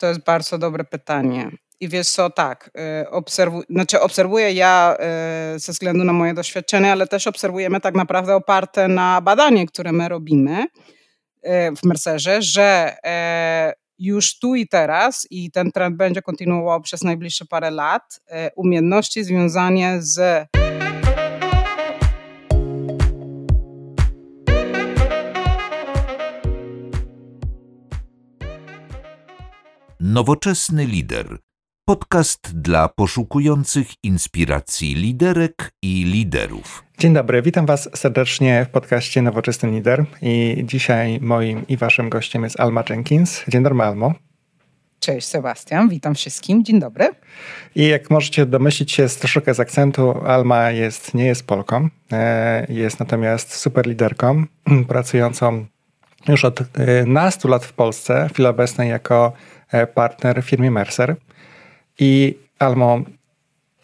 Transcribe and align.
To 0.00 0.06
jest 0.06 0.24
bardzo 0.24 0.58
dobre 0.58 0.84
pytanie. 0.84 1.50
I 1.80 1.88
wiesz 1.88 2.08
co, 2.08 2.30
tak, 2.30 2.70
y, 3.04 3.10
obserwu, 3.10 3.62
znaczy 3.70 4.00
obserwuję 4.00 4.52
ja 4.52 4.96
y, 5.54 5.58
ze 5.58 5.72
względu 5.72 6.04
na 6.04 6.12
moje 6.12 6.34
doświadczenie, 6.34 6.92
ale 6.92 7.06
też 7.06 7.26
obserwujemy 7.26 7.80
tak 7.80 7.94
naprawdę 7.94 8.34
oparte 8.34 8.88
na 8.88 9.20
badanie, 9.20 9.66
które 9.66 9.92
my 9.92 10.08
robimy 10.08 10.62
y, 10.62 10.68
w 11.76 11.84
Mercerze, 11.84 12.42
że 12.42 12.96
e, 13.04 13.72
już 13.98 14.38
tu 14.38 14.54
i 14.54 14.68
teraz, 14.68 15.26
i 15.30 15.50
ten 15.50 15.72
trend 15.72 15.96
będzie 15.96 16.22
kontynuował 16.22 16.80
przez 16.80 17.02
najbliższe 17.02 17.44
parę 17.44 17.70
lat, 17.70 18.20
umiejętności 18.56 19.24
związane 19.24 20.02
z 20.02 20.48
Nowoczesny 30.12 30.86
lider. 30.86 31.38
Podcast 31.88 32.60
dla 32.60 32.88
poszukujących 32.88 33.88
inspiracji 34.02 34.94
liderek 34.94 35.70
i 35.82 36.04
liderów. 36.04 36.84
Dzień 36.98 37.14
dobry, 37.14 37.42
witam 37.42 37.66
Was 37.66 37.88
serdecznie 37.94 38.66
w 38.68 38.72
podcaście 38.72 39.22
Nowoczesny 39.22 39.70
Lider. 39.70 40.04
I 40.22 40.62
dzisiaj 40.64 41.20
moim 41.20 41.66
i 41.66 41.76
Waszym 41.76 42.08
gościem 42.08 42.44
jest 42.44 42.60
Alma 42.60 42.84
Jenkins. 42.90 43.44
Dzień 43.48 43.62
dobry, 43.62 43.82
Almo. 43.82 44.14
Cześć 45.00 45.26
Sebastian, 45.26 45.88
witam 45.88 46.14
wszystkim, 46.14 46.64
dzień 46.64 46.80
dobry. 46.80 47.08
I 47.74 47.88
jak 47.88 48.10
możecie 48.10 48.46
domyślić 48.46 48.92
się 48.92 49.08
z 49.08 49.16
troszeczkę 49.16 49.54
z 49.54 49.60
akcentu, 49.60 50.10
Alma 50.26 50.70
jest, 50.70 51.14
nie 51.14 51.24
jest 51.24 51.46
Polką, 51.46 51.88
e, 52.12 52.66
jest 52.68 53.00
natomiast 53.00 53.54
super 53.54 53.86
liderką, 53.86 54.44
pracującą 54.88 55.66
już 56.28 56.44
od 56.44 56.60
e, 56.60 56.64
nastu 57.06 57.48
lat 57.48 57.64
w 57.64 57.72
Polsce, 57.72 58.28
w 58.28 58.32
chwili 58.32 58.48
obecnej 58.48 58.88
jako 58.88 59.32
partner 59.94 60.42
w 60.42 60.46
firmie 60.46 60.70
Mercer. 60.70 61.16
I 61.98 62.38
Almo, 62.58 63.00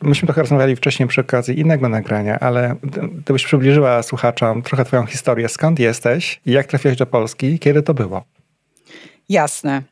myśmy 0.03 0.27
trochę 0.27 0.41
rozmawiali 0.41 0.77
wcześniej 0.77 1.09
przy 1.09 1.21
okazji 1.21 1.61
innego 1.61 1.89
nagrania, 1.89 2.39
ale 2.41 2.77
gdybyś 3.13 3.45
przybliżyła 3.45 4.03
słuchaczom 4.03 4.63
trochę 4.63 4.85
twoją 4.85 5.07
historię, 5.07 5.49
skąd 5.49 5.79
jesteś 5.79 6.41
jak 6.47 6.67
trafiłeś 6.67 6.97
do 6.97 7.07
Polski, 7.07 7.59
kiedy 7.59 7.83
to 7.83 7.95
było? 7.95 8.25
Jasne. 9.29 9.83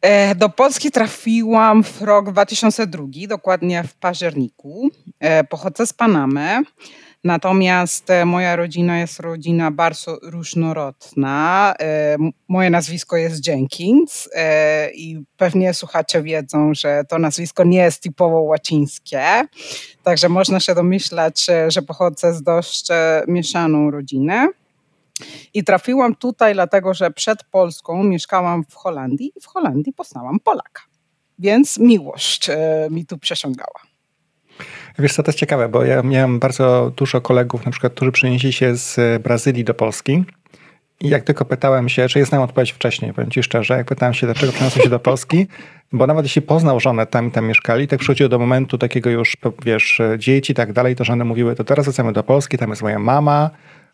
E, 0.00 0.34
do 0.34 0.48
Polski 0.48 0.90
trafiłam 0.90 1.84
w 1.84 2.02
rok 2.02 2.32
2002, 2.32 3.06
dokładnie 3.28 3.84
w 3.84 3.94
październiku. 3.94 4.90
E, 5.20 5.44
pochodzę 5.44 5.86
z 5.86 5.92
Panamy. 5.92 6.62
Natomiast 7.24 8.10
e, 8.10 8.24
moja 8.24 8.56
rodzina 8.56 8.98
jest 8.98 9.20
rodzina 9.20 9.70
bardzo 9.70 10.18
różnorodna. 10.22 11.74
E, 11.80 12.16
moje 12.48 12.70
nazwisko 12.70 13.16
jest 13.16 13.46
Jenkins 13.46 14.28
e, 14.34 14.90
i 14.90 15.24
pewnie 15.36 15.74
słuchacze 15.74 16.22
wiedzą, 16.22 16.74
że 16.74 17.04
to 17.08 17.18
nazwisko 17.18 17.64
nie 17.64 17.78
jest 17.78 18.02
typowo 18.02 18.40
łacińskie. 18.40 19.22
Także 20.02 20.28
można 20.28 20.60
się 20.60 20.74
domyślać, 20.74 21.46
że 21.68 21.82
pochodzę 21.82 22.34
z 22.34 22.42
dość 22.42 22.88
mieszaną 23.28 23.90
rodzinę. 23.90 24.48
I 25.54 25.64
trafiłam 25.64 26.14
tutaj, 26.14 26.54
dlatego 26.54 26.94
że 26.94 27.10
przed 27.10 27.44
Polską 27.44 28.04
mieszkałam 28.04 28.64
w 28.70 28.74
Holandii 28.74 29.32
i 29.36 29.40
w 29.40 29.46
Holandii 29.46 29.92
poznałam 29.92 30.40
Polaka. 30.40 30.82
Więc 31.38 31.78
miłość 31.78 32.50
mi 32.90 33.06
tu 33.06 33.18
przesiągała. 33.18 33.93
Wiesz 34.98 35.12
co, 35.12 35.22
to 35.22 35.28
jest 35.28 35.38
ciekawe, 35.38 35.68
bo 35.68 35.84
ja 35.84 36.02
miałem 36.02 36.38
bardzo 36.38 36.92
dużo 36.96 37.20
kolegów, 37.20 37.64
na 37.64 37.72
przykład, 37.72 37.92
którzy 37.92 38.12
przenieśli 38.12 38.52
się 38.52 38.76
z 38.76 39.22
Brazylii 39.22 39.64
do 39.64 39.74
Polski. 39.74 40.24
I 41.00 41.08
jak 41.08 41.22
tylko 41.22 41.44
pytałem 41.44 41.88
się, 41.88 42.08
czy 42.08 42.18
jest 42.18 42.32
nam 42.32 42.42
odpowiedź 42.42 42.72
wcześniej, 42.72 43.12
powiem 43.12 43.30
ci 43.30 43.42
szczerze, 43.42 43.76
jak 43.76 43.86
pytałem 43.86 44.14
się, 44.14 44.26
dlaczego 44.26 44.52
przeniosłem 44.52 44.84
się 44.84 44.90
do 44.90 44.98
Polski, 44.98 45.46
bo 45.92 46.06
nawet 46.06 46.24
jeśli 46.24 46.42
poznał 46.42 46.80
żonę 46.80 47.06
tam 47.06 47.28
i 47.28 47.30
tam 47.30 47.46
mieszkali, 47.46 47.88
tak 47.88 47.98
przychodziło 47.98 48.28
do 48.28 48.38
momentu 48.38 48.78
takiego 48.78 49.10
już, 49.10 49.36
wiesz, 49.64 50.00
dzieci 50.18 50.52
i 50.52 50.54
tak 50.54 50.72
dalej, 50.72 50.96
to 50.96 51.04
żony 51.04 51.24
mówiły, 51.24 51.54
to 51.54 51.64
teraz 51.64 51.84
wracamy 51.84 52.12
do 52.12 52.22
Polski, 52.22 52.58
tam 52.58 52.70
jest 52.70 52.82
moja 52.82 52.98
mama, 52.98 53.50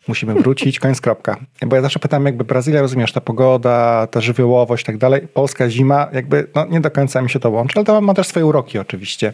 musimy 0.07 0.33
wrócić, 0.33 0.79
koniec, 0.79 1.01
kropka. 1.01 1.37
Bo 1.65 1.75
ja 1.75 1.81
zawsze 1.81 1.99
pytam, 1.99 2.25
jakby 2.25 2.43
Brazylia, 2.43 2.81
rozumiesz, 2.81 3.11
ta 3.11 3.21
pogoda, 3.21 4.07
ta 4.11 4.21
żywiołowość 4.21 4.83
i 4.83 4.85
tak 4.85 4.97
dalej, 4.97 5.27
polska 5.27 5.69
zima, 5.69 6.07
jakby 6.13 6.47
no, 6.55 6.65
nie 6.65 6.81
do 6.81 6.91
końca 6.91 7.21
mi 7.21 7.29
się 7.29 7.39
to 7.39 7.49
łączy, 7.49 7.73
ale 7.75 7.85
to 7.85 8.01
ma 8.01 8.13
też 8.13 8.27
swoje 8.27 8.45
uroki 8.45 8.79
oczywiście. 8.79 9.33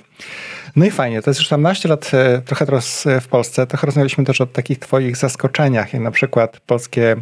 No 0.76 0.86
i 0.86 0.92
fajnie, 0.92 1.22
to 1.22 1.30
jest 1.30 1.40
już 1.40 1.50
17 1.50 1.90
lat 1.90 2.12
e, 2.14 2.42
trochę 2.46 2.66
teraz 2.66 3.08
e, 3.08 3.22
w 3.22 3.28
Polsce, 3.28 3.68
trochę 3.68 3.88
rozmawialiśmy 3.88 4.24
też 4.24 4.42
o 4.42 4.46
takich 4.46 4.80
twoich 4.80 5.18
zaskoczeniach, 5.18 5.94
jak 5.94 6.04
na 6.04 6.12
przykład 6.12 6.60
polskie 6.60 7.16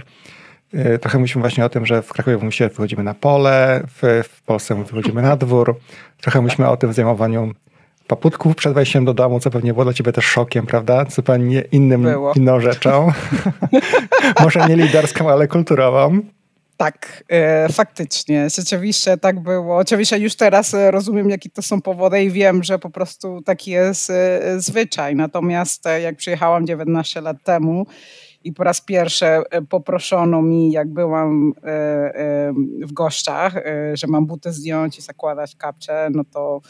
e, 0.74 1.00
Trochę 1.00 1.18
mówiliśmy 1.18 1.42
właśnie 1.42 1.66
o 1.66 1.70
tym, 1.70 1.86
że 1.86 2.02
w 2.02 2.14
Krakowie 2.14 2.38
mówimy, 2.38 2.70
wychodzimy 2.70 3.04
na 3.04 3.14
pole, 3.14 3.84
w, 3.88 4.24
w 4.30 4.42
Polsce 4.42 4.84
wychodzimy 4.84 5.22
na 5.22 5.36
dwór. 5.36 5.80
Trochę 6.22 6.42
mówiliśmy 6.42 6.68
o 6.68 6.78
tym 6.78 6.94
zajmowaniu 6.94 7.54
paputków 8.08 8.56
przed 8.56 8.74
wejściem 8.74 9.06
do 9.06 9.14
domu, 9.14 9.40
co 9.40 9.52
pewnie 9.52 9.74
było 9.74 9.84
dla 9.84 9.94
ciebie 9.94 10.12
też 10.12 10.26
szokiem, 10.26 10.66
prawda? 10.66 11.06
Zupełnie 11.10 11.64
innym, 11.72 12.04
było. 12.04 12.34
inną 12.36 12.60
rzeczą. 12.60 13.12
Może 14.44 14.68
nie 14.70 14.76
liderską, 14.76 15.32
ale 15.32 15.48
kulturową. 15.48 16.20
Tak, 16.78 17.24
e, 17.30 17.70
faktycznie, 17.70 18.50
rzeczywiście 18.50 19.18
tak 19.18 19.40
było. 19.40 19.78
Oczywiście 19.78 20.18
już 20.18 20.36
teraz 20.36 20.74
e, 20.74 20.92
rozumiem, 20.92 21.30
jakie 21.30 21.50
to 21.50 21.62
są 21.62 21.82
powody 21.82 22.24
i 22.24 22.32
wiem, 22.32 22.64
że 22.64 22.80
po 22.80 22.90
prostu 22.90 23.42
taki 23.42 23.72
jest 23.72 24.10
e, 24.10 24.42
zwyczaj. 24.58 25.16
Natomiast 25.16 25.88
e, 25.88 26.02
jak 26.02 26.16
przyjechałam 26.16 26.68
19 26.68 27.22
lat 27.22 27.38
temu 27.44 27.86
i 28.46 28.54
po 28.54 28.64
raz 28.64 28.82
pierwszy 28.82 29.26
e, 29.26 29.62
poproszono 29.70 30.42
mi, 30.42 30.72
jak 30.72 30.88
byłam 30.88 31.54
e, 31.64 31.70
e, 31.70 32.54
w 32.82 32.94
gościach, 32.94 33.54
że 33.94 34.08
mam 34.08 34.26
buty 34.26 34.52
zdjąć 34.52 34.98
i 34.98 35.02
zakładać 35.02 35.56
kapcze, 35.56 36.08
no 36.12 36.24
to 36.34 36.62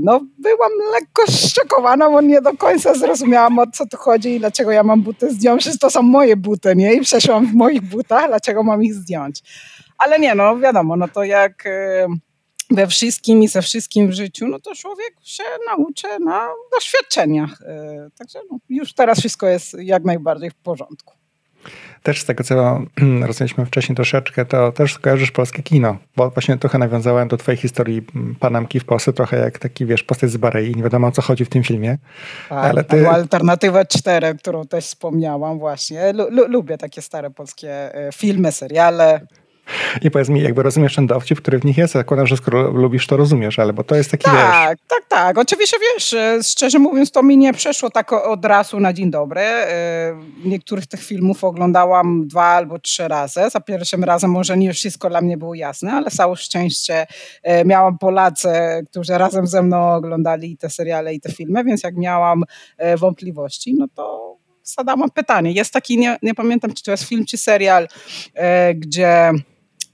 no, 0.00 0.20
byłam 0.38 0.70
lekko 0.92 1.22
zszokowana, 1.26 2.10
bo 2.10 2.20
nie 2.20 2.40
do 2.40 2.56
końca 2.56 2.94
zrozumiałam, 2.94 3.58
o 3.58 3.66
co 3.66 3.86
tu 3.86 3.96
chodzi 3.96 4.34
i 4.34 4.38
dlaczego 4.38 4.70
ja 4.70 4.82
mam 4.82 5.02
buty 5.02 5.34
zdjąć. 5.34 5.60
Przecież 5.60 5.78
to 5.78 5.90
są 5.90 6.02
moje 6.02 6.36
buty, 6.36 6.76
nie? 6.76 6.94
I 6.94 7.00
przeszłam 7.00 7.46
w 7.46 7.54
moich 7.54 7.82
butach, 7.82 8.28
dlaczego 8.28 8.62
mam 8.62 8.84
ich 8.84 8.94
zdjąć. 8.94 9.42
Ale 9.98 10.18
nie, 10.18 10.34
no 10.34 10.58
wiadomo, 10.58 10.96
no 10.96 11.08
to 11.08 11.24
jak 11.24 11.64
we 12.70 12.86
wszystkim 12.86 13.42
i 13.42 13.48
ze 13.48 13.62
wszystkim 13.62 14.08
w 14.08 14.12
życiu, 14.12 14.48
no 14.48 14.60
to 14.60 14.74
człowiek 14.74 15.14
się 15.22 15.44
nauczy 15.66 16.08
na 16.24 16.48
doświadczeniach. 16.74 17.62
E, 17.62 18.08
także 18.18 18.38
no, 18.50 18.58
już 18.68 18.92
teraz 18.92 19.18
wszystko 19.18 19.46
jest 19.46 19.76
jak 19.78 20.04
najbardziej 20.04 20.50
w 20.50 20.54
porządku. 20.54 21.14
Też 22.02 22.20
z 22.20 22.24
tego, 22.24 22.44
co 22.44 22.54
rozmawialiśmy 23.26 23.66
wcześniej 23.66 23.96
troszeczkę, 23.96 24.44
to 24.44 24.72
też 24.72 24.98
kojarzysz 24.98 25.30
polskie 25.30 25.62
kino, 25.62 25.96
bo 26.16 26.30
właśnie 26.30 26.56
trochę 26.56 26.78
nawiązałem 26.78 27.28
do 27.28 27.36
twojej 27.36 27.58
historii 27.58 28.02
Panamki 28.40 28.80
w 28.80 28.84
Polsce, 28.84 29.12
trochę 29.12 29.38
jak 29.38 29.58
taki, 29.58 29.86
wiesz, 29.86 30.02
postać 30.02 30.30
z 30.30 30.36
Barei, 30.36 30.76
nie 30.76 30.82
wiadomo 30.82 31.06
o 31.06 31.12
co 31.12 31.22
chodzi 31.22 31.44
w 31.44 31.48
tym 31.48 31.62
filmie. 31.62 31.98
Tak, 32.48 32.64
ale 32.64 32.84
ty... 32.84 33.08
Alternatywę 33.08 33.86
4, 33.86 34.34
którą 34.34 34.64
też 34.64 34.84
wspomniałam 34.84 35.58
właśnie. 35.58 36.12
Lu 36.12 36.48
lubię 36.48 36.78
takie 36.78 37.02
stare 37.02 37.30
polskie 37.30 37.94
e, 37.94 38.12
filmy, 38.12 38.52
seriale. 38.52 39.26
I 40.02 40.10
powiedz 40.10 40.28
mi, 40.28 40.42
jakby 40.42 40.62
rozumiesz 40.62 40.94
ten 40.94 41.06
dowcip, 41.06 41.40
który 41.40 41.58
w 41.58 41.64
nich 41.64 41.76
jest? 41.76 41.92
Zakładam, 41.92 42.26
że 42.26 42.36
skoro 42.36 42.70
lubisz, 42.70 43.06
to 43.06 43.16
rozumiesz, 43.16 43.58
ale 43.58 43.72
bo 43.72 43.84
to 43.84 43.94
jest 43.94 44.10
taki, 44.10 44.24
tak, 44.24 44.34
wiesz... 44.34 44.78
Tak, 44.88 45.04
tak. 45.08 45.38
Oczywiście, 45.38 45.76
wiesz, 45.94 46.12
e, 46.12 46.42
szczerze 46.42 46.78
mówiąc, 46.78 47.10
to 47.10 47.22
mi 47.22 47.38
nie 47.38 47.52
przeszło 47.52 47.90
tak 47.90 48.12
od 48.12 48.44
razu 48.44 48.80
na 48.80 48.92
dzień 48.92 49.10
dobry. 49.10 49.40
E, 49.40 50.16
niektórych 50.44 50.86
tych 50.86 51.02
filmów 51.02 51.44
oglądałam 51.44 52.26
dwa 52.28 52.44
albo 52.44 52.78
trzy 52.78 53.08
razy. 53.08 53.40
Za 53.50 53.60
pierwszym 53.60 54.04
razem 54.04 54.30
może 54.30 54.56
nie 54.56 54.72
wszystko 54.72 55.08
dla 55.08 55.20
mnie 55.20 55.36
było 55.36 55.54
jasne, 55.54 55.92
ale 55.92 56.10
całe 56.10 56.36
szczęście 56.36 57.06
e, 57.42 57.64
miałam 57.64 57.98
Polacy, 57.98 58.48
którzy 58.90 59.18
razem 59.18 59.46
ze 59.46 59.62
mną 59.62 59.94
oglądali 59.94 60.56
te 60.56 60.70
seriale 60.70 61.14
i 61.14 61.20
te 61.20 61.32
filmy, 61.32 61.64
więc 61.64 61.82
jak 61.82 61.96
miałam 61.96 62.44
wątpliwości, 62.98 63.74
no 63.74 63.86
to 63.94 64.36
zadałam 64.62 65.10
pytanie. 65.10 65.52
Jest 65.52 65.72
taki, 65.72 65.98
nie, 65.98 66.18
nie 66.22 66.34
pamiętam, 66.34 66.74
czy 66.74 66.82
to 66.82 66.90
jest 66.90 67.04
film, 67.04 67.24
czy 67.26 67.38
serial, 67.38 67.88
gdzie 68.74 69.32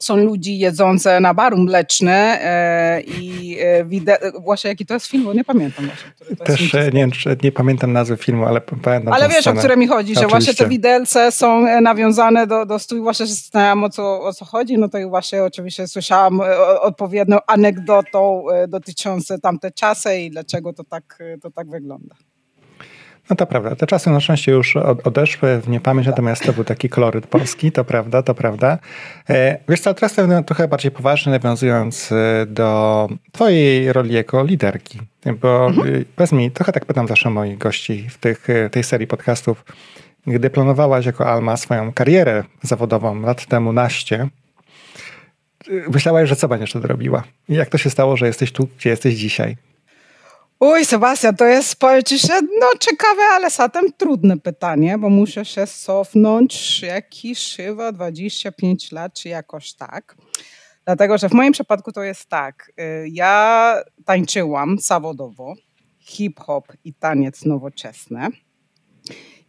są 0.04 0.16
ludzi 0.16 0.58
jedzące 0.58 1.20
na 1.20 1.34
baru 1.34 1.58
mleczne 1.58 2.38
e, 2.42 3.00
i 3.00 3.56
e, 3.60 3.84
widać, 3.84 4.20
właśnie 4.40 4.70
jaki 4.70 4.86
to 4.86 4.94
jest 4.94 5.06
film, 5.06 5.24
bo 5.24 5.32
nie 5.32 5.44
pamiętam 5.44 5.86
właśnie. 5.86 6.36
Też 6.36 6.74
e, 6.74 6.90
nie, 6.92 7.08
nie, 7.42 7.52
pamiętam 7.52 7.92
nazwy 7.92 8.16
filmu, 8.16 8.44
ale 8.44 8.60
pamiętam 8.60 9.12
Ale 9.12 9.28
wiesz, 9.28 9.40
scenę. 9.40 9.56
o 9.56 9.58
które 9.58 9.76
mi 9.76 9.86
chodzi, 9.86 10.14
że 10.14 10.20
Oczywiście. 10.20 10.52
właśnie 10.52 10.64
te 10.64 10.70
widelce 10.70 11.32
są 11.32 11.80
nawiązane 11.80 12.46
do, 12.46 12.66
do 12.66 12.78
stój, 12.78 13.00
właśnie 13.00 13.26
że 13.26 13.32
zastanawiam 13.32 13.84
o 13.84 13.90
co, 13.90 14.22
o 14.22 14.32
co 14.32 14.44
chodzi, 14.44 14.78
no 14.78 14.88
to 14.88 14.98
i 14.98 15.06
właśnie 15.06 15.42
oczywiście 15.42 15.88
słyszałam 15.88 16.40
odpowiednią 16.80 17.38
anegdotą 17.46 18.44
dotyczącą 18.68 19.40
tamte 19.40 19.70
czasy 19.70 20.18
i 20.20 20.30
dlaczego 20.30 20.72
to 20.72 20.84
tak, 20.84 21.18
to 21.42 21.50
tak 21.50 21.70
wygląda. 21.70 22.14
No 23.30 23.36
to 23.36 23.46
prawda. 23.46 23.76
Te 23.76 23.86
czasy 23.86 24.10
na 24.10 24.20
szczęście 24.20 24.52
już 24.52 24.76
odeszły 24.76 25.60
w 25.60 25.68
niepamięć, 25.68 26.06
natomiast 26.06 26.46
to 26.46 26.52
był 26.52 26.64
taki 26.64 26.88
koloryt 26.88 27.26
polski, 27.26 27.72
to 27.72 27.84
prawda, 27.84 28.22
to 28.22 28.34
prawda. 28.34 28.78
E, 29.30 29.58
wiesz 29.68 29.80
co, 29.80 29.94
teraz 29.94 30.16
trochę 30.46 30.68
bardziej 30.68 30.90
poważnie 30.90 31.32
nawiązując 31.32 32.12
e, 32.12 32.46
do 32.46 33.08
twojej 33.32 33.92
roli 33.92 34.14
jako 34.14 34.44
liderki. 34.44 35.00
Bo 35.40 35.66
mhm. 35.66 35.94
E, 35.94 36.04
powiedz 36.16 36.32
mi, 36.32 36.50
trochę 36.50 36.72
tak 36.72 36.84
pytam 36.84 37.08
zawsze 37.08 37.30
moich 37.30 37.58
gości 37.58 38.08
w 38.10 38.18
tych, 38.18 38.48
tej 38.70 38.84
serii 38.84 39.06
podcastów. 39.06 39.64
Gdy 40.26 40.50
planowałaś 40.50 41.06
jako 41.06 41.26
Alma 41.26 41.56
swoją 41.56 41.92
karierę 41.92 42.44
zawodową 42.62 43.20
lat 43.20 43.46
temu 43.46 43.72
naście, 43.72 44.28
myślałaś, 45.88 46.28
że 46.28 46.36
co 46.36 46.48
będziesz 46.48 46.70
wtedy 46.70 46.88
robiła? 46.88 47.22
Jak 47.48 47.68
to 47.68 47.78
się 47.78 47.90
stało, 47.90 48.16
że 48.16 48.26
jesteś 48.26 48.52
tu, 48.52 48.68
gdzie 48.78 48.90
jesteś 48.90 49.14
dzisiaj? 49.14 49.56
Uj, 50.62 50.84
Sebastian, 50.84 51.36
to 51.36 51.44
jest, 51.44 51.76
powiem 51.76 52.02
ci 52.02 52.18
się, 52.18 52.34
no 52.60 52.66
ciekawe, 52.80 53.22
ale 53.32 53.50
zatem 53.50 53.92
trudne 53.92 54.38
pytanie, 54.38 54.98
bo 54.98 55.10
muszę 55.10 55.44
się 55.44 55.66
cofnąć 55.66 56.82
jakieś 56.82 57.56
chyba 57.56 57.92
25 57.92 58.92
lat, 58.92 59.14
czy 59.14 59.28
jakoś 59.28 59.74
tak. 59.74 60.16
Dlatego, 60.84 61.18
że 61.18 61.28
w 61.28 61.32
moim 61.32 61.52
przypadku 61.52 61.92
to 61.92 62.02
jest 62.02 62.28
tak. 62.28 62.72
Y, 62.80 63.08
ja 63.08 63.76
tańczyłam 64.04 64.78
zawodowo 64.78 65.54
hip-hop 65.98 66.72
i 66.84 66.94
taniec 66.94 67.44
nowoczesny. 67.44 68.28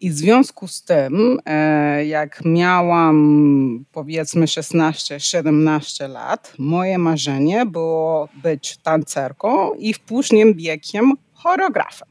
I 0.03 0.09
w 0.09 0.13
związku 0.13 0.67
z 0.67 0.83
tym, 0.83 1.39
e, 1.45 2.05
jak 2.05 2.41
miałam 2.45 3.85
powiedzmy 3.91 4.45
16-17 4.45 6.09
lat, 6.09 6.53
moje 6.57 6.97
marzenie 6.97 7.65
było 7.65 8.29
być 8.44 8.77
tancerką 8.77 9.73
i 9.73 9.94
w 9.94 10.00
późnym 10.00 10.53
wiekiem 10.53 11.13
choreografem. 11.33 12.07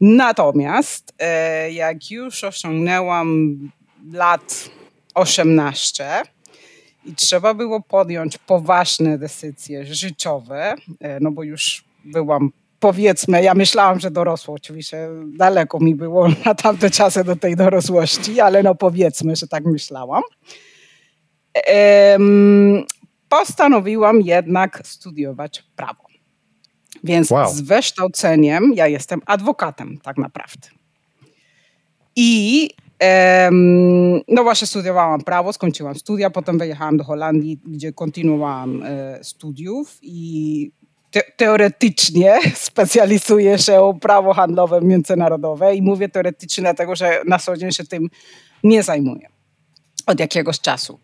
Natomiast 0.00 1.14
e, 1.18 1.72
jak 1.72 2.10
już 2.10 2.44
osiągnęłam 2.44 3.58
lat 4.12 4.70
18 5.14 6.22
i 7.04 7.14
trzeba 7.14 7.54
było 7.54 7.80
podjąć 7.80 8.38
poważne 8.38 9.18
decyzje 9.18 9.94
życiowe, 9.94 10.74
e, 11.00 11.20
no 11.20 11.30
bo 11.30 11.42
już 11.42 11.84
byłam 12.04 12.52
powiedzmy, 12.82 13.42
ja 13.42 13.54
myślałam, 13.54 14.00
że 14.00 14.10
dorosło, 14.10 14.54
oczywiście 14.54 15.08
daleko 15.36 15.80
mi 15.80 15.94
było 15.94 16.28
na 16.46 16.54
tamte 16.54 16.90
czasy 16.90 17.24
do 17.24 17.36
tej 17.36 17.56
dorosłości, 17.56 18.40
ale 18.40 18.62
no 18.62 18.74
powiedzmy, 18.74 19.36
że 19.36 19.48
tak 19.48 19.64
myślałam. 19.64 20.22
postanowiłam 23.28 24.20
jednak 24.20 24.80
studiować 24.84 25.64
prawo. 25.76 26.02
Więc 27.04 27.30
wow. 27.30 27.54
z 27.54 27.60
wykształceniem 27.60 28.72
ja 28.74 28.86
jestem 28.86 29.20
adwokatem 29.26 29.98
tak 30.02 30.18
naprawdę. 30.18 30.68
I 32.16 32.68
no 34.28 34.42
właśnie 34.42 34.66
studiowałam 34.66 35.20
prawo, 35.20 35.52
skończyłam 35.52 35.94
studia, 35.94 36.30
potem 36.30 36.58
wyjechałam 36.58 36.96
do 36.96 37.04
Holandii, 37.04 37.60
gdzie 37.66 37.92
kontynuowałam 37.92 38.82
e, 38.82 39.24
studiów 39.24 39.98
i 40.02 40.70
te, 41.12 41.22
teoretycznie 41.36 42.38
specjalizuję 42.68 43.58
się 43.58 43.98
prawo 44.00 44.34
handlowe 44.34 44.80
międzynarodowe 44.80 45.74
i 45.74 45.82
mówię 45.82 46.08
teoretycznie 46.08 46.62
dlatego, 46.62 46.96
że 46.96 47.22
na 47.26 47.38
co 47.38 47.56
dzień 47.56 47.72
się 47.72 47.84
tym 47.84 48.08
nie 48.64 48.82
zajmuję 48.82 49.28
od 50.06 50.20
jakiegoś 50.20 50.60
czasu. 50.60 51.00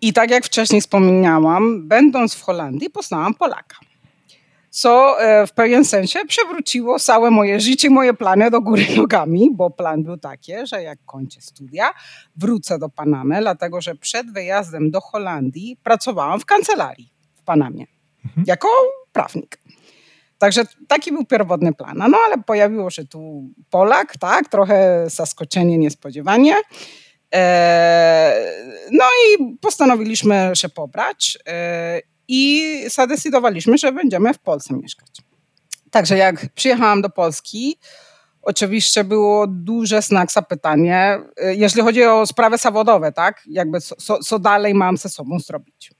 I 0.00 0.12
tak 0.12 0.30
jak 0.30 0.44
wcześniej 0.44 0.80
wspomniałam, 0.80 1.88
będąc 1.88 2.34
w 2.34 2.42
Holandii, 2.42 2.90
poznałam 2.90 3.34
Polaka. 3.34 3.76
Co 4.70 5.22
e, 5.22 5.46
w 5.46 5.52
pewien 5.52 5.84
sensie 5.84 6.18
przewróciło 6.28 6.98
całe 6.98 7.30
moje 7.30 7.60
życie, 7.60 7.90
moje 7.90 8.14
plany 8.14 8.50
do 8.50 8.60
góry 8.60 8.86
nogami, 8.96 9.50
bo 9.52 9.70
plan 9.70 10.02
był 10.02 10.16
taki, 10.16 10.52
że 10.64 10.82
jak 10.82 10.98
kończę 11.06 11.40
studia, 11.40 11.90
wrócę 12.36 12.78
do 12.78 12.88
Panamy, 12.88 13.40
dlatego 13.40 13.80
że 13.80 13.94
przed 13.94 14.32
wyjazdem 14.32 14.90
do 14.90 15.00
Holandii 15.00 15.76
pracowałam 15.82 16.40
w 16.40 16.44
kancelarii 16.44 17.12
w 17.34 17.42
Panamie 17.42 17.86
mhm. 18.24 18.44
jako 18.46 18.68
prawnik. 19.12 19.58
Także 20.38 20.64
taki 20.88 21.12
był 21.12 21.24
pierwotny 21.24 21.72
plan. 21.74 21.96
No 22.10 22.18
ale 22.26 22.42
pojawiło 22.42 22.90
się 22.90 23.04
tu 23.04 23.50
Polak, 23.70 24.16
tak, 24.16 24.48
trochę 24.48 25.04
zaskoczenie, 25.10 25.78
niespodziewanie. 25.78 26.54
E, 27.34 28.44
no 28.92 29.04
i 29.04 29.56
postanowiliśmy 29.56 30.50
się 30.54 30.68
pobrać 30.68 31.38
e, 31.46 32.00
i 32.28 32.74
zadecydowaliśmy, 32.90 33.78
że 33.78 33.92
będziemy 33.92 34.34
w 34.34 34.38
Polsce 34.38 34.74
mieszkać. 34.74 35.08
Także 35.90 36.16
jak 36.16 36.46
przyjechałam 36.54 37.02
do 37.02 37.10
Polski, 37.10 37.78
oczywiście 38.42 39.04
było 39.04 39.46
duże 39.46 40.02
znak 40.02 40.32
zapytania, 40.32 41.22
e, 41.36 41.54
jeśli 41.54 41.82
chodzi 41.82 42.04
o 42.04 42.26
sprawy 42.26 42.58
zawodowe, 42.58 43.12
tak, 43.12 43.42
jakby 43.46 43.80
co, 43.80 44.18
co 44.18 44.38
dalej 44.38 44.74
mam 44.74 44.96
ze 44.96 45.08
sobą 45.08 45.38
zrobić. 45.38 45.90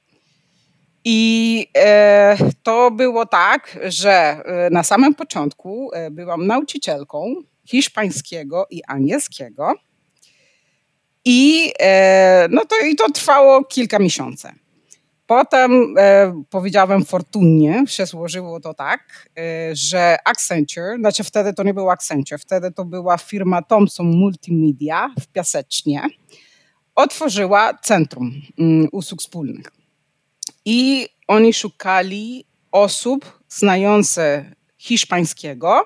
I 1.04 1.66
e, 1.76 2.36
to 2.62 2.90
było 2.90 3.26
tak, 3.26 3.78
że 3.88 4.12
e, 4.12 4.70
na 4.70 4.82
samym 4.82 5.14
początku 5.14 5.90
e, 5.92 6.10
byłam 6.10 6.46
nauczycielką 6.46 7.34
hiszpańskiego 7.64 8.66
i 8.70 8.82
angielskiego. 8.84 9.74
I, 11.24 11.72
no 12.50 12.64
to, 12.64 12.76
I 12.86 12.96
to 12.96 13.10
trwało 13.10 13.64
kilka 13.64 13.98
miesięcy. 13.98 14.48
Potem 15.30 15.94
e, 15.98 16.42
powiedziałem 16.50 17.04
fortunnie, 17.04 17.84
się 17.86 18.06
złożyło 18.06 18.60
to 18.60 18.74
tak, 18.74 19.28
e, 19.38 19.76
że 19.76 20.16
Accenture, 20.24 20.98
znaczy 20.98 21.24
wtedy 21.24 21.52
to 21.54 21.62
nie 21.62 21.74
był 21.74 21.90
Accenture, 21.90 22.38
wtedy 22.38 22.72
to 22.72 22.84
była 22.84 23.18
firma 23.18 23.62
Thomson 23.62 24.06
Multimedia 24.06 25.14
w 25.20 25.26
Piasecznie, 25.26 26.02
otworzyła 26.94 27.74
Centrum 27.82 28.32
mm, 28.58 28.88
Usług 28.92 29.20
Wspólnych. 29.20 29.79
I 30.64 31.08
oni 31.28 31.54
szukali 31.54 32.44
osób 32.72 33.40
znających 33.48 34.44
hiszpańskiego, 34.78 35.84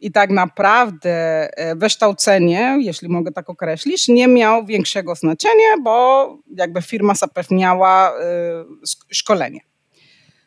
i 0.00 0.12
tak 0.12 0.30
naprawdę 0.30 1.10
e, 1.56 1.76
wykształcenie, 1.76 2.78
jeśli 2.80 3.08
mogę 3.08 3.32
tak 3.32 3.50
określić, 3.50 4.08
nie 4.08 4.28
miało 4.28 4.64
większego 4.64 5.14
znaczenia, 5.14 5.76
bo 5.82 6.28
jakby 6.56 6.82
firma 6.82 7.14
zapewniała 7.14 8.12
e, 8.12 8.14
szkolenie. 9.10 9.60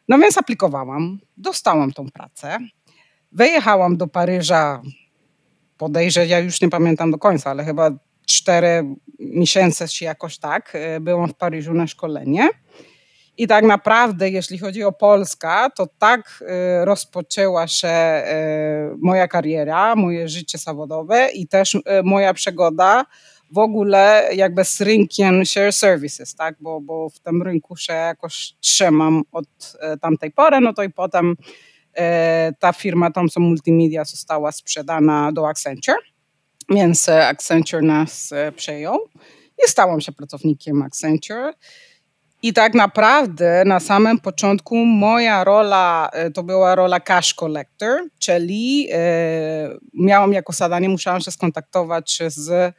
No 0.07 0.19
więc 0.19 0.37
aplikowałam, 0.37 1.19
dostałam 1.37 1.91
tą 1.91 2.09
pracę, 2.11 2.57
wyjechałam 3.31 3.97
do 3.97 4.07
Paryża, 4.07 4.81
podejrzewam, 5.77 6.29
ja 6.29 6.39
już 6.39 6.61
nie 6.61 6.69
pamiętam 6.69 7.11
do 7.11 7.17
końca, 7.17 7.49
ale 7.49 7.65
chyba 7.65 7.91
cztery 8.25 8.95
miesiące 9.19 9.87
czy 9.87 10.05
jakoś 10.05 10.37
tak, 10.37 10.71
e, 10.75 10.99
byłam 10.99 11.29
w 11.29 11.35
Paryżu 11.35 11.73
na 11.73 11.87
szkolenie. 11.87 12.49
I 13.37 13.47
tak 13.47 13.65
naprawdę, 13.65 14.29
jeśli 14.29 14.57
chodzi 14.57 14.83
o 14.83 14.91
Polskę, 14.91 15.67
to 15.75 15.87
tak 15.99 16.43
y, 16.81 16.85
rozpoczęła 16.85 17.67
się 17.67 17.87
y, 17.87 18.95
moja 18.97 19.27
kariera, 19.27 19.95
moje 19.95 20.29
życie 20.29 20.57
zawodowe 20.57 21.29
i 21.33 21.47
też 21.47 21.75
y, 21.75 21.81
moja 22.03 22.33
przygoda 22.33 23.05
w 23.51 23.57
ogóle 23.57 24.29
jakby 24.35 24.65
z 24.65 24.81
rynkiem 24.81 25.45
share 25.45 25.73
services, 25.73 26.35
tak? 26.35 26.55
bo, 26.59 26.81
bo 26.81 27.09
w 27.09 27.19
tym 27.19 27.43
rynku 27.43 27.77
się 27.77 27.93
jakoś 27.93 28.55
trzymam 28.59 29.23
od 29.31 29.45
tamtej 30.01 30.31
pory, 30.31 30.59
no 30.59 30.73
to 30.73 30.83
i 30.83 30.89
potem 30.89 31.35
ta 32.59 32.73
firma 32.73 33.11
Thomson 33.11 33.43
Multimedia 33.43 34.05
została 34.05 34.51
sprzedana 34.51 35.31
do 35.31 35.47
Accenture, 35.47 35.97
więc 36.69 37.09
Accenture 37.09 37.83
nas 37.83 38.33
przejął 38.55 38.97
i 39.65 39.69
stałam 39.69 40.01
się 40.01 40.11
pracownikiem 40.11 40.81
Accenture. 40.81 41.53
I 42.43 42.53
tak 42.53 42.73
naprawdę 42.73 43.63
na 43.65 43.79
samym 43.79 44.19
początku 44.19 44.85
moja 44.85 45.43
rola 45.43 46.09
e, 46.13 46.31
to 46.31 46.43
była 46.43 46.75
rola 46.75 46.99
cash 46.99 47.33
collector, 47.33 48.01
czyli 48.19 48.87
e, 48.91 48.97
miałam 49.93 50.33
jako 50.33 50.53
zadanie, 50.53 50.89
musiałam 50.89 51.21
się 51.21 51.31
skontaktować 51.31 52.19
z 52.27 52.75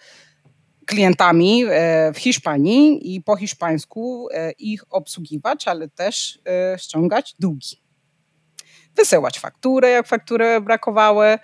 klientami 0.87 1.65
e, 1.69 2.13
w 2.13 2.19
Hiszpanii 2.19 3.15
i 3.15 3.23
po 3.23 3.37
hiszpańsku 3.37 4.29
ich 4.59 4.83
obsługiwać, 4.91 5.69
ale 5.69 5.89
też 5.89 6.39
ściągać 6.77 7.35
długi. 7.39 7.83
Wysyłać 8.97 9.39
faktury, 9.39 9.91
jak 9.91 10.07
faktury 10.07 10.61
brakowały, 10.61 11.39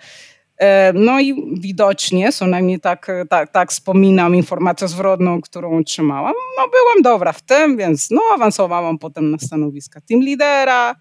no 0.93 1.19
i 1.19 1.59
widocznie, 1.59 2.31
co 2.31 2.47
najmniej 2.47 2.79
tak, 2.79 3.07
tak, 3.29 3.51
tak 3.51 3.71
wspominam 3.71 4.35
informację 4.35 4.87
zwrotną, 4.87 5.41
którą 5.41 5.77
otrzymałam, 5.77 6.33
no 6.57 6.63
byłam 6.67 7.01
dobra 7.03 7.33
w 7.33 7.41
tym, 7.41 7.77
więc 7.77 8.11
no 8.11 8.21
awansowałam 8.33 8.99
potem 8.99 9.31
na 9.31 9.37
stanowiska 9.37 10.01
team 10.01 10.21
lidera. 10.21 10.95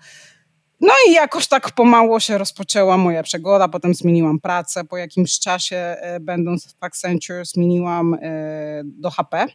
No 0.80 0.92
i 1.08 1.12
jakoś 1.12 1.48
tak 1.48 1.70
pomału 1.70 2.20
się 2.20 2.38
rozpoczęła 2.38 2.96
moja 2.96 3.22
przygoda, 3.22 3.68
potem 3.68 3.94
zmieniłam 3.94 4.40
pracę, 4.40 4.84
po 4.84 4.96
jakimś 4.96 5.38
czasie 5.38 5.76
e, 5.76 6.20
będąc 6.20 6.66
w 6.66 6.84
Accenture 6.84 7.44
zmieniłam 7.44 8.14
e, 8.14 8.82
do 8.84 9.10
HP. 9.10 9.46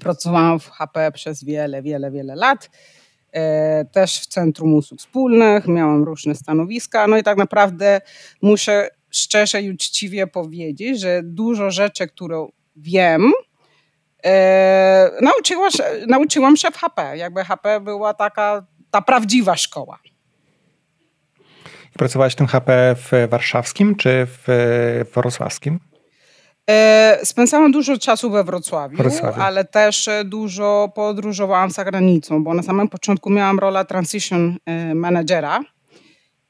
Pracowałam 0.00 0.60
w 0.60 0.70
HP 0.70 1.12
przez 1.12 1.44
wiele, 1.44 1.82
wiele, 1.82 2.10
wiele 2.10 2.34
lat 2.34 2.70
też 3.92 4.20
w 4.20 4.26
Centrum 4.26 4.74
Usług 4.74 5.00
Wspólnych, 5.00 5.68
miałam 5.68 6.04
różne 6.04 6.34
stanowiska, 6.34 7.06
no 7.06 7.16
i 7.16 7.22
tak 7.22 7.38
naprawdę 7.38 8.00
muszę 8.42 8.88
szczerze 9.10 9.62
i 9.62 9.70
uczciwie 9.70 10.26
powiedzieć, 10.26 11.00
że 11.00 11.20
dużo 11.24 11.70
rzeczy, 11.70 12.06
które 12.06 12.46
wiem, 12.76 13.32
e, 14.24 15.10
nauczyła, 15.22 15.68
nauczyłam 16.08 16.56
się 16.56 16.70
w 16.70 16.76
HP. 16.76 17.16
Jakby 17.16 17.44
HP 17.44 17.80
była 17.80 18.14
taka 18.14 18.66
ta 18.90 19.02
prawdziwa 19.02 19.56
szkoła. 19.56 19.98
I 21.94 21.98
pracowałaś 21.98 22.32
w 22.32 22.36
tym 22.36 22.46
HP 22.46 22.96
w 22.98 23.28
warszawskim 23.30 23.96
czy 23.96 24.26
w 24.26 25.04
wrocławskim? 25.14 25.80
Spędzałam 27.24 27.72
dużo 27.72 27.98
czasu 27.98 28.30
we 28.30 28.44
Wrocławiu, 28.44 28.96
Wrocławiu, 28.96 29.40
ale 29.40 29.64
też 29.64 30.08
dużo 30.24 30.92
podróżowałam 30.94 31.70
za 31.70 31.84
granicą, 31.84 32.44
bo 32.44 32.54
na 32.54 32.62
samym 32.62 32.88
początku 32.88 33.30
miałam 33.30 33.58
rolę 33.58 33.84
transition 33.84 34.56
managera 34.94 35.60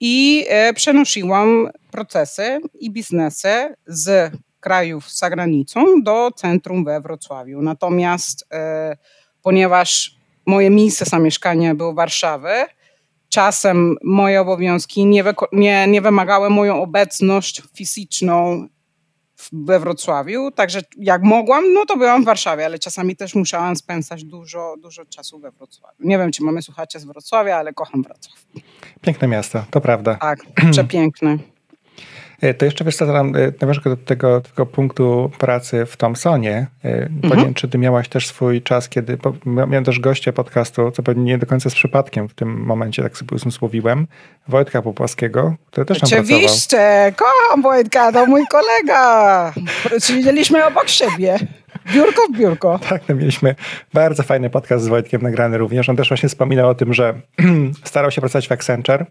i 0.01 0.47
przenosiłam 0.75 1.69
procesy 1.91 2.61
i 2.81 2.91
biznesy 2.91 3.75
z 3.87 4.33
krajów 4.61 5.13
za 5.13 5.31
granicą 5.31 6.03
do 6.03 6.31
centrum 6.37 6.85
we 6.85 7.01
Wrocławiu. 7.01 7.63
Natomiast 7.63 8.49
ponieważ 9.43 10.17
moje 10.47 10.71
miejsce 10.71 11.05
zamieszkania 11.05 11.75
było 11.75 11.95
Warszawy, 11.95 12.53
czasem 13.29 13.97
moje 14.05 14.41
obowiązki 14.41 15.07
nie, 15.07 15.25
nie, 15.53 15.87
nie 15.87 16.01
wymagały 16.01 16.51
moją 16.51 16.83
obecność 16.83 17.63
fizyczną 17.75 18.69
we 19.53 19.81
Wrocławiu, 19.81 20.51
także 20.51 20.81
jak 20.97 21.23
mogłam, 21.23 21.73
no 21.73 21.87
to 21.87 21.97
byłam 21.97 22.23
w 22.23 22.27
Warszawie, 22.27 22.65
ale 22.65 22.79
czasami 22.79 23.17
też 23.17 23.35
musiałam 23.35 23.77
spędzać 23.77 24.25
dużo, 24.25 24.75
dużo 24.83 25.05
czasu 25.05 25.39
we 25.39 25.51
Wrocławiu. 25.51 25.97
Nie 26.01 26.19
wiem, 26.19 26.33
czy 26.33 26.43
mamy 26.43 26.63
słuchacze 26.63 27.01
z 27.01 27.05
Wrocławia, 27.05 27.57
ale 27.57 27.73
kocham 27.73 28.03
Wrocław. 28.03 28.45
Piękne 29.01 29.29
miasto, 29.29 29.65
to 29.71 29.81
prawda. 29.81 30.15
Tak, 30.15 30.39
przepiękne. 30.73 31.39
E, 32.41 32.55
to 32.55 32.65
jeszcze 32.65 32.85
wiesz 32.85 32.97
co, 32.97 33.07
tam, 33.07 33.37
e, 33.37 33.53
nawiążę 33.61 33.81
do 33.85 33.97
tego, 33.97 34.41
tego 34.41 34.67
punktu 34.67 35.31
pracy 35.39 35.87
w 35.87 35.97
Thomsonie. 35.97 36.67
E, 36.85 37.09
mhm. 37.23 37.55
czy 37.55 37.69
ty 37.69 37.79
miałaś 37.79 38.09
też 38.09 38.27
swój 38.27 38.63
czas, 38.63 38.89
kiedy, 38.89 39.19
miałem 39.47 39.85
też 39.85 40.01
gościa 40.01 40.33
podcastu, 40.33 40.91
co 40.91 41.03
pewnie 41.03 41.25
nie 41.25 41.39
do 41.39 41.47
końca 41.47 41.71
z 41.71 41.75
przypadkiem 41.75 42.29
w 42.29 42.35
tym 42.35 42.65
momencie, 42.65 43.03
tak 43.03 43.17
sobie 43.17 43.37
usłowiłem, 43.47 44.07
Wojtka 44.49 44.83
Popłaskiego, 44.83 45.55
który 45.71 45.87
też 45.87 46.01
tam 46.01 46.07
Oczywiście, 46.07 46.77
pracował. 46.77 47.13
kocham 47.17 47.63
Wojtka, 47.63 48.13
to 48.13 48.27
mój 48.27 48.43
kolega. 48.47 49.53
Siedzieliśmy 49.99 50.67
obok 50.67 50.89
siebie. 50.89 51.39
Biurko 51.93 52.23
w 52.33 52.39
biurko. 52.39 52.79
Tak, 52.89 53.03
no 53.09 53.15
mieliśmy 53.15 53.55
bardzo 53.95 54.23
fajny 54.23 54.51
podcast 54.51 54.85
z 54.85 54.89
Wojtkiem 54.89 55.23
nagrany 55.23 55.59
również. 55.59 55.89
On 55.89 55.97
też 55.97 56.09
właśnie 56.09 56.29
wspominał 56.29 56.69
o 56.69 56.75
tym, 56.75 56.95
że 56.95 57.15
starał 57.85 58.11
się 58.11 58.21
pracować 58.21 58.49
w 58.49 58.53
Accenture 58.53 59.07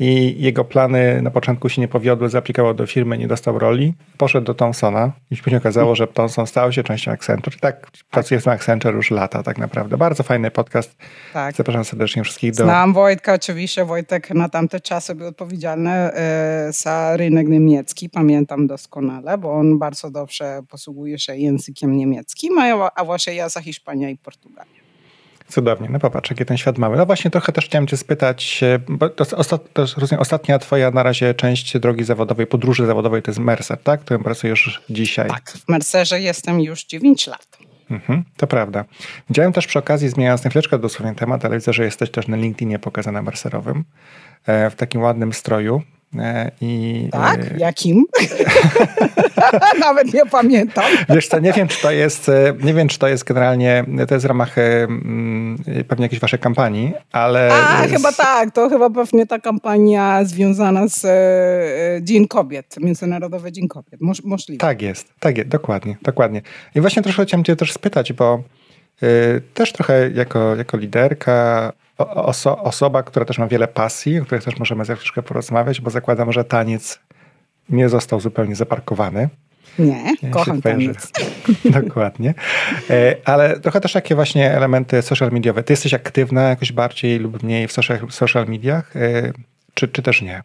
i 0.00 0.34
jego 0.42 0.64
plany 0.64 1.22
na 1.22 1.30
początku 1.30 1.68
się 1.68 1.80
nie 1.80 1.88
powiodły, 1.88 2.28
zaaplikował 2.28 2.74
do 2.74 2.86
firmy, 2.86 3.18
nie 3.18 3.28
dostał 3.28 3.58
roli, 3.58 3.94
poszedł 4.16 4.46
do 4.46 4.54
Thomsona 4.54 5.12
i 5.30 5.36
później 5.36 5.58
okazało, 5.58 5.94
że 5.94 6.06
Thomson 6.06 6.46
stał 6.46 6.72
się 6.72 6.82
częścią 6.82 7.10
Accenture. 7.10 7.60
Tak, 7.60 7.90
pracuje 8.10 8.40
w 8.40 8.48
Accenture 8.48 8.94
już 8.94 9.10
lata 9.10 9.42
tak 9.42 9.58
naprawdę. 9.58 9.96
Bardzo 9.96 10.22
fajny 10.22 10.50
podcast. 10.50 10.96
Tak. 11.32 11.56
Zapraszam 11.56 11.84
serdecznie 11.84 12.24
wszystkich 12.24 12.50
do... 12.50 12.64
Znam 12.64 12.92
Wojtka 12.92 13.34
oczywiście. 13.34 13.84
Wojtek 13.84 14.30
na 14.30 14.48
tamte 14.48 14.80
czasy 14.80 15.14
był 15.14 15.26
odpowiedzialny 15.26 15.90
e, 15.90 16.68
za 16.72 17.16
rynek 17.16 17.48
niemiecki. 17.48 18.10
Pamiętam 18.10 18.66
doskonale, 18.66 19.38
bo 19.38 19.52
on 19.52 19.78
bardzo 19.78 20.10
dobrze 20.10 20.60
posługuje 20.68 21.18
się 21.18 21.36
językiem 21.36 21.96
niemieckim, 21.96 22.58
a 22.94 23.04
właśnie 23.04 23.34
ja 23.34 23.48
za 23.48 23.60
Hiszpanię 23.60 24.10
i 24.10 24.18
Portugalię. 24.18 24.79
Cudownie, 25.50 25.88
no 25.90 25.98
popatrz, 25.98 26.30
jaki 26.30 26.44
ten 26.44 26.56
świat 26.56 26.78
mały. 26.78 26.96
No 26.96 27.06
właśnie 27.06 27.30
trochę 27.30 27.52
też 27.52 27.64
chciałem 27.64 27.86
cię 27.86 27.96
spytać, 27.96 28.60
e, 28.62 28.78
bo 28.88 29.08
to, 29.08 29.36
ostat, 29.36 29.72
to 29.72 29.86
rozumiem, 29.96 30.20
ostatnia 30.20 30.58
twoja 30.58 30.90
na 30.90 31.02
razie 31.02 31.34
część 31.34 31.78
drogi 31.78 32.04
zawodowej, 32.04 32.46
podróży 32.46 32.86
zawodowej 32.86 33.22
to 33.22 33.30
jest 33.30 33.38
Mercer, 33.38 33.78
tak? 33.78 34.00
Którym 34.00 34.22
pracujesz 34.22 34.82
dzisiaj. 34.90 35.28
Tak, 35.28 35.50
w 35.50 35.68
Mercerze 35.68 36.20
jestem 36.20 36.60
już 36.60 36.84
9 36.84 37.26
lat. 37.26 37.58
Mhm, 37.90 38.24
to 38.36 38.46
prawda. 38.46 38.84
Widziałem 39.28 39.52
też 39.52 39.66
przy 39.66 39.78
okazji, 39.78 40.08
zmieniając 40.08 40.44
na 40.44 40.50
chwileczkę 40.50 40.78
dosłownie 40.78 41.14
temat, 41.14 41.44
ale 41.44 41.56
widzę, 41.56 41.72
że 41.72 41.84
jesteś 41.84 42.10
też 42.10 42.28
na 42.28 42.36
LinkedInie 42.36 42.78
pokazana 42.78 43.22
Mercerowym 43.22 43.84
e, 44.46 44.70
w 44.70 44.74
takim 44.74 45.02
ładnym 45.02 45.32
stroju. 45.32 45.82
E, 46.18 46.50
I, 46.60 47.08
tak? 47.12 47.40
E, 47.40 47.58
Jakim? 47.58 48.04
Nawet 49.80 50.14
nie 50.14 50.26
pamiętam. 50.26 50.84
Wiesz 51.08 51.28
co, 51.28 51.38
nie 51.38 51.52
wiem, 51.52 51.68
czy 51.68 51.82
to 51.82 51.90
jest, 51.90 52.28
e, 52.28 52.54
nie 52.62 52.74
wiem, 52.74 52.88
czy 52.88 52.98
to 52.98 53.08
jest 53.08 53.24
generalnie, 53.24 53.84
to 54.08 54.14
jest 54.14 54.26
w 54.26 54.28
ramach 54.28 54.54
pewnie 55.88 56.04
jakiejś 56.04 56.20
waszej 56.20 56.38
kampanii, 56.38 56.92
ale... 57.12 57.50
A, 57.52 57.88
z... 57.88 57.90
chyba 57.90 58.12
tak, 58.12 58.50
to 58.50 58.68
chyba 58.68 58.90
pewnie 58.90 59.26
ta 59.26 59.38
kampania 59.38 60.24
związana 60.24 60.88
z 60.88 61.06
Dzień 62.04 62.28
Kobiet, 62.28 62.76
Międzynarodowy 62.80 63.52
Dzień 63.52 63.68
Kobiet, 63.68 64.00
Moż, 64.00 64.24
możliwe. 64.24 64.60
Tak 64.60 64.82
jest, 64.82 65.12
tak 65.20 65.38
jest, 65.38 65.48
dokładnie, 65.48 65.96
dokładnie. 66.02 66.42
I 66.74 66.80
właśnie 66.80 67.02
troszkę 67.02 67.24
chciałem 67.24 67.44
cię 67.44 67.56
też 67.56 67.72
spytać, 67.72 68.12
bo 68.12 68.42
też 69.54 69.72
trochę 69.72 70.10
jako, 70.10 70.56
jako 70.56 70.76
liderka 70.76 71.72
oso 72.08 72.62
osoba, 72.62 73.02
która 73.02 73.26
też 73.26 73.38
ma 73.38 73.46
wiele 73.46 73.68
pasji, 73.68 74.20
o 74.20 74.24
których 74.24 74.44
też 74.44 74.58
możemy 74.58 74.84
za 74.84 74.96
troszkę 74.96 75.22
porozmawiać, 75.22 75.80
bo 75.80 75.90
zakładam, 75.90 76.32
że 76.32 76.44
taniec 76.44 76.98
nie 77.68 77.88
został 77.88 78.20
zupełnie 78.20 78.56
zaparkowany. 78.56 79.28
Nie, 79.78 80.14
ja 80.22 80.30
kocham 80.30 80.62
taniec. 80.62 81.10
Dokładnie. 81.82 82.34
E, 82.90 83.16
ale 83.24 83.60
trochę 83.60 83.80
też 83.80 83.92
takie 83.92 84.14
właśnie 84.14 84.52
elementy 84.52 85.02
social 85.02 85.30
mediowe. 85.32 85.62
Ty 85.62 85.72
jesteś 85.72 85.94
aktywna 85.94 86.42
jakoś 86.42 86.72
bardziej 86.72 87.18
lub 87.18 87.42
mniej 87.42 87.68
w 87.68 87.72
social, 87.72 87.98
social 88.10 88.46
mediach, 88.46 88.96
e, 88.96 89.32
czy, 89.74 89.88
czy 89.88 90.02
też 90.02 90.22
nie? 90.22 90.42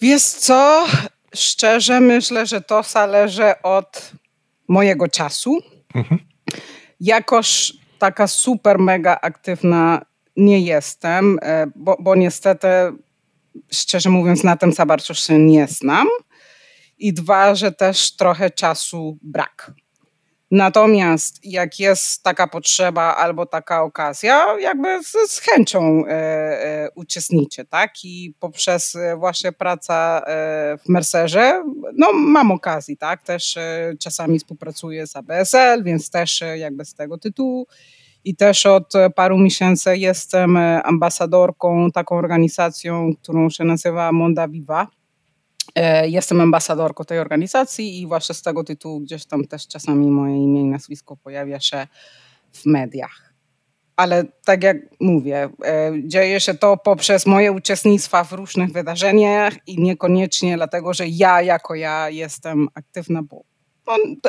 Wiesz 0.00 0.22
co? 0.22 0.86
Szczerze 1.34 2.00
myślę, 2.00 2.46
że 2.46 2.60
to 2.60 2.82
zależy 2.82 3.62
od 3.62 4.12
mojego 4.68 5.08
czasu. 5.08 5.58
Mhm. 5.94 6.20
Jakoś 7.00 7.72
taka 7.98 8.26
super 8.26 8.78
mega 8.78 9.20
aktywna 9.20 10.02
nie 10.36 10.60
jestem, 10.60 11.38
e, 11.42 11.66
bo, 11.76 11.96
bo 12.00 12.14
niestety, 12.14 12.68
szczerze 13.72 14.10
mówiąc, 14.10 14.44
na 14.44 14.56
tym 14.56 14.72
za 14.72 14.86
bardzo 14.86 15.14
się 15.14 15.38
nie 15.38 15.66
znam. 15.66 16.08
I 16.98 17.12
dwa, 17.12 17.54
że 17.54 17.72
też 17.72 18.16
trochę 18.16 18.50
czasu 18.50 19.18
brak. 19.22 19.72
Natomiast 20.50 21.40
jak 21.44 21.78
jest 21.78 22.22
taka 22.22 22.46
potrzeba 22.46 23.16
albo 23.16 23.46
taka 23.46 23.82
okazja, 23.82 24.58
jakby 24.60 25.04
z, 25.04 25.30
z 25.30 25.38
chęcią 25.38 26.06
e, 26.06 26.10
e, 26.10 26.88
uczestniczę, 26.94 27.64
tak? 27.64 27.90
I 28.04 28.34
poprzez 28.40 28.96
e, 28.96 29.16
właśnie 29.16 29.52
pracę 29.52 29.94
e, 29.94 30.78
w 30.78 30.88
Mercerze, 30.88 31.64
no 31.94 32.12
mam 32.12 32.52
okazji, 32.52 32.96
tak? 32.96 33.22
Też 33.22 33.56
e, 33.56 33.94
czasami 34.00 34.38
współpracuję 34.38 35.06
z 35.06 35.16
ABSL, 35.16 35.84
więc 35.84 36.10
też 36.10 36.42
e, 36.42 36.58
jakby 36.58 36.84
z 36.84 36.94
tego 36.94 37.18
tytułu 37.18 37.66
i 38.24 38.36
też 38.36 38.66
od 38.66 38.92
paru 39.14 39.38
miesięcy 39.38 39.96
jestem 39.96 40.56
ambasadorką 40.84 41.90
taką 41.90 42.16
organizacją, 42.16 43.10
którą 43.22 43.50
się 43.50 43.64
nazywa 43.64 44.12
Monda 44.12 44.48
Viva. 44.48 44.86
E, 45.78 46.08
jestem 46.08 46.40
ambasadorką 46.40 47.04
tej 47.04 47.18
organizacji 47.18 48.00
i 48.00 48.06
właśnie 48.06 48.34
z 48.34 48.42
tego 48.42 48.64
tytułu 48.64 49.00
gdzieś 49.00 49.26
tam 49.26 49.44
też 49.44 49.68
czasami 49.68 50.10
moje 50.10 50.36
imię 50.36 50.60
i 50.60 50.64
nazwisko 50.64 51.16
pojawia 51.16 51.60
się 51.60 51.86
w 52.52 52.66
mediach. 52.66 53.32
Ale 53.96 54.24
tak 54.44 54.62
jak 54.62 54.76
mówię, 55.00 55.48
e, 55.64 55.92
dzieje 56.04 56.40
się 56.40 56.54
to 56.54 56.76
poprzez 56.76 57.26
moje 57.26 57.52
uczestnictwa 57.52 58.24
w 58.24 58.32
różnych 58.32 58.72
wydarzeniach 58.72 59.54
i 59.66 59.82
niekoniecznie 59.82 60.56
dlatego, 60.56 60.94
że 60.94 61.08
ja 61.08 61.42
jako 61.42 61.74
ja 61.74 62.10
jestem 62.10 62.68
aktywna, 62.74 63.22
bo 63.22 63.44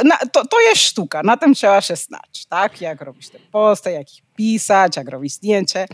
no, 0.05 0.15
to, 0.31 0.47
to 0.47 0.61
jest 0.61 0.81
sztuka, 0.81 1.23
na 1.23 1.37
tym 1.37 1.53
trzeba 1.53 1.81
się 1.81 1.95
znać, 1.95 2.45
tak? 2.49 2.81
Jak 2.81 3.01
robić 3.01 3.29
te 3.29 3.39
posty, 3.51 3.91
jak 3.91 4.13
ich 4.13 4.21
pisać, 4.35 4.97
jak 4.97 5.09
robić 5.09 5.33
zdjęcie. 5.33 5.85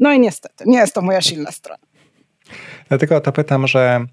No 0.00 0.12
i 0.12 0.20
niestety, 0.20 0.64
nie 0.66 0.78
jest 0.78 0.94
to 0.94 1.02
moja 1.02 1.20
silna 1.20 1.52
strona. 1.52 1.86
Dlatego 2.88 3.20
to 3.20 3.32
pytam, 3.32 3.66
że 3.66 4.06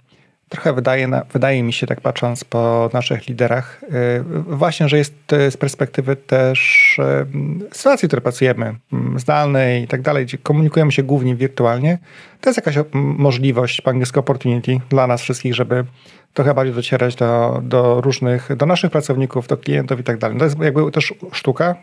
trochę 0.50 0.74
wydaje, 0.74 1.10
wydaje 1.34 1.63
mi 1.63 1.74
się, 1.74 1.88
tak 1.88 2.01
patrząc 2.01 2.44
po 2.44 2.89
naszych 2.94 3.27
liderach, 3.27 3.84
y, 3.84 4.24
właśnie, 4.44 4.89
że 4.89 4.98
jest 4.98 5.13
z 5.29 5.58
perspektywy 5.58 6.15
też 6.15 7.00
y, 7.00 7.75
sytuacji, 7.77 8.06
w 8.06 8.10
której 8.10 8.24
pracujemy, 8.24 8.75
mm, 8.94 9.20
zdalnej 9.20 9.84
i 9.84 9.88
tak 9.88 10.01
dalej, 10.01 10.25
gdzie 10.25 10.38
komunikujemy 10.38 10.91
się 10.91 11.03
głównie 11.03 11.36
wirtualnie, 11.36 11.98
to 12.41 12.50
jest 12.50 12.58
jakaś 12.58 12.86
możliwość, 12.94 13.82
po 13.82 13.89
angielsku 13.89 14.20
opportunity 14.20 14.79
dla 14.89 15.08
nas 15.08 15.22
wszystkich, 15.22 15.56
żeby 15.56 15.86
trochę 16.34 16.53
bardziej 16.53 16.75
docierać 16.75 17.15
do, 17.15 17.62
do 17.63 18.01
różnych, 18.01 18.56
do 18.56 18.65
naszych 18.65 18.91
pracowników, 18.91 19.48
do 19.48 19.58
klientów 19.58 20.00
i 20.00 20.03
tak 20.03 20.18
dalej. 20.18 20.38
To 20.38 20.46
jest 20.46 20.60
jakby 20.60 20.91
też 20.91 21.13
sztuka, 21.32 21.75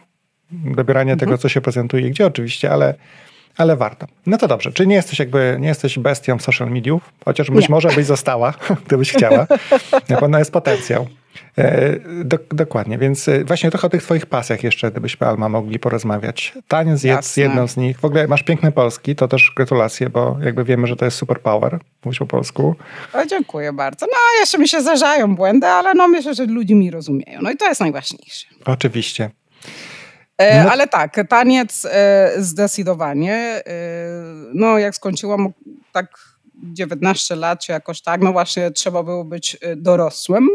dobieranie 0.51 1.13
mhm. 1.13 1.19
tego, 1.19 1.39
co 1.39 1.49
się 1.49 1.61
prezentuje 1.61 2.11
gdzie 2.11 2.27
oczywiście, 2.27 2.71
ale, 2.71 2.95
ale 3.57 3.77
warto. 3.77 4.07
No 4.27 4.39
to 4.39 4.49
dobrze, 4.49 4.73
czy 4.73 4.87
nie 4.87 4.95
jesteś 4.95 5.19
jakby, 5.19 5.57
nie 5.61 5.69
jesteś 5.69 5.99
bestią 5.99 6.39
social 6.39 6.71
mediów, 6.71 7.13
chociaż 7.25 7.51
być 7.51 7.69
nie. 7.69 7.73
może 7.73 7.89
byś 7.89 8.07
została, 8.07 8.55
gdybyś 8.87 9.13
chciała. 9.13 9.47
Na 10.09 10.17
pewno 10.17 10.39
jest 10.39 10.53
potencjał. 10.53 11.07
E, 11.59 11.97
do, 12.25 12.39
dokładnie, 12.51 12.99
więc 12.99 13.29
e, 13.29 13.45
właśnie 13.45 13.71
trochę 13.71 13.87
o 13.87 13.91
tych 13.91 14.03
twoich 14.03 14.27
pasjach 14.27 14.65
jeszcze, 14.65 14.91
gdybyśmy 14.91 15.27
Alma 15.27 15.49
mogli 15.49 15.79
porozmawiać. 15.79 16.55
Taniec 16.69 17.05
jest 17.05 17.37
jedną 17.37 17.69
z 17.69 17.77
nich. 17.77 18.01
W 18.01 18.05
ogóle 18.05 18.29
masz 18.29 18.43
piękne 18.43 18.73
polski, 18.73 19.17
to 19.17 19.29
też 19.29 19.53
gratulacje, 19.57 20.11
bo 20.11 20.37
jakby 20.43 20.65
wiemy, 20.65 20.87
że 20.87 20.97
to 20.97 21.05
jest 21.05 21.17
super 21.17 21.41
power, 21.41 21.79
mówisz 22.05 22.19
po 22.19 22.27
polsku. 22.27 22.75
O, 23.13 23.27
dziękuję 23.27 23.73
bardzo. 23.73 24.07
No 24.07 24.41
jeszcze 24.41 24.59
mi 24.59 24.69
się 24.69 24.81
zdarzają 24.81 25.37
błędy, 25.37 25.67
ale 25.67 25.95
no 25.95 26.09
myślę, 26.09 26.35
że 26.35 26.45
ludzie 26.45 26.75
mi 26.75 26.91
rozumieją. 26.91 27.41
No 27.43 27.51
i 27.51 27.57
to 27.57 27.69
jest 27.69 27.81
najważniejsze. 27.81 28.47
Oczywiście. 28.65 29.31
E, 30.39 30.65
no. 30.65 30.71
Ale 30.71 30.87
tak, 30.87 31.17
taniec 31.29 31.85
e, 31.91 32.33
zdecydowanie. 32.39 33.35
E, 33.35 33.63
no 34.55 34.79
jak 34.79 34.95
skończyłam 34.95 35.53
tak 35.93 36.37
19 36.55 37.37
lat, 37.37 37.61
czy 37.61 37.73
jakoś 37.73 38.01
tak, 38.03 38.23
no 38.23 38.33
właśnie 38.33 38.71
trzeba 38.71 39.03
było 39.03 39.25
być 39.25 39.57
dorosłym. 39.77 40.49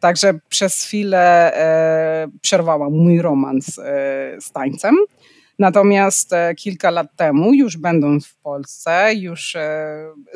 Także 0.00 0.34
przez 0.48 0.82
chwilę 0.82 1.52
przerwałam 2.40 2.92
mój 2.92 3.22
romans 3.22 3.66
z 4.40 4.52
tańcem. 4.52 4.96
Natomiast 5.58 6.30
kilka 6.56 6.90
lat 6.90 7.06
temu, 7.16 7.54
już 7.54 7.76
będąc 7.76 8.26
w 8.26 8.36
Polsce, 8.36 9.14
już 9.14 9.56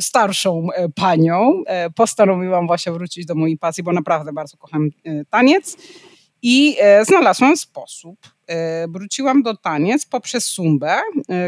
starszą 0.01 0.69
panią, 0.95 1.63
postanowiłam 1.97 2.67
właśnie 2.67 2.93
wrócić 2.93 3.27
do 3.27 3.35
mojej 3.35 3.59
pasji, 3.59 3.83
bo 3.83 3.93
naprawdę 3.93 4.33
bardzo 4.33 4.57
kocham 4.57 4.91
taniec. 5.31 5.77
I 6.47 6.77
znalazłam 7.03 7.57
sposób. 7.57 8.17
Wróciłam 8.89 9.43
do 9.43 9.57
taniec 9.57 10.07
poprzez 10.07 10.55
zumbę, 10.55 11.01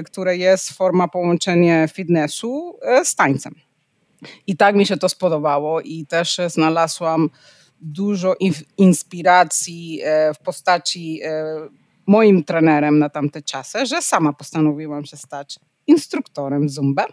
które 0.06 0.36
jest 0.36 0.72
forma 0.72 1.08
połączenia 1.08 1.88
fitnessu 1.88 2.78
z 3.04 3.14
tańcem. 3.14 3.54
I 4.46 4.56
tak 4.56 4.76
mi 4.76 4.86
się 4.86 4.96
to 4.96 5.08
spodobało 5.08 5.80
i 5.80 6.06
też 6.06 6.40
znalazłam 6.46 7.30
dużo 7.80 8.34
inspiracji 8.76 10.00
w 10.34 10.38
postaci 10.38 11.20
moim 12.06 12.44
trenerem 12.44 12.98
na 12.98 13.08
tamte 13.08 13.42
czasy, 13.42 13.86
że 13.86 14.02
sama 14.02 14.32
postanowiłam 14.32 15.04
się 15.04 15.16
stać 15.16 15.58
instruktorem 15.86 16.68
Zumba. 16.68 17.06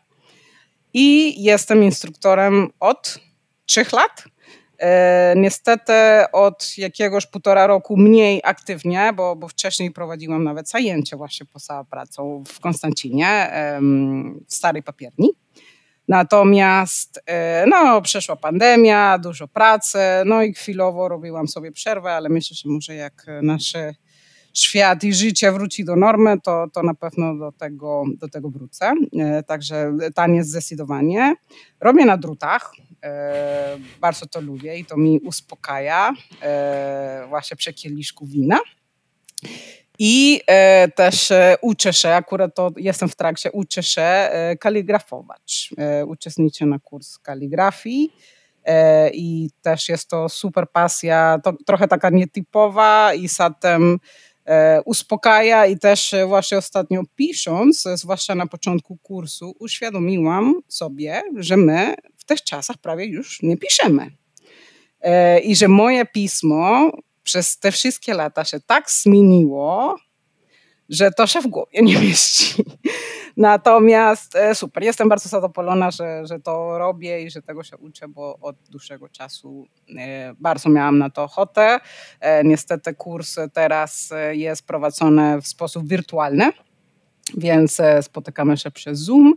I 0.93 1.35
jestem 1.43 1.83
instruktorem 1.83 2.69
od 2.79 3.19
trzech 3.65 3.91
lat. 3.91 4.23
E, 4.83 5.33
niestety 5.37 5.93
od 6.31 6.77
jakiegoś 6.77 7.25
półtora 7.25 7.67
roku 7.67 7.97
mniej 7.97 8.41
aktywnie, 8.43 9.13
bo, 9.15 9.35
bo 9.35 9.47
wcześniej 9.47 9.91
prowadziłam 9.91 10.43
nawet 10.43 10.69
zajęcia 10.69 11.17
właśnie 11.17 11.45
poza 11.45 11.83
pracą 11.83 12.43
w 12.47 12.59
Konstancinie, 12.59 13.51
w 14.47 14.53
Starej 14.53 14.83
Papierni. 14.83 15.29
Natomiast 16.07 17.21
e, 17.25 17.65
no, 17.67 18.01
przeszła 18.01 18.35
pandemia, 18.35 19.17
dużo 19.17 19.47
pracy, 19.47 19.99
no 20.25 20.43
i 20.43 20.53
chwilowo 20.53 21.07
robiłam 21.07 21.47
sobie 21.47 21.71
przerwę, 21.71 22.11
ale 22.11 22.29
myślę, 22.29 22.55
że 22.55 22.69
może 22.69 22.95
jak 22.95 23.25
nasze 23.41 23.95
świat 24.53 25.03
i 25.03 25.13
życie 25.13 25.51
wróci 25.51 25.86
do 25.86 25.95
normy, 25.95 26.41
to, 26.41 26.67
to 26.74 26.83
na 26.83 26.93
pewno 26.93 27.36
do 27.36 27.51
tego, 27.51 28.03
do 28.17 28.29
tego 28.29 28.50
wrócę. 28.50 28.93
E, 29.19 29.43
także 29.43 29.98
taniec 30.15 30.48
zdecydowanie. 30.48 31.36
Robię 31.79 32.05
na 32.05 32.17
drutach. 32.17 32.74
E, 33.03 33.77
bardzo 34.01 34.25
to 34.25 34.41
lubię 34.41 34.77
i 34.77 34.86
to 34.86 34.98
mi 34.98 35.19
uspokaja 35.19 36.13
e, 36.41 37.25
właśnie 37.29 37.57
przy 37.57 37.74
kieliszku 37.74 38.25
wina. 38.25 38.60
I 40.00 40.41
e, 40.48 40.88
też 40.88 41.31
e, 41.31 41.55
uczę 41.62 41.93
się, 41.93 42.10
akurat 42.10 42.55
to 42.55 42.72
jestem 42.77 43.10
w 43.10 43.15
trakcie, 43.15 43.51
uczę 43.51 43.83
się 43.83 44.01
e, 44.01 44.55
kaligrafować. 44.60 45.69
uczestniczę 46.07 46.65
na 46.65 46.79
kurs 46.79 47.17
kaligrafii 47.17 48.13
i 49.13 49.50
też 49.62 49.89
jest 49.89 50.10
to 50.10 50.29
super 50.29 50.69
pasja, 50.69 51.39
to 51.43 51.53
trochę 51.65 51.88
taka 51.88 52.10
nietypowa 52.10 53.13
i 53.13 53.27
zatem 53.27 54.00
E, 54.00 54.32
uspokaja 54.85 55.65
i 55.65 55.79
też 55.79 56.13
e, 56.13 56.25
właśnie 56.25 56.57
ostatnio 56.57 57.01
pisząc, 57.15 57.85
e, 57.85 57.97
zwłaszcza 57.97 58.35
na 58.35 58.47
początku 58.47 58.97
kursu, 58.97 59.55
uświadomiłam 59.59 60.62
sobie, 60.67 61.21
że 61.35 61.57
my 61.57 61.95
w 62.17 62.25
tych 62.25 62.43
czasach 62.43 62.77
prawie 62.77 63.05
już 63.05 63.41
nie 63.41 63.57
piszemy. 63.57 64.12
I 65.43 65.55
że 65.55 65.67
moje 65.67 66.05
pismo 66.05 66.91
przez 67.23 67.59
te 67.59 67.71
wszystkie 67.71 68.13
lata 68.13 68.45
się 68.45 68.59
tak 68.59 68.91
zmieniło, 68.91 69.95
że 70.89 71.12
to 71.12 71.27
się 71.27 71.41
w 71.41 71.47
głowie 71.47 71.81
nie 71.81 72.00
mieści. 72.00 72.63
Natomiast 73.37 74.35
e, 74.35 74.55
super, 74.55 74.83
jestem 74.83 75.09
bardzo 75.09 75.29
zadowolona, 75.29 75.91
że, 75.91 76.25
że 76.25 76.39
to 76.39 76.77
robię 76.77 77.21
i 77.21 77.31
że 77.31 77.41
tego 77.41 77.63
się 77.63 77.77
uczę, 77.77 78.07
bo 78.07 78.37
od 78.41 78.55
dłuższego 78.69 79.09
czasu 79.09 79.67
e, 79.97 80.33
bardzo 80.39 80.69
miałam 80.69 80.97
na 80.97 81.09
to 81.09 81.23
ochotę. 81.23 81.79
E, 82.19 82.43
niestety 82.43 82.93
kurs 82.93 83.35
teraz 83.53 84.13
jest 84.31 84.67
prowadzony 84.67 85.41
w 85.41 85.47
sposób 85.47 85.87
wirtualny, 85.87 86.51
więc 87.37 87.81
spotykamy 88.01 88.57
się 88.57 88.71
przez 88.71 88.99
Zoom 88.99 89.33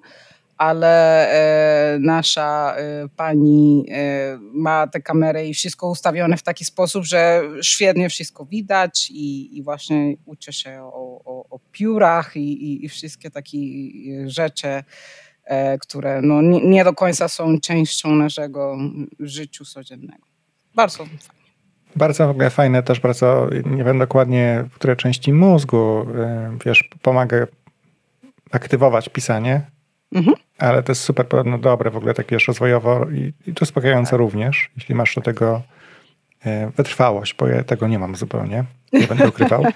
ale 0.56 1.28
e, 1.30 1.98
nasza 1.98 2.74
e, 2.76 3.08
pani 3.16 3.86
e, 3.90 4.38
ma 4.52 4.86
tę 4.86 5.00
kamerę 5.00 5.46
i 5.46 5.54
wszystko 5.54 5.90
ustawione 5.90 6.36
w 6.36 6.42
taki 6.42 6.64
sposób, 6.64 7.04
że 7.04 7.42
świetnie 7.62 8.08
wszystko 8.08 8.44
widać 8.44 9.10
i, 9.10 9.58
i 9.58 9.62
właśnie 9.62 10.14
uczy 10.24 10.52
się 10.52 10.82
o, 10.82 11.20
o, 11.24 11.44
o 11.50 11.58
piórach 11.72 12.36
i, 12.36 12.40
i, 12.40 12.84
i, 12.84 12.88
wszystkie 12.88 13.30
takie 13.30 13.58
rzeczy, 14.26 14.82
które 15.80 16.22
no, 16.22 16.42
nie, 16.42 16.60
nie, 16.60 16.84
do 16.84 16.92
końca 16.92 17.28
są 17.28 17.60
częścią 17.60 18.14
naszego 18.14 18.76
życia 19.20 19.64
codziennego. 19.64 20.26
Bardzo 20.74 20.98
fajnie. 20.98 21.18
Bardzo 21.96 22.26
w 22.26 22.30
ogóle 22.30 22.50
fajne, 22.50 22.82
też 22.82 23.00
bardzo, 23.00 23.48
nie 23.70 23.84
wiem 23.84 23.98
dokładnie 23.98 24.64
w 24.70 24.74
której 24.74 24.96
części 24.96 25.32
mózgu, 25.32 26.06
wiesz, 26.66 26.90
pomaga 27.02 27.46
aktywować 28.52 29.08
pisanie, 29.08 29.62
mhm 30.16 30.36
ale 30.58 30.82
to 30.82 30.92
jest 30.92 31.02
super 31.02 31.26
no, 31.44 31.58
dobre 31.58 31.90
w 31.90 31.96
ogóle, 31.96 32.14
tak 32.14 32.26
wiesz, 32.30 32.48
rozwojowo 32.48 33.06
i, 33.10 33.32
i 33.46 33.54
to 33.54 33.62
uspokajające 33.62 34.10
tak. 34.10 34.18
również, 34.18 34.70
jeśli 34.76 34.94
masz 34.94 35.14
do 35.14 35.20
tego 35.20 35.62
e, 36.44 36.70
wytrwałość, 36.76 37.34
bo 37.34 37.46
ja 37.46 37.64
tego 37.64 37.88
nie 37.88 37.98
mam 37.98 38.16
zupełnie, 38.16 38.64
nie 38.92 39.06
będę 39.06 39.28
ukrywał. 39.28 39.64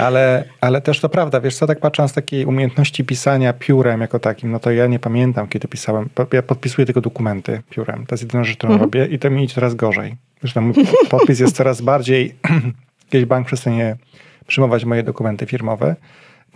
Ale, 0.00 0.44
ale 0.60 0.80
też 0.80 1.00
to 1.00 1.08
prawda, 1.08 1.40
wiesz 1.40 1.56
co, 1.56 1.66
tak 1.66 1.80
patrząc 1.80 2.10
z 2.10 2.14
takiej 2.14 2.44
umiejętności 2.44 3.04
pisania 3.04 3.52
piórem 3.52 4.00
jako 4.00 4.18
takim, 4.18 4.50
no 4.50 4.58
to 4.58 4.70
ja 4.70 4.86
nie 4.86 4.98
pamiętam, 4.98 5.48
kiedy 5.48 5.68
pisałem, 5.68 6.08
ja 6.32 6.42
podpisuję 6.42 6.86
tylko 6.86 7.00
dokumenty 7.00 7.62
piórem, 7.70 8.06
to 8.06 8.14
jest 8.14 8.22
jedyna 8.22 8.44
rzecz, 8.44 8.56
którą 8.56 8.72
mhm. 8.72 8.84
robię 8.84 9.06
i 9.06 9.18
to 9.18 9.30
mi 9.30 9.44
idzie 9.44 9.54
coraz 9.54 9.74
gorzej. 9.74 10.16
Zresztą 10.40 10.60
mój 10.60 10.74
podpis 11.10 11.40
jest 11.40 11.56
coraz 11.56 11.80
bardziej, 11.80 12.34
kiedyś 13.10 13.26
bank 13.26 13.46
przestanie 13.46 13.96
przyjmować 14.46 14.84
moje 14.84 15.02
dokumenty 15.02 15.46
firmowe, 15.46 15.96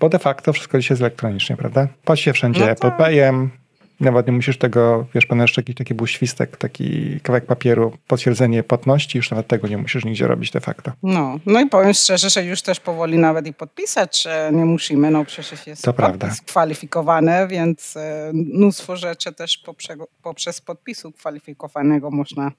bo 0.00 0.08
de 0.08 0.18
facto 0.18 0.52
wszystko 0.52 0.78
dzisiaj 0.78 0.94
jest 0.94 1.02
elektronicznie, 1.02 1.56
prawda? 1.56 1.88
Płać 2.04 2.20
się 2.20 2.32
wszędzie 2.32 2.60
no 2.60 2.70
Apple 2.70 2.90
Payem, 2.90 3.50
nawet 4.00 4.26
nie 4.26 4.32
musisz 4.32 4.58
tego, 4.58 5.06
wiesz, 5.14 5.26
pan 5.26 5.40
jeszcze 5.40 5.60
jakiś 5.60 5.74
taki 5.74 5.94
był 5.94 6.06
świstek, 6.06 6.56
taki 6.56 7.20
kawałek 7.20 7.46
papieru, 7.46 7.92
potwierdzenie 8.06 8.62
płatności, 8.62 9.18
już 9.18 9.30
nawet 9.30 9.46
tego 9.46 9.68
nie 9.68 9.78
musisz 9.78 10.04
nigdzie 10.04 10.26
robić 10.26 10.50
de 10.50 10.60
facto. 10.60 10.92
No, 11.02 11.38
no 11.46 11.60
i 11.60 11.66
powiem 11.66 11.94
szczerze, 11.94 12.30
że 12.30 12.44
już 12.44 12.62
też 12.62 12.80
powoli 12.80 13.18
nawet 13.18 13.46
i 13.46 13.54
podpisać 13.54 14.24
nie 14.52 14.64
musimy, 14.64 15.10
no 15.10 15.24
przecież 15.24 15.66
jest 15.66 15.82
to 15.82 15.92
prawda. 15.92 16.30
kwalifikowany, 16.46 17.48
więc 17.48 17.96
e, 17.96 18.30
mnóstwo 18.34 18.96
rzeczy 18.96 19.32
też 19.32 19.58
poprzez, 19.58 19.96
poprzez 20.22 20.60
podpisu 20.60 21.12
kwalifikowanego 21.12 22.10
można 22.10 22.52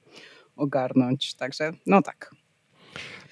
ogarnąć, 0.56 1.34
także 1.34 1.72
no 1.86 2.02
tak. 2.02 2.30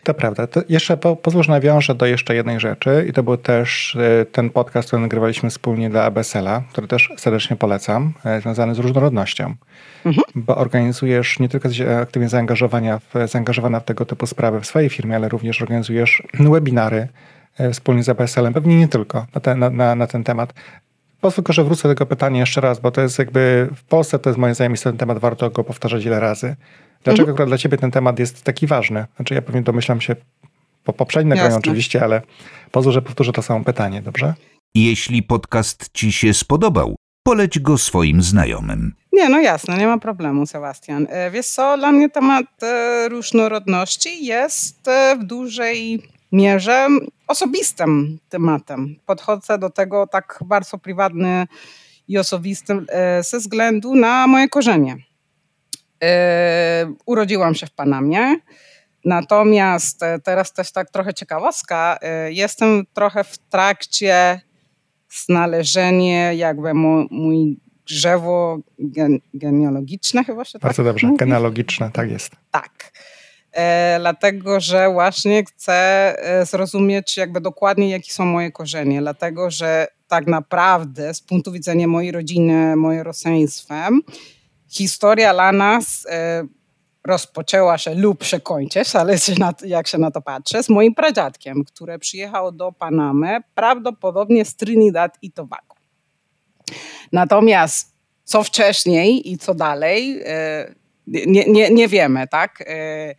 To 0.08 0.14
prawda. 0.14 0.46
To 0.46 0.60
jeszcze 0.68 0.96
po, 0.96 1.16
pozwól, 1.16 1.44
nawiążę 1.48 1.94
do 1.94 2.06
jeszcze 2.06 2.34
jednej 2.34 2.60
rzeczy 2.60 3.06
i 3.08 3.12
to 3.12 3.22
był 3.22 3.36
też 3.36 3.96
e, 3.96 4.24
ten 4.24 4.50
podcast, 4.50 4.88
który 4.88 5.02
nagrywaliśmy 5.02 5.50
wspólnie 5.50 5.90
dla 5.90 6.04
ABSL-a, 6.04 6.62
który 6.72 6.88
też 6.88 7.10
serdecznie 7.16 7.56
polecam, 7.56 8.12
e, 8.24 8.40
związany 8.40 8.74
z 8.74 8.78
różnorodnością. 8.78 9.54
Mhm. 10.04 10.24
Bo 10.34 10.56
organizujesz, 10.56 11.38
nie 11.38 11.48
tylko 11.48 11.68
aktywnie 12.02 12.28
zaangażowania 12.28 12.98
w, 12.98 13.28
zaangażowana 13.30 13.80
w 13.80 13.84
tego 13.84 14.04
typu 14.04 14.26
sprawy 14.26 14.60
w 14.60 14.66
swojej 14.66 14.88
firmie, 14.88 15.16
ale 15.16 15.28
również 15.28 15.62
organizujesz 15.62 16.22
webinary 16.34 17.08
e, 17.58 17.70
wspólnie 17.70 18.02
z 18.02 18.08
ABSL-em, 18.08 18.54
pewnie 18.54 18.78
nie 18.78 18.88
tylko 18.88 19.26
na 19.34 19.40
ten, 19.40 19.58
na, 19.58 19.70
na, 19.70 19.94
na 19.94 20.06
ten 20.06 20.24
temat. 20.24 20.54
Pozwól, 21.20 21.44
że 21.48 21.64
wrócę 21.64 21.88
do 21.88 21.94
tego 21.94 22.06
pytania 22.06 22.40
jeszcze 22.40 22.60
raz, 22.60 22.80
bo 22.80 22.90
to 22.90 23.00
jest 23.00 23.18
jakby 23.18 23.68
w 23.76 23.82
Polsce 23.82 24.18
to 24.18 24.30
jest 24.30 24.38
moim 24.38 24.54
zdaniem 24.54 24.76
ten 24.76 24.96
temat, 24.96 25.18
warto 25.18 25.50
go 25.50 25.64
powtarzać 25.64 26.04
ile 26.04 26.20
razy. 26.20 26.56
Dlaczego 27.04 27.22
mhm. 27.22 27.34
akurat 27.34 27.48
dla 27.48 27.58
ciebie 27.58 27.78
ten 27.78 27.90
temat 27.90 28.18
jest 28.18 28.42
taki 28.42 28.66
ważny? 28.66 29.06
Znaczy 29.16 29.34
ja 29.34 29.42
pewnie 29.42 29.62
domyślam 29.62 30.00
się 30.00 30.16
po 30.84 30.92
poprzednim 30.92 31.28
nagraniu 31.28 31.56
oczywiście, 31.56 32.04
ale 32.04 32.22
pozwól, 32.70 32.92
że 32.92 33.02
powtórzę 33.02 33.32
to 33.32 33.42
samo 33.42 33.64
pytanie, 33.64 34.02
dobrze? 34.02 34.34
Jeśli 34.74 35.22
podcast 35.22 35.88
ci 35.92 36.12
się 36.12 36.34
spodobał, 36.34 36.96
poleć 37.22 37.58
go 37.58 37.78
swoim 37.78 38.22
znajomym. 38.22 38.94
Nie, 39.12 39.28
no 39.28 39.40
jasne, 39.40 39.78
nie 39.78 39.86
ma 39.86 39.98
problemu, 39.98 40.46
Sebastian. 40.46 41.06
E, 41.10 41.30
wiesz 41.30 41.46
co, 41.46 41.78
dla 41.78 41.92
mnie 41.92 42.10
temat 42.10 42.46
e, 42.62 43.08
różnorodności 43.08 44.24
jest 44.24 44.88
e, 44.88 45.16
w 45.16 45.24
dużej 45.24 46.02
mierze 46.32 46.88
osobistym 47.26 48.18
tematem. 48.28 48.96
Podchodzę 49.06 49.58
do 49.58 49.70
tego 49.70 50.06
tak 50.06 50.38
bardzo 50.44 50.78
prywatny 50.78 51.46
i 52.08 52.18
osobistym 52.18 52.86
ze 53.20 53.38
względu 53.38 53.94
na 53.94 54.26
moje 54.26 54.48
korzenie. 54.48 54.96
Urodziłam 57.06 57.54
się 57.54 57.66
w 57.66 57.70
Panamie. 57.70 58.36
Natomiast 59.04 60.00
teraz 60.24 60.52
też 60.52 60.72
tak 60.72 60.90
trochę 60.90 61.14
ciekawostka. 61.14 61.98
Jestem 62.28 62.86
trochę 62.94 63.24
w 63.24 63.38
trakcie 63.38 64.40
znalezienia 65.10 66.32
jakby 66.32 66.74
mój 66.74 67.60
drzewo 67.86 68.58
gen, 68.78 69.18
genealogiczne 69.34 70.24
chyba 70.24 70.44
się 70.44 70.58
Bardzo 70.58 70.76
tak 70.82 70.86
dobrze, 70.92 71.06
mówi? 71.06 71.18
genealogiczne, 71.18 71.90
tak 71.90 72.10
jest. 72.10 72.32
Tak. 72.50 72.92
E, 73.52 73.96
dlatego, 74.00 74.60
że 74.60 74.92
właśnie 74.92 75.44
chcę 75.44 75.74
e, 76.18 76.46
zrozumieć 76.46 77.16
jakby 77.16 77.40
dokładnie, 77.40 77.90
jakie 77.90 78.12
są 78.12 78.24
moje 78.24 78.52
korzenie, 78.52 79.00
dlatego, 79.00 79.50
że 79.50 79.86
tak 80.08 80.26
naprawdę 80.26 81.14
z 81.14 81.20
punktu 81.20 81.52
widzenia 81.52 81.86
mojej 81.88 82.12
rodziny, 82.12 82.76
moim 82.76 83.00
rodzeństwem, 83.00 84.00
historia 84.68 85.32
dla 85.34 85.52
nas 85.52 86.06
e, 86.10 86.46
rozpoczęła 87.04 87.78
się 87.78 87.94
lub 87.94 88.24
się 88.24 88.40
kończy, 88.40 88.84
zależy 88.84 89.34
na, 89.38 89.54
jak 89.64 89.88
się 89.88 89.98
na 89.98 90.10
to 90.10 90.22
patrzy, 90.22 90.62
z 90.62 90.68
moim 90.68 90.94
pradziadkiem, 90.94 91.64
który 91.64 91.98
przyjechał 91.98 92.52
do 92.52 92.72
Panamy 92.72 93.38
prawdopodobnie 93.54 94.44
z 94.44 94.56
Trinidad 94.56 95.18
i 95.22 95.32
Tobago. 95.32 95.74
Natomiast 97.12 97.94
co 98.24 98.42
wcześniej 98.42 99.32
i 99.32 99.38
co 99.38 99.54
dalej, 99.54 100.22
e, 100.24 100.74
nie, 101.06 101.44
nie, 101.44 101.70
nie 101.70 101.88
wiemy, 101.88 102.28
tak? 102.28 102.64
E, 102.66 103.14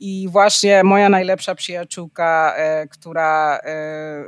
I 0.00 0.28
właśnie 0.30 0.84
moja 0.84 1.08
najlepsza 1.08 1.54
przyjaciółka, 1.54 2.54
która 2.90 3.60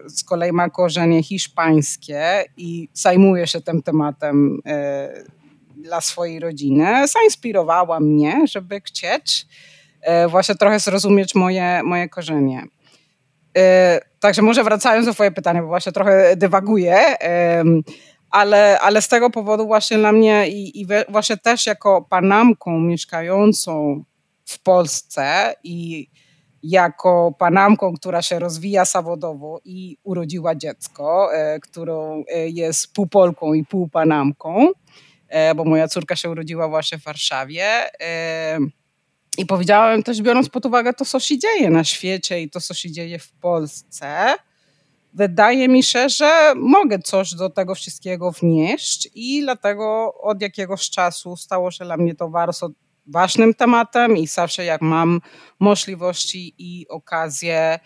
z 0.06 0.24
kolei 0.24 0.52
ma 0.52 0.70
korzenie 0.70 1.22
hiszpańskie 1.22 2.44
i 2.56 2.88
zajmuje 2.92 3.46
się 3.46 3.60
tym 3.60 3.82
tematem 3.82 4.60
dla 5.78 6.00
swojej 6.00 6.40
rodziny, 6.40 7.08
zainspirowała 7.08 8.00
mnie, 8.00 8.40
żeby 8.44 8.80
chcieć 8.80 9.46
właśnie 10.28 10.54
trochę 10.54 10.80
zrozumieć 10.80 11.34
moje, 11.34 11.82
moje 11.82 12.08
korzenie. 12.08 12.64
Także 14.20 14.42
może 14.42 14.64
wracając 14.64 15.06
do 15.06 15.14
Twoje 15.14 15.30
pytanie, 15.30 15.62
bo 15.62 15.66
właśnie 15.66 15.92
trochę 15.92 16.36
dywaguję 16.36 17.16
ale, 18.30 18.80
ale 18.80 19.02
z 19.02 19.08
tego 19.08 19.30
powodu 19.30 19.66
właśnie 19.66 19.98
dla 19.98 20.12
mnie 20.12 20.48
i, 20.48 20.80
i 20.80 20.86
właśnie 21.08 21.36
też 21.36 21.66
jako 21.66 22.02
panamką 22.02 22.80
mieszkającą 22.80 24.04
w 24.44 24.62
Polsce 24.62 25.54
i 25.64 26.08
jako 26.62 27.34
panamką, 27.38 27.94
która 27.94 28.22
się 28.22 28.38
rozwija 28.38 28.84
zawodowo 28.84 29.60
i 29.64 29.96
urodziła 30.04 30.54
dziecko, 30.54 31.34
e, 31.34 31.60
którą 31.60 32.24
e, 32.28 32.48
jest 32.48 32.92
pół 32.92 33.06
Polką 33.06 33.52
i 33.52 33.64
pół 33.64 33.88
panamką, 33.88 34.68
e, 34.68 34.72
bo 35.56 35.64
moja 35.64 35.88
córka 35.88 36.16
się 36.16 36.30
urodziła 36.30 36.68
właśnie 36.68 36.98
w 36.98 37.04
Warszawie. 37.04 37.64
E, 38.00 38.58
I 39.38 39.46
powiedziałem 39.46 40.02
też, 40.02 40.22
biorąc 40.22 40.48
pod 40.48 40.66
uwagę 40.66 40.92
to, 40.92 41.04
co 41.04 41.20
się 41.20 41.38
dzieje 41.38 41.70
na 41.70 41.84
świecie 41.84 42.40
i 42.40 42.50
to, 42.50 42.60
co 42.60 42.74
się 42.74 42.90
dzieje 42.90 43.18
w 43.18 43.32
Polsce, 43.32 44.34
wydaje 45.14 45.68
mi 45.68 45.82
się, 45.82 46.08
że 46.08 46.52
mogę 46.56 46.98
coś 46.98 47.34
do 47.34 47.50
tego 47.50 47.74
wszystkiego 47.74 48.32
wnieść 48.32 49.08
i 49.14 49.40
dlatego 49.42 50.14
od 50.14 50.42
jakiegoś 50.42 50.90
czasu 50.90 51.36
stało 51.36 51.70
się 51.70 51.84
dla 51.84 51.96
mnie 51.96 52.14
to 52.14 52.28
bardzo 52.28 52.70
ważnym 53.06 53.54
tematem 53.54 54.16
i 54.16 54.26
zawsze 54.26 54.64
jak 54.64 54.82
mam 54.82 55.20
możliwości 55.60 56.54
i 56.58 56.88
okazję 56.88 57.78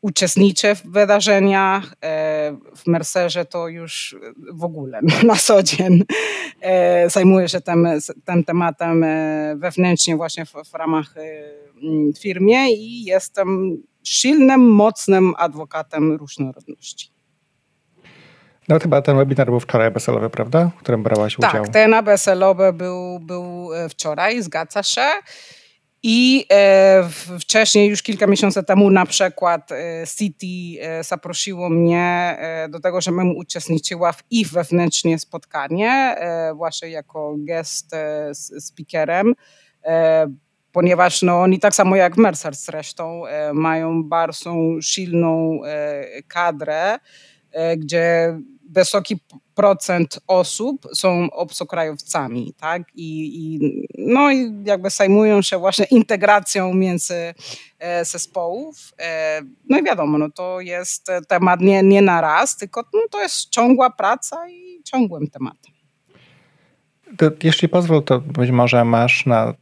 uczestniczę 0.00 0.74
w 0.74 0.82
wydarzeniach. 0.86 1.94
E, 2.04 2.56
w 2.76 2.86
Mercerze 2.86 3.44
to 3.44 3.68
już 3.68 4.16
w 4.52 4.64
ogóle 4.64 5.00
na 5.26 5.36
co 5.36 5.62
dzień 5.62 6.04
e, 6.60 7.10
zajmuję 7.10 7.48
się 7.48 7.60
tym, 7.60 7.88
tym 8.24 8.44
tematem 8.44 9.04
e, 9.04 9.56
wewnętrznie 9.56 10.16
właśnie 10.16 10.46
w, 10.46 10.52
w 10.70 10.74
ramach 10.74 11.14
firmie 12.20 12.72
i 12.72 13.04
jestem 13.04 13.78
silnym, 14.04 14.60
mocnym 14.60 15.34
adwokatem 15.38 16.12
różnorodności. 16.12 17.10
No 18.68 18.78
chyba 18.78 19.02
ten 19.02 19.16
webinar 19.16 19.46
był 19.46 19.60
wczoraj 19.60 19.90
BSL-owy, 19.90 20.30
prawda? 20.30 20.70
W 20.76 20.80
którym 20.80 21.02
brałaś 21.02 21.36
tak, 21.40 21.50
udział. 21.50 21.64
Tak, 21.64 21.72
ten 21.72 21.94
ABSL-owy 21.94 22.72
był, 22.72 23.20
był 23.20 23.70
wczoraj, 23.88 24.42
zgadza 24.42 24.82
się. 24.82 25.06
I 26.02 26.46
e, 26.52 27.08
wcześniej, 27.40 27.88
już 27.88 28.02
kilka 28.02 28.26
miesięcy 28.26 28.62
temu 28.62 28.90
na 28.90 29.06
przykład 29.06 29.72
e, 29.72 30.04
City 30.18 30.82
e, 30.82 31.04
zaprosiło 31.04 31.70
mnie 31.70 32.36
do 32.70 32.80
tego, 32.80 33.00
żebym 33.00 33.36
uczestniczyła 33.36 34.12
w 34.12 34.22
ich 34.30 34.48
wewnętrznie 34.50 35.18
spotkanie, 35.18 36.16
właśnie 36.54 36.88
jako 36.88 37.34
guest 37.38 37.96
speakerem 38.60 39.34
ponieważ 40.72 41.22
no, 41.22 41.42
oni 41.42 41.58
tak 41.58 41.74
samo 41.74 41.96
jak 41.96 42.16
Mercer 42.16 42.54
zresztą 42.54 43.22
mają 43.52 44.04
bardzo 44.04 44.54
silną 44.82 45.60
kadrę, 46.28 46.98
gdzie 47.76 48.38
wysoki 48.70 49.20
procent 49.58 50.20
osób 50.26 50.86
są 50.94 51.30
obcokrajowcami, 51.30 52.54
tak? 52.60 52.82
I, 52.94 53.08
i, 53.34 53.60
no 53.98 54.30
i 54.30 54.52
jakby 54.64 54.90
zajmują 54.90 55.42
się 55.42 55.58
właśnie 55.58 55.84
integracją 55.84 56.74
między 56.74 57.34
zespołów. 58.02 58.92
No 59.68 59.78
i 59.78 59.84
wiadomo, 59.84 60.18
no 60.18 60.30
to 60.30 60.60
jest 60.60 61.06
temat 61.28 61.60
nie, 61.60 61.82
nie 61.82 62.02
na 62.02 62.20
raz, 62.20 62.56
tylko 62.56 62.84
no, 62.94 63.00
to 63.10 63.22
jest 63.22 63.50
ciągła 63.50 63.90
praca 63.90 64.48
i 64.48 64.82
ciągłym 64.84 65.26
tematem. 65.26 65.72
Jeśli 67.42 67.68
pozwól, 67.68 68.02
to 68.02 68.20
być 68.20 68.50
może 68.50 68.84
masz 68.84 69.26
na 69.26 69.54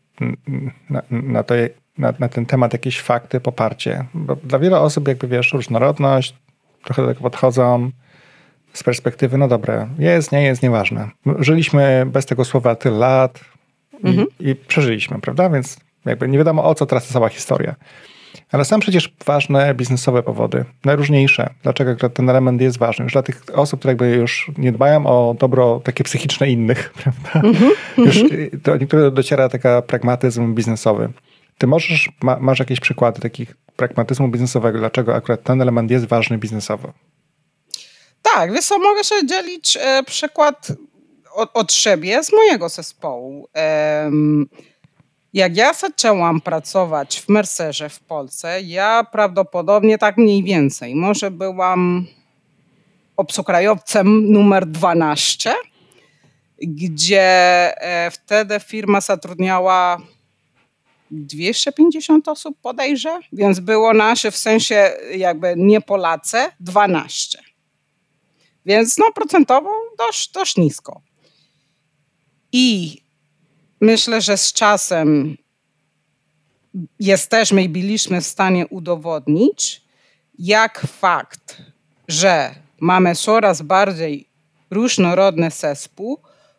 na, 0.90 1.02
na, 1.10 1.42
to, 1.42 1.54
na, 1.98 2.14
na, 2.18 2.28
ten 2.28 2.46
temat 2.46 2.72
jakieś 2.72 3.00
fakty, 3.00 3.40
poparcie. 3.40 4.04
Bo 4.14 4.36
dla 4.36 4.58
wielu 4.58 4.76
osób, 4.76 5.08
jakby 5.08 5.28
wiesz, 5.28 5.52
różnorodność, 5.52 6.34
trochę 6.84 7.02
do 7.02 7.08
tego 7.08 7.20
podchodzą 7.20 7.90
z 8.78 8.82
perspektywy, 8.82 9.38
no 9.38 9.48
dobra, 9.48 9.88
jest, 9.98 10.32
nie 10.32 10.42
jest, 10.42 10.62
nieważne. 10.62 11.10
Żyliśmy 11.38 12.06
bez 12.06 12.26
tego 12.26 12.44
słowa 12.44 12.74
tyle 12.74 12.98
lat 12.98 13.40
i, 14.04 14.08
mhm. 14.08 14.26
i 14.40 14.54
przeżyliśmy, 14.54 15.20
prawda? 15.20 15.50
Więc 15.50 15.76
jakby 16.04 16.28
nie 16.28 16.38
wiadomo 16.38 16.64
o 16.64 16.74
co 16.74 16.86
teraz 16.86 17.08
cała 17.08 17.28
historia. 17.28 17.74
Ale 18.52 18.64
są 18.64 18.80
przecież 18.80 19.14
ważne 19.26 19.74
biznesowe 19.74 20.22
powody, 20.22 20.64
najróżniejsze. 20.84 21.50
Dlaczego 21.62 22.10
ten 22.10 22.30
element 22.30 22.60
jest 22.60 22.78
ważny? 22.78 23.02
Już 23.02 23.12
dla 23.12 23.22
tych 23.22 23.42
osób, 23.54 23.80
które 23.80 23.90
jakby 23.90 24.10
już 24.10 24.50
nie 24.58 24.72
dbają 24.72 25.06
o 25.06 25.34
dobro 25.38 25.80
takie 25.84 26.04
psychiczne 26.04 26.50
innych, 26.50 26.92
prawda? 27.02 27.48
Mm-hmm, 27.48 27.70
już 27.98 28.24
do 28.62 28.76
niektórych 28.76 29.12
dociera 29.12 29.48
taka 29.48 29.82
pragmatyzm 29.82 30.54
biznesowy. 30.54 31.08
Ty 31.58 31.66
możesz, 31.66 32.10
ma, 32.22 32.38
masz 32.40 32.58
jakieś 32.58 32.80
przykłady 32.80 33.20
takich 33.20 33.56
pragmatyzmu 33.76 34.28
biznesowego, 34.28 34.78
dlaczego 34.78 35.14
akurat 35.14 35.42
ten 35.42 35.62
element 35.62 35.90
jest 35.90 36.06
ważny 36.06 36.38
biznesowo? 36.38 36.92
Tak, 38.36 38.52
wiesz 38.52 38.64
co, 38.66 38.78
mogę 38.78 39.04
się 39.04 39.26
dzielić 39.26 39.78
e, 39.80 40.02
przykład 40.02 40.72
od, 41.34 41.50
od 41.54 41.72
siebie, 41.72 42.24
z 42.24 42.32
mojego 42.32 42.68
zespołu. 42.68 43.48
Jak 45.32 45.56
ja 45.56 45.72
zaczęłam 45.72 46.40
pracować 46.40 47.20
w 47.20 47.28
Mercerze 47.28 47.88
w 47.88 48.00
Polsce, 48.00 48.62
ja 48.62 49.06
prawdopodobnie 49.12 49.98
tak 49.98 50.16
mniej 50.16 50.42
więcej, 50.42 50.94
może 50.94 51.30
byłam 51.30 52.06
obcokrajowcem 53.16 54.32
numer 54.32 54.66
12, 54.66 55.54
gdzie 56.58 57.22
e, 57.82 58.10
wtedy 58.10 58.60
firma 58.60 59.00
zatrudniała 59.00 59.98
250 61.10 62.28
osób 62.28 62.60
podejrzę, 62.62 63.20
więc 63.32 63.60
było 63.60 63.94
nasze 63.94 64.30
w 64.30 64.36
sensie 64.36 64.92
jakby 65.16 65.54
nie 65.56 65.80
Polacy 65.80 66.38
12. 66.60 67.45
Więc 68.66 68.98
no 68.98 69.12
procentowo 69.12 69.70
dość, 69.98 70.32
dość 70.32 70.56
nisko. 70.56 71.00
I 72.52 72.96
Myślę, 73.80 74.20
że 74.20 74.36
z 74.36 74.52
czasem 74.52 75.36
jesteśmy 77.00 77.62
i 77.62 77.68
byliśmy 77.68 78.20
w 78.20 78.26
stanie 78.26 78.66
udowodnić, 78.66 79.82
jak 80.38 80.80
fakt, 80.80 81.62
że 82.08 82.54
mamy 82.80 83.14
coraz 83.14 83.62
bardziej 83.62 84.28
różnorodny 84.70 85.50
zespół, 85.50 86.18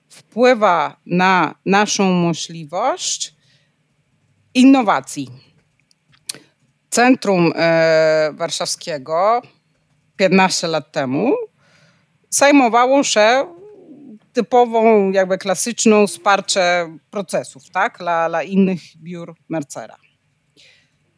wpływa 0.10 0.98
na 1.06 1.56
naszą 1.66 2.12
możliwość 2.12 3.36
innowacji. 4.54 5.30
Centrum 6.90 7.54
e, 7.56 8.30
Warszawskiego 8.34 9.42
15 10.18 10.68
lat 10.68 10.92
temu 10.92 11.34
zajmowało 12.30 13.04
się 13.04 13.46
typową, 14.34 15.12
jakby 15.12 15.38
klasyczną 15.38 16.08
wsparcie 16.08 16.62
procesów, 17.12 17.70
tak, 17.70 17.98
dla, 17.98 18.30
dla 18.30 18.44
innych 18.44 18.80
biur 18.98 19.36
Mercera. 19.50 19.96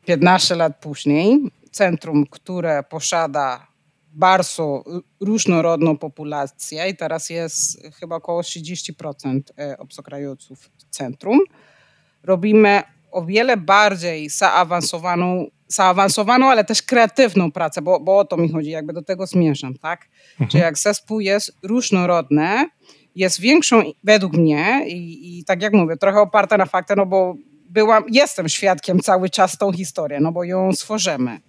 15 0.06 0.56
lat 0.56 0.80
później 0.82 1.40
centrum, 1.72 2.26
które 2.26 2.84
posiada 2.84 3.68
bardzo 4.12 4.84
różnorodną 5.20 5.98
populację 5.98 6.90
i 6.90 6.96
teraz 6.96 7.30
jest 7.30 7.88
chyba 8.00 8.16
około 8.16 8.42
30% 8.42 9.42
e, 9.58 9.78
obcokrajowców 9.78 10.70
centrum, 10.90 11.40
robimy 12.24 12.84
o 13.12 13.26
wiele 13.26 13.58
bardziej 13.58 14.30
zaawansowaną, 14.30 15.48
zaawansowaną, 15.70 16.50
ale 16.50 16.64
też 16.64 16.82
kreatywną 16.82 17.52
pracę, 17.52 17.82
bo, 17.82 18.00
bo 18.00 18.18
o 18.18 18.26
to 18.26 18.38
mi 18.38 18.52
chodzi, 18.52 18.70
jakby 18.70 18.94
do 18.94 19.02
tego 19.02 19.28
zmierzam, 19.28 19.78
tak? 19.78 20.08
Mhm. 20.32 20.50
Że 20.52 20.58
jak 20.58 20.78
zespół 20.78 21.20
jest 21.20 21.58
różnorodny, 21.64 22.70
jest 23.16 23.40
większą 23.40 23.84
według 24.04 24.34
mnie 24.34 24.86
i, 24.88 25.40
i 25.40 25.46
tak 25.46 25.62
jak 25.62 25.74
mówię, 25.74 25.98
trochę 25.98 26.20
oparta 26.20 26.58
na 26.58 26.66
faktach, 26.66 26.98
no 26.98 27.06
bo 27.06 27.36
byłam, 27.70 28.04
jestem 28.12 28.50
świadkiem 28.50 29.00
cały 29.00 29.30
czas 29.30 29.58
tą 29.58 29.74
historię, 29.74 30.20
no 30.20 30.32
bo 30.32 30.44
ją 30.44 30.74
stworzymy. 30.74 31.40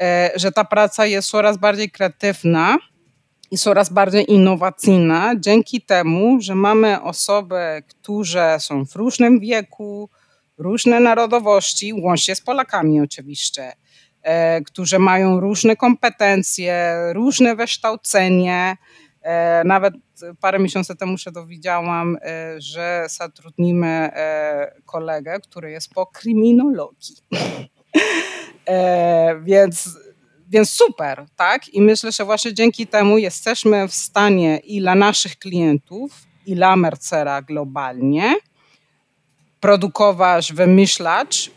E, 0.00 0.30
że 0.36 0.52
ta 0.52 0.64
praca 0.64 1.06
jest 1.06 1.30
coraz 1.30 1.56
bardziej 1.56 1.90
kreatywna 1.90 2.78
i 3.50 3.58
coraz 3.58 3.88
bardziej 3.88 4.32
innowacyjna 4.32 5.32
dzięki 5.38 5.80
temu, 5.80 6.40
że 6.40 6.54
mamy 6.54 7.02
osoby, 7.02 7.82
które 7.88 8.60
są 8.60 8.86
w 8.86 8.96
różnym 8.96 9.40
wieku, 9.40 10.10
różne 10.58 11.00
narodowości, 11.00 11.92
łącznie 11.92 12.34
z 12.36 12.40
Polakami 12.40 13.00
oczywiście, 13.00 13.72
e, 14.22 14.60
którzy 14.60 14.98
mają 14.98 15.40
różne 15.40 15.76
kompetencje, 15.76 16.96
różne 17.12 17.56
wykształcenie. 17.56 18.76
E, 19.22 19.64
nawet 19.64 19.94
parę 20.40 20.58
miesięcy 20.58 20.96
temu 20.96 21.18
się 21.18 21.30
dowiedziałam, 21.32 22.16
e, 22.16 22.60
że 22.60 23.06
zatrudnimy 23.10 24.10
kolegę, 24.84 25.40
który 25.40 25.70
jest 25.70 25.90
po 25.94 26.06
kryminologii. 26.06 27.16
Więc 29.42 29.98
więc 30.48 30.70
super, 30.70 31.26
tak? 31.36 31.68
I 31.68 31.82
myślę, 31.82 32.12
że 32.12 32.24
właśnie 32.24 32.54
dzięki 32.54 32.86
temu 32.86 33.18
jesteśmy 33.18 33.88
w 33.88 33.94
stanie 33.94 34.58
i 34.58 34.80
dla 34.80 34.94
naszych 34.94 35.38
klientów, 35.38 36.12
i 36.46 36.54
dla 36.54 36.76
Mercera 36.76 37.42
globalnie 37.42 38.34
produkować, 39.62 40.52
wymyślać 40.52 41.50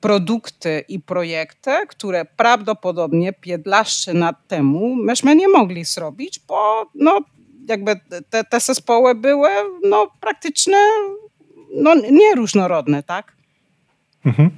produkty 0.00 0.84
i 0.88 1.00
projekty, 1.00 1.70
które 1.88 2.24
prawdopodobnie 2.24 3.32
15 3.32 4.14
lat 4.14 4.36
temu 4.48 4.96
myśmy 4.96 5.36
nie 5.36 5.48
mogli 5.48 5.84
zrobić, 5.84 6.40
bo 6.48 6.86
no, 6.94 7.20
jakby 7.68 8.00
te, 8.30 8.44
te 8.44 8.60
zespoły 8.60 9.14
były 9.14 9.48
no, 9.84 10.10
praktycznie 10.20 10.76
no, 11.74 11.94
nieróżnorodne, 11.94 13.02
tak? 13.02 13.32
Mhm. 14.26 14.50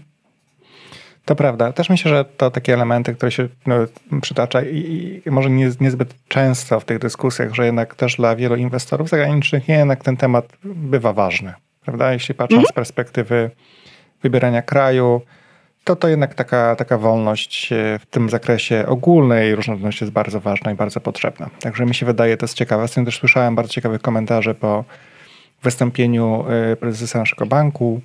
To 1.24 1.36
prawda. 1.36 1.72
Też 1.72 1.90
myślę, 1.90 2.10
że 2.10 2.24
to 2.24 2.50
takie 2.50 2.74
elementy, 2.74 3.14
które 3.14 3.32
się 3.32 3.48
no, 3.66 3.74
przytacza 4.22 4.62
i, 4.62 5.22
i, 5.26 5.30
może 5.30 5.50
nie, 5.50 5.70
niezbyt 5.80 6.14
często 6.28 6.80
w 6.80 6.84
tych 6.84 6.98
dyskusjach, 6.98 7.54
że 7.54 7.66
jednak 7.66 7.94
też 7.94 8.16
dla 8.16 8.36
wielu 8.36 8.56
inwestorów 8.56 9.08
zagranicznych 9.08 9.68
jednak 9.68 10.04
ten 10.04 10.16
temat 10.16 10.52
bywa 10.64 11.12
ważny. 11.12 11.54
Prawda? 11.90 12.12
Jeśli 12.12 12.34
patrząc 12.34 12.60
mhm. 12.60 12.72
z 12.72 12.72
perspektywy 12.72 13.50
wybierania 14.22 14.62
kraju, 14.62 15.20
to 15.84 15.96
to 15.96 16.08
jednak 16.08 16.34
taka, 16.34 16.76
taka 16.76 16.98
wolność 16.98 17.72
e, 17.72 17.98
w 17.98 18.06
tym 18.06 18.30
zakresie 18.30 18.86
ogólnej 18.86 19.54
różnorodności 19.54 20.04
jest 20.04 20.12
bardzo 20.12 20.40
ważna 20.40 20.72
i 20.72 20.74
bardzo 20.74 21.00
potrzebna. 21.00 21.50
Także 21.60 21.86
mi 21.86 21.94
się 21.94 22.06
wydaje, 22.06 22.36
to 22.36 22.44
jest 22.44 22.54
ciekawe. 22.54 22.88
Z 22.88 22.92
tym 22.92 23.04
też 23.04 23.18
słyszałem 23.18 23.54
bardzo 23.54 23.72
ciekawe 23.72 23.98
komentarze 23.98 24.54
po 24.54 24.84
wystąpieniu 25.62 26.44
e, 26.72 26.76
prezesa 26.76 27.18
naszego 27.18 27.46
banku, 27.46 28.00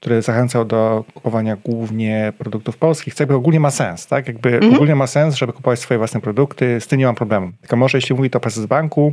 który 0.00 0.22
zachęcał 0.22 0.64
do 0.64 1.04
kupowania 1.14 1.56
głównie 1.56 2.32
produktów 2.38 2.76
polskich, 2.76 3.14
co 3.14 3.22
jakby 3.22 3.34
ogólnie 3.34 3.60
ma 3.60 3.70
sens, 3.70 4.06
tak? 4.06 4.28
Jakby 4.28 4.54
mhm. 4.54 4.74
ogólnie 4.74 4.94
ma 4.94 5.06
sens, 5.06 5.34
żeby 5.34 5.52
kupować 5.52 5.78
swoje 5.78 5.98
własne 5.98 6.20
produkty, 6.20 6.80
z 6.80 6.86
tym 6.86 6.98
nie 6.98 7.06
mam 7.06 7.14
problemu. 7.14 7.52
Tylko 7.60 7.76
może 7.76 7.98
jeśli 7.98 8.16
mówi 8.16 8.30
to 8.30 8.40
prezes 8.40 8.66
banku, 8.66 9.12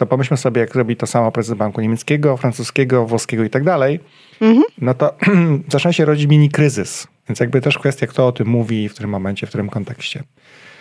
to 0.00 0.06
pomyślmy 0.06 0.36
sobie, 0.36 0.60
jak 0.60 0.72
zrobi 0.72 0.96
to 0.96 1.06
samo 1.06 1.32
prezes 1.32 1.54
banku 1.54 1.80
niemieckiego, 1.80 2.36
francuskiego, 2.36 3.06
włoskiego 3.06 3.44
i 3.44 3.50
tak 3.50 3.64
dalej, 3.64 4.00
mhm. 4.40 4.64
no 4.78 4.94
to 4.94 5.14
zaczyna 5.72 5.92
się 5.92 6.04
rodzić 6.04 6.26
mini 6.26 6.50
kryzys. 6.50 7.06
Więc 7.28 7.40
jakby 7.40 7.60
też 7.60 7.78
kwestia, 7.78 8.06
kto 8.06 8.26
o 8.26 8.32
tym 8.32 8.48
mówi, 8.48 8.88
w 8.88 8.92
którym 8.92 9.10
momencie, 9.10 9.46
w 9.46 9.48
którym 9.48 9.68
kontekście. 9.68 10.22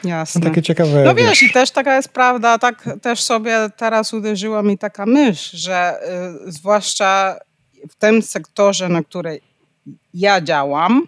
Jasne. 0.04 0.42
No 0.42 0.50
takie 0.50 0.62
ciekawe. 0.62 1.04
No 1.04 1.16
wiesz, 1.16 1.30
wiesz, 1.30 1.44
i 1.44 1.52
też 1.52 1.72
taka 1.72 1.96
jest 1.96 2.10
prawda, 2.10 2.58
tak 2.58 2.90
też 3.02 3.24
sobie 3.24 3.70
teraz 3.78 4.14
uderzyła 4.14 4.64
mi 4.64 4.78
taka 4.78 5.06
myśl, 5.06 5.58
że 5.58 6.00
y, 6.48 6.52
zwłaszcza 6.52 7.36
w 7.90 7.96
tym 7.96 8.22
sektorze, 8.22 8.90
na 8.90 9.04
której 9.04 9.42
ja 10.14 10.42
działam, 10.42 11.08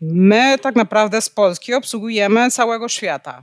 my 0.00 0.58
tak 0.58 0.76
naprawdę 0.76 1.22
z 1.22 1.28
Polski 1.28 1.74
obsługujemy 1.74 2.50
całego 2.50 2.88
świata. 2.88 3.42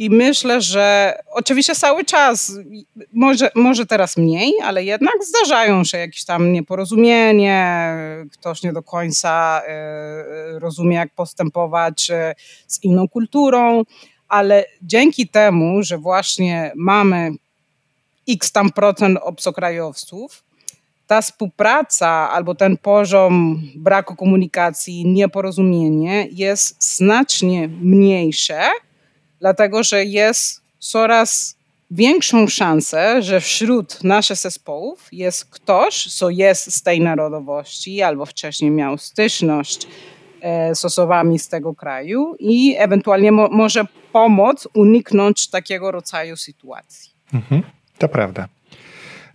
I 0.00 0.10
myślę, 0.10 0.60
że 0.60 1.18
oczywiście 1.30 1.74
cały 1.74 2.04
czas, 2.04 2.52
może, 3.12 3.50
może 3.54 3.86
teraz 3.86 4.16
mniej, 4.16 4.52
ale 4.64 4.84
jednak 4.84 5.14
zdarzają 5.24 5.84
się 5.84 5.98
jakieś 5.98 6.24
tam 6.24 6.52
nieporozumienie, 6.52 7.94
ktoś 8.32 8.62
nie 8.62 8.72
do 8.72 8.82
końca 8.82 9.62
y, 10.56 10.58
rozumie, 10.58 10.96
jak 10.96 11.14
postępować 11.14 12.10
y, 12.10 12.34
z 12.66 12.84
inną 12.84 13.08
kulturą, 13.08 13.82
ale 14.28 14.64
dzięki 14.82 15.28
temu, 15.28 15.82
że 15.82 15.98
właśnie 15.98 16.72
mamy 16.76 17.30
x 18.28 18.52
tam 18.52 18.70
procent 18.70 19.18
obcokrajowców, 19.22 20.44
ta 21.06 21.22
współpraca 21.22 22.30
albo 22.30 22.54
ten 22.54 22.76
poziom 22.76 23.62
braku 23.76 24.16
komunikacji, 24.16 25.06
nieporozumienie 25.06 26.28
jest 26.32 26.96
znacznie 26.96 27.68
mniejsze, 27.68 28.60
dlatego 29.40 29.82
że 29.82 30.04
jest 30.04 30.60
coraz 30.78 31.56
większą 31.90 32.48
szansę, 32.48 33.22
że 33.22 33.40
wśród 33.40 34.04
naszych 34.04 34.36
zespołów 34.36 35.08
jest 35.12 35.44
ktoś, 35.44 36.14
co 36.14 36.30
jest 36.30 36.72
z 36.72 36.82
tej 36.82 37.00
narodowości 37.00 38.02
albo 38.02 38.26
wcześniej 38.26 38.70
miał 38.70 38.98
styczność 38.98 39.86
e, 40.40 40.74
z 40.74 40.84
osobami 40.84 41.38
z 41.38 41.48
tego 41.48 41.74
kraju 41.74 42.36
i 42.38 42.76
ewentualnie 42.78 43.32
mo 43.32 43.48
może 43.48 43.84
pomóc 44.12 44.68
uniknąć 44.74 45.48
takiego 45.48 45.90
rodzaju 45.90 46.36
sytuacji. 46.36 47.10
Mhm, 47.34 47.62
to 47.98 48.08
prawda. 48.08 48.48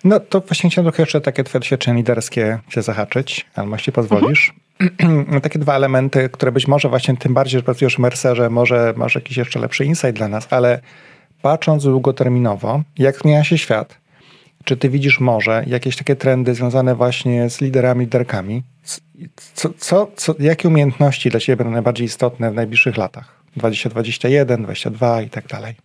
No 0.06 0.20
to 0.20 0.42
właśnie 0.42 0.70
chciałem 0.70 0.92
trochę 0.92 1.04
jeszcze 1.04 1.22
takie 1.22 1.44
doświadczenia 1.44 1.98
liderskie 1.98 2.60
się 2.70 2.82
zahaczyć, 2.82 3.46
ale 3.56 3.72
jeśli 3.72 3.94
pozwolisz. 3.94 4.54
Mhm. 4.80 5.42
takie 5.42 5.60
dwa 5.60 5.76
elementy, 5.76 6.30
które 6.30 6.52
być 6.52 6.68
może 6.68 6.90
właśnie 6.90 7.18
tym 7.18 7.34
bardziej, 7.34 7.60
że 7.60 7.64
pracujesz 7.64 7.96
w 7.96 8.00
Mercerze, 8.00 8.50
może 8.50 8.94
masz 8.98 9.16
jakiś 9.16 9.38
jeszcze 9.38 9.60
lepszy 9.60 9.86
insight 9.86 10.14
dla 10.14 10.28
nas, 10.28 10.48
ale 10.50 10.80
patrząc 11.42 11.84
długoterminowo, 11.84 12.82
jak 12.98 13.18
zmienia 13.18 13.44
się 13.44 13.58
świat, 13.58 13.98
czy 14.64 14.78
ty 14.78 14.90
widzisz 14.90 15.20
może 15.20 15.64
jakieś 15.68 15.96
takie 15.96 16.16
trendy 16.16 16.56
związane 16.56 16.96
właśnie 16.96 17.50
z 17.50 17.62
liderami, 17.62 18.06
liderkami? 18.06 18.64
Co, 19.54 19.70
co, 19.78 20.12
co, 20.16 20.36
jakie 20.40 20.68
umiejętności 20.68 21.30
dla 21.30 21.40
ciebie 21.40 21.58
będą 21.58 21.72
najbardziej 21.72 22.06
istotne 22.06 22.52
w 22.52 22.56
najbliższych 22.56 22.98
latach? 22.98 23.42
2021, 23.56 24.64
2022 24.64 25.22
i 25.22 25.30
tak 25.30 25.48
dalej. 25.48 25.76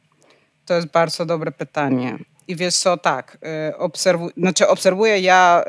To 0.66 0.74
jest 0.74 0.90
bardzo 0.90 1.26
dobre 1.26 1.52
pytanie. 1.52 2.18
I 2.51 2.57
wiesz 2.57 2.77
co, 2.77 2.97
tak, 2.97 3.39
y, 4.33 4.33
znaczy 4.37 4.69
obserwuję 4.69 5.21
ja 5.21 5.65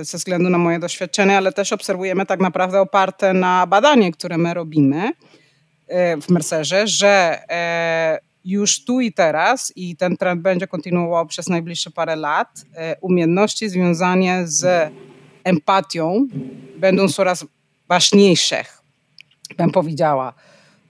y, 0.00 0.04
ze 0.04 0.18
względu 0.18 0.50
na 0.50 0.58
moje 0.58 0.78
doświadczenie, 0.78 1.36
ale 1.36 1.52
też 1.52 1.72
obserwujemy 1.72 2.26
tak 2.26 2.40
naprawdę 2.40 2.80
oparte 2.80 3.32
na 3.32 3.66
badanie, 3.66 4.12
które 4.12 4.38
my 4.38 4.54
robimy 4.54 5.08
y, 5.08 5.12
w 6.22 6.28
Mercerze, 6.30 6.86
że 6.86 7.42
już 8.44 8.84
tu 8.84 9.00
i 9.00 9.12
teraz, 9.12 9.72
i 9.76 9.96
ten 9.96 10.16
trend 10.16 10.42
będzie 10.42 10.66
kontynuował 10.66 11.26
przez 11.26 11.48
najbliższe 11.48 11.90
parę 11.90 12.16
lat, 12.16 12.48
umiejętności 13.00 13.68
związane 13.68 14.48
z 14.48 14.92
empatią 15.44 16.26
będą 16.76 17.08
coraz 17.08 17.44
ważniejsze, 17.88 18.64
bym 19.56 19.70
powiedziała 19.70 20.34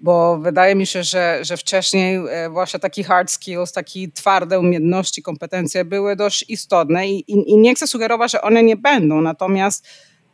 bo 0.00 0.38
wydaje 0.38 0.74
mi 0.74 0.86
się, 0.86 1.02
że, 1.02 1.38
że 1.42 1.56
wcześniej 1.56 2.16
e, 2.16 2.50
właśnie 2.50 2.80
taki 2.80 3.04
hard 3.04 3.30
skills, 3.30 3.72
takie 3.72 4.08
twarde 4.12 4.58
umiejętności, 4.58 5.22
kompetencje 5.22 5.84
były 5.84 6.16
dość 6.16 6.44
istotne 6.48 7.08
i, 7.08 7.32
i, 7.32 7.50
i 7.50 7.56
nie 7.56 7.74
chcę 7.74 7.86
sugerować, 7.86 8.32
że 8.32 8.42
one 8.42 8.62
nie 8.62 8.76
będą, 8.76 9.20
natomiast 9.20 9.86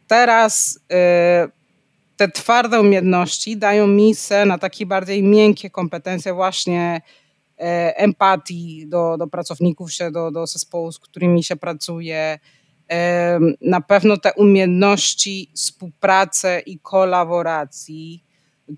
teraz 0.06 0.76
y, 0.76 1.50
te 2.16 2.28
twarde 2.28 2.80
umiejętności 2.80 3.56
dają 3.56 3.86
miejsce 3.86 4.46
na 4.46 4.58
takie 4.58 4.86
bardziej 4.86 5.22
miękkie 5.22 5.70
kompetencje 5.70 6.34
właśnie 6.34 7.00
y, 7.50 7.64
empatii 7.96 8.86
do, 8.88 9.16
do 9.18 9.26
pracowników, 9.26 9.92
się, 9.92 10.10
do, 10.10 10.30
do 10.30 10.46
zespołu, 10.46 10.92
z 10.92 10.98
którymi 10.98 11.44
się 11.44 11.56
pracuje, 11.56 12.38
na 13.60 13.80
pewno 13.80 14.16
te 14.16 14.32
umiejętności 14.32 15.50
współpracy 15.54 16.62
i 16.66 16.78
kolaboracji, 16.78 18.23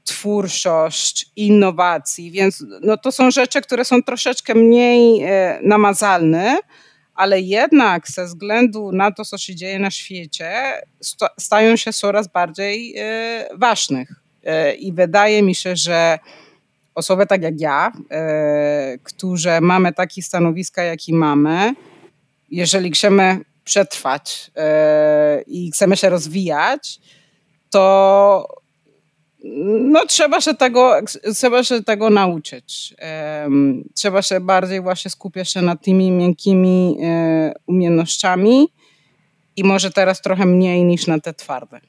twórczość, 0.04 1.30
innowacji, 1.36 2.30
więc 2.30 2.64
no 2.82 2.96
to 2.96 3.12
są 3.12 3.30
rzeczy, 3.30 3.60
które 3.60 3.84
są 3.84 4.02
troszeczkę 4.02 4.54
mniej 4.54 5.22
e, 5.24 5.58
namazalne, 5.62 6.58
ale 7.14 7.40
jednak 7.40 8.08
ze 8.08 8.24
względu 8.24 8.92
na 8.92 9.10
to, 9.10 9.24
co 9.24 9.38
się 9.38 9.54
dzieje 9.54 9.78
na 9.78 9.90
świecie, 9.90 10.52
stają 11.38 11.76
się 11.76 11.92
coraz 11.92 12.28
bardziej 12.28 12.94
e, 12.98 13.48
ważnych. 13.54 14.12
E, 14.44 14.74
I 14.74 14.92
wydaje 14.92 15.42
mi 15.42 15.54
się, 15.54 15.76
że 15.76 16.18
osoby 16.94 17.26
tak 17.26 17.42
jak 17.42 17.60
ja, 17.60 17.92
którzy 19.02 19.60
mamy 19.60 19.92
takie 19.92 20.22
stanowiska, 20.22 20.82
jakie 20.82 21.14
mamy, 21.14 21.74
jeżeli 22.50 22.90
chcemy 22.90 23.40
przetrwać 23.64 24.50
i 25.46 25.70
chcemy 25.72 25.96
się 25.96 26.08
rozwijać, 26.08 27.00
to 27.70 28.46
no 29.84 30.06
trzeba 30.06 30.40
się 30.40 30.54
tego, 30.54 31.00
trzeba 31.34 31.64
się 31.64 31.82
tego 31.82 32.10
nauczyć. 32.10 32.94
Trzeba 33.94 34.22
się 34.22 34.40
bardziej 34.40 34.80
właśnie 34.80 35.10
skupiać 35.10 35.52
się 35.52 35.62
na 35.62 35.76
tymi 35.76 36.10
miękkimi 36.10 36.98
e, 37.02 37.52
umiejętnościami 37.66 38.68
i 39.56 39.64
może 39.64 39.90
teraz 39.90 40.20
trochę 40.20 40.46
mniej 40.46 40.84
niż 40.84 41.06
na 41.06 41.20
te 41.20 41.34
twarde. 41.34 41.80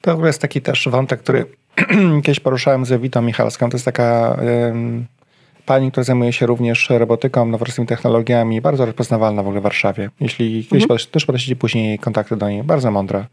To 0.00 0.10
w 0.10 0.14
ogóle 0.14 0.28
jest 0.28 0.42
taki 0.42 0.60
też 0.60 0.88
wątek, 0.88 1.20
który 1.20 1.44
kiedyś 2.24 2.40
poruszałem 2.40 2.84
z 2.84 2.92
Ewitą 2.92 3.22
Michalską. 3.22 3.70
To 3.70 3.76
jest 3.76 3.84
taka 3.84 4.38
pani, 5.66 5.90
która 5.90 6.04
zajmuje 6.04 6.32
się 6.32 6.46
również 6.46 6.90
robotyką, 6.90 7.46
nowoczesnymi 7.46 7.88
technologiami, 7.88 8.60
bardzo 8.60 8.86
rozpoznawalna 8.86 9.42
w 9.42 9.46
ogóle 9.46 9.60
w 9.60 9.62
Warszawie. 9.62 10.10
Jeśli 10.20 10.64
kiedyś 10.64 10.82
mhm. 10.82 11.00
też 11.10 11.26
podejdziecie 11.26 11.56
później 11.56 11.98
kontakty 11.98 12.36
do 12.36 12.48
niej, 12.48 12.62
bardzo 12.62 12.90
mądra. 12.90 13.26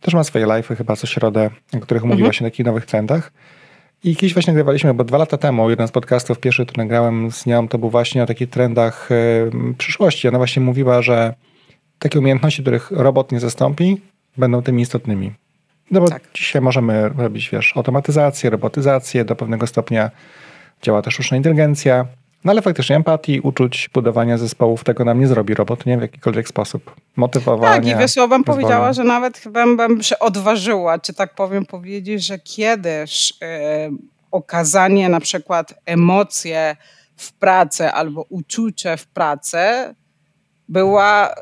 Też 0.00 0.14
ma 0.14 0.24
swoje 0.24 0.46
live'y 0.46 0.76
chyba 0.76 0.96
co 0.96 1.06
środę, 1.06 1.50
o 1.76 1.80
których 1.80 2.02
mhm. 2.02 2.10
mówiła 2.10 2.32
się 2.32 2.44
o 2.44 2.48
takich 2.48 2.66
nowych 2.66 2.86
trendach. 2.86 3.32
I 4.04 4.16
kiedyś 4.16 4.34
właśnie 4.34 4.52
nagrywaliśmy, 4.52 4.94
bo 4.94 5.04
dwa 5.04 5.18
lata 5.18 5.36
temu 5.36 5.70
jeden 5.70 5.88
z 5.88 5.90
podcastów, 5.90 6.38
pierwszy, 6.38 6.66
który 6.66 6.82
nagrałem 6.82 7.32
z 7.32 7.46
nią, 7.46 7.68
to 7.68 7.78
był 7.78 7.90
właśnie 7.90 8.22
o 8.22 8.26
takich 8.26 8.50
trendach 8.50 9.12
y, 9.12 9.50
przyszłości. 9.78 10.28
Ona 10.28 10.38
właśnie 10.38 10.62
mówiła, 10.62 11.02
że 11.02 11.34
takie 11.98 12.18
umiejętności, 12.18 12.62
których 12.62 12.90
robot 12.90 13.32
nie 13.32 13.40
zastąpi, 13.40 14.00
będą 14.36 14.62
tymi 14.62 14.82
istotnymi. 14.82 15.32
No 15.90 16.00
bo 16.00 16.08
tak. 16.08 16.22
dzisiaj 16.34 16.62
możemy 16.62 17.08
robić, 17.08 17.50
wiesz, 17.50 17.72
automatyzację, 17.76 18.50
robotyzację, 18.50 19.24
do 19.24 19.36
pewnego 19.36 19.66
stopnia 19.66 20.10
działa 20.82 21.02
też 21.02 21.14
sztuczna 21.14 21.36
inteligencja, 21.36 22.06
no 22.44 22.50
ale 22.52 22.62
faktycznie 22.62 22.96
empatii, 22.96 23.40
uczuć, 23.40 23.90
budowania 23.94 24.38
zespołów, 24.38 24.84
tego 24.84 25.04
nam 25.04 25.20
nie 25.20 25.26
zrobi 25.26 25.54
robot, 25.54 25.86
nie? 25.86 25.98
W 25.98 26.02
jakikolwiek 26.02 26.48
sposób. 26.48 26.94
Motywowania. 27.16 27.74
Tak, 27.74 27.86
i 27.86 27.96
wiesz, 27.96 28.16
ja 28.16 28.28
bym 28.28 28.44
powiedziała, 28.44 28.92
że 28.92 29.04
nawet 29.04 29.38
chyba 29.38 29.66
bym 29.76 30.02
się 30.02 30.18
odważyła, 30.18 30.98
czy 30.98 31.14
tak 31.14 31.34
powiem, 31.34 31.66
powiedzieć, 31.66 32.26
że 32.26 32.38
kiedyś 32.38 33.32
e, 33.42 33.90
okazanie 34.30 35.08
na 35.08 35.20
przykład 35.20 35.74
emocje 35.86 36.76
w 37.16 37.32
pracy 37.32 37.90
albo 37.90 38.26
uczucie 38.28 38.96
w 38.96 39.06
pracy 39.06 39.58
była 40.68 41.34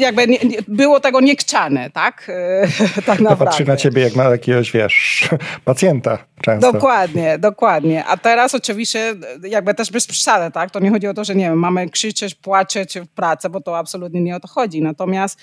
jakby 0.00 0.26
nie, 0.26 0.38
było 0.68 1.00
tego 1.00 1.20
niekczane, 1.20 1.90
tak? 1.90 2.30
tak 3.06 3.20
naprawdę. 3.20 3.44
Patrzy 3.44 3.64
na 3.64 3.76
ciebie 3.76 4.02
jak 4.02 4.16
na 4.16 4.24
jakiegoś, 4.24 4.72
wiesz, 4.72 5.28
pacjenta 5.64 6.18
często. 6.42 6.72
Dokładnie, 6.72 7.38
dokładnie. 7.38 8.04
A 8.04 8.16
teraz 8.16 8.54
oczywiście 8.54 9.14
jakby 9.42 9.74
też 9.74 9.90
bez 9.90 10.06
przesady, 10.06 10.52
tak? 10.52 10.70
To 10.70 10.80
nie 10.80 10.90
chodzi 10.90 11.06
o 11.06 11.14
to, 11.14 11.24
że 11.24 11.34
nie 11.34 11.44
wiem, 11.44 11.58
mamy 11.58 11.90
krzyczeć, 11.90 12.34
płaczeć 12.34 12.98
w 12.98 13.08
pracy, 13.08 13.50
bo 13.50 13.60
to 13.60 13.78
absolutnie 13.78 14.20
nie 14.20 14.36
o 14.36 14.40
to 14.40 14.48
chodzi. 14.48 14.82
Natomiast 14.82 15.40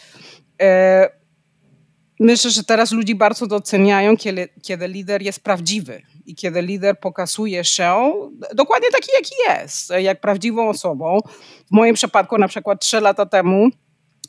e, 0.62 1.10
myślę, 2.20 2.52
że 2.52 2.64
teraz 2.64 2.92
ludzi 2.92 3.16
bardzo 3.16 3.48
doceniają, 3.48 4.18
kiedy, 4.18 4.50
kiedy 4.62 4.88
lider 4.88 5.22
jest 5.22 5.44
prawdziwy 5.44 6.02
i 6.30 6.36
kiedy 6.36 6.62
lider 6.62 7.00
pokazuje 7.00 7.64
się 7.64 8.14
dokładnie 8.56 8.92
taki, 8.92 9.12
jaki 9.16 9.36
jest, 9.48 9.90
jak 10.00 10.22
prawdziwą 10.22 10.70
osobą. 10.70 11.20
W 11.68 11.72
moim 11.72 11.96
przypadku 11.96 12.38
na 12.38 12.48
przykład 12.48 12.82
trzy 12.82 13.02
lata 13.02 13.26
temu 13.26 13.70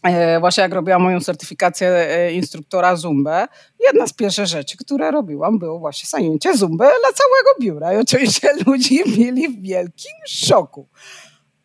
e, 0.02 0.40
właśnie 0.40 0.62
jak 0.62 0.72
robiłam 0.72 1.02
moją 1.02 1.20
certyfikację 1.20 1.88
e, 1.88 2.32
instruktora 2.32 2.96
Zumbę, 2.96 3.46
jedna 3.86 4.06
z 4.06 4.12
pierwszych 4.12 4.46
rzeczy, 4.46 4.76
które 4.76 5.10
robiłam, 5.10 5.58
było 5.58 5.78
właśnie 5.78 6.08
zajęcie 6.08 6.56
Zumbę 6.56 6.84
dla 6.84 7.12
całego 7.12 7.50
biura. 7.60 7.94
I 7.94 7.96
oczywiście 7.96 8.48
ludzie 8.66 9.04
byli 9.04 9.48
w 9.48 9.62
wielkim 9.62 10.14
szoku 10.26 10.88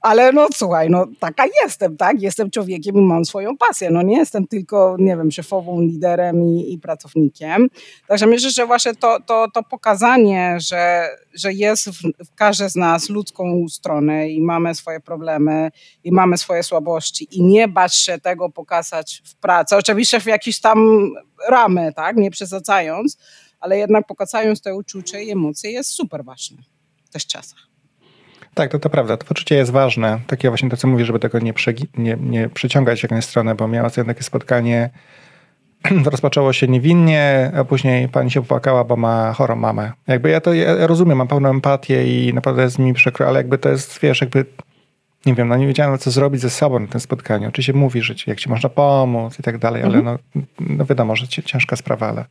ale 0.06 0.32
no 0.32 0.48
słuchaj, 0.54 0.90
no 0.90 1.06
taka 1.20 1.44
jestem, 1.64 1.98
tak? 1.98 2.22
Jestem 2.22 2.52
człowiekiem 2.52 2.96
i 2.96 3.02
mam 3.02 3.26
swoją 3.26 3.58
pasję. 3.58 3.90
No 3.90 4.02
nie 4.02 4.18
jestem 4.18 4.48
tylko, 4.48 4.96
nie 5.00 5.18
wiem, 5.18 5.32
szefową, 5.32 5.82
liderem 5.82 6.44
i, 6.44 6.74
i 6.74 6.80
pracownikiem. 6.80 7.68
Także 8.08 8.28
myślę, 8.28 8.50
że 8.50 8.66
właśnie 8.66 8.96
to, 8.96 9.20
to, 9.26 9.48
to 9.54 9.64
pokazanie, 9.64 10.58
że, 10.60 11.10
że 11.34 11.54
jest 11.54 11.90
w, 11.90 12.02
w 12.26 12.36
każdej 12.36 12.70
z 12.70 12.76
nas 12.76 13.10
ludzką 13.10 13.66
stronę 13.70 14.30
i 14.30 14.42
mamy 14.42 14.76
swoje 14.76 15.00
problemy 15.00 15.72
i 16.04 16.12
mamy 16.12 16.38
swoje 16.38 16.64
słabości 16.64 17.28
i 17.32 17.44
nie 17.44 17.68
bać 17.68 17.96
się 17.96 18.20
tego 18.20 18.50
pokazać 18.50 19.22
w 19.26 19.36
pracy. 19.36 19.76
Oczywiście 19.76 20.20
w 20.20 20.26
jakieś 20.26 20.60
tam 20.60 21.10
ramy, 21.50 21.94
tak? 21.96 22.18
Nie 22.18 22.32
przesadzając, 22.32 23.18
ale 23.60 23.78
jednak 23.78 24.08
pokazując 24.08 24.62
te 24.62 24.76
uczucie 24.76 25.24
i 25.24 25.32
emocje 25.32 25.72
jest 25.72 25.90
super 25.90 26.26
ważne 26.26 26.58
tych 27.16 27.26
czasach. 27.26 27.75
Tak, 28.56 28.72
to, 28.72 28.80
to 28.80 28.90
prawda. 28.90 29.18
To 29.18 29.26
poczucie 29.26 29.56
jest 29.56 29.72
ważne. 29.72 30.20
Takie 30.28 30.50
właśnie 30.50 30.70
to, 30.70 30.78
co 30.78 30.88
mówię, 30.88 31.06
żeby 31.06 31.20
tego 31.20 31.40
nie, 31.40 31.54
nie, 31.98 32.18
nie 32.20 32.50
przeciągać 32.50 33.00
w 33.00 33.04
jakąś 33.04 33.26
stronę, 33.26 33.56
bo 33.56 33.68
miała 33.68 33.90
sobie 33.90 34.08
takie 34.08 34.24
spotkanie, 34.24 34.90
rozpoczęło 36.12 36.54
się 36.54 36.68
niewinnie, 36.68 37.52
a 37.58 37.64
później 37.64 38.10
pani 38.10 38.32
się 38.32 38.42
popłakała, 38.42 38.84
bo 38.84 38.96
ma 38.96 39.34
chorą 39.34 39.56
mamę. 39.56 39.92
Jakby 40.08 40.30
ja 40.30 40.42
to 40.42 40.54
ja 40.54 40.88
rozumiem, 40.88 41.18
mam 41.18 41.28
pełną 41.28 41.50
empatię 41.50 42.28
i 42.28 42.34
naprawdę 42.34 42.64
jest 42.64 42.80
mi 42.80 42.94
przykro, 42.94 43.28
ale 43.28 43.40
jakby 43.40 43.58
to 43.58 43.70
jest, 43.70 44.00
wiesz, 44.00 44.22
jakby 44.22 44.46
nie 45.26 45.34
wiem, 45.34 45.48
no 45.48 45.58
nie 45.58 45.68
wiedziałem, 45.68 45.98
co 45.98 46.12
zrobić 46.12 46.42
ze 46.42 46.50
sobą 46.50 46.80
na 46.80 46.88
tym 46.88 47.02
spotkaniu. 47.02 47.50
Oczywiście 47.50 47.74
mówi, 47.74 48.02
że 48.02 48.14
jak 48.28 48.40
ci 48.40 48.50
można 48.50 48.70
pomóc 48.70 49.40
i 49.40 49.44
tak 49.44 49.58
dalej, 49.58 49.84
ale 49.84 49.98
mhm. 49.98 50.18
no, 50.36 50.42
no 50.60 50.86
wiadomo, 50.86 51.16
że 51.16 51.28
ciężka 51.28 51.76
sprawa, 51.76 52.08
ale 52.10 52.26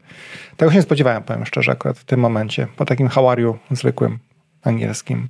tego 0.57 0.71
się 0.71 0.77
nie 0.77 0.83
spodziewałem, 0.83 1.23
powiem 1.23 1.47
szczerze, 1.47 1.73
akurat 1.73 1.99
w 1.99 2.05
tym 2.05 2.21
momencie, 2.21 2.67
po 2.77 2.85
takim 2.85 3.09
hałariu 3.09 3.59
zwykłym 3.71 4.19
angielskim. 4.63 5.29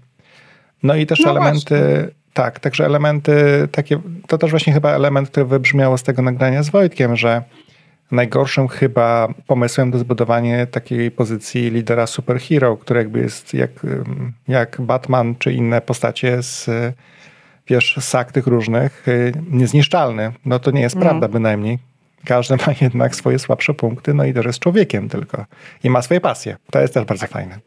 No 0.84 0.94
i 0.94 1.06
też 1.06 1.20
no 1.20 1.30
elementy, 1.30 1.78
właśnie. 1.78 2.14
tak, 2.32 2.60
także 2.60 2.84
elementy 2.84 3.68
takie, 3.72 4.00
to 4.26 4.38
też 4.38 4.50
właśnie 4.50 4.72
chyba 4.72 4.90
element, 4.90 5.30
który 5.30 5.46
wybrzmiało 5.46 5.98
z 5.98 6.02
tego 6.02 6.22
nagrania 6.22 6.62
z 6.62 6.70
Wojtkiem, 6.70 7.16
że 7.16 7.42
najgorszym 8.10 8.68
chyba 8.68 9.28
pomysłem 9.46 9.90
do 9.90 9.98
zbudowania 9.98 10.66
takiej 10.66 11.10
pozycji 11.10 11.70
lidera 11.70 12.06
superhero, 12.06 12.76
który 12.76 13.00
jakby 13.00 13.20
jest 13.20 13.54
jak, 13.54 13.70
jak 14.48 14.80
Batman 14.80 15.34
czy 15.38 15.52
inne 15.52 15.80
postacie 15.80 16.42
z 16.42 16.70
wiesz, 17.68 17.96
sak 18.00 18.32
tych 18.32 18.46
różnych, 18.46 19.06
niezniszczalny. 19.50 20.32
No 20.44 20.58
to 20.58 20.70
nie 20.70 20.80
jest 20.80 20.96
mm. 20.96 21.08
prawda 21.08 21.28
bynajmniej. 21.28 21.78
Każdy 22.24 22.56
ma 22.56 22.74
jednak 22.80 23.16
swoje 23.16 23.38
słabsze 23.38 23.74
punkty, 23.74 24.14
no 24.14 24.24
i 24.24 24.34
też 24.34 24.46
jest 24.46 24.58
człowiekiem 24.58 25.08
tylko. 25.08 25.44
I 25.84 25.90
ma 25.90 26.02
swoje 26.02 26.20
pasje. 26.20 26.56
To 26.70 26.80
jest 26.80 26.94
też 26.94 27.04
bardzo 27.04 27.26
fajne. 27.26 27.58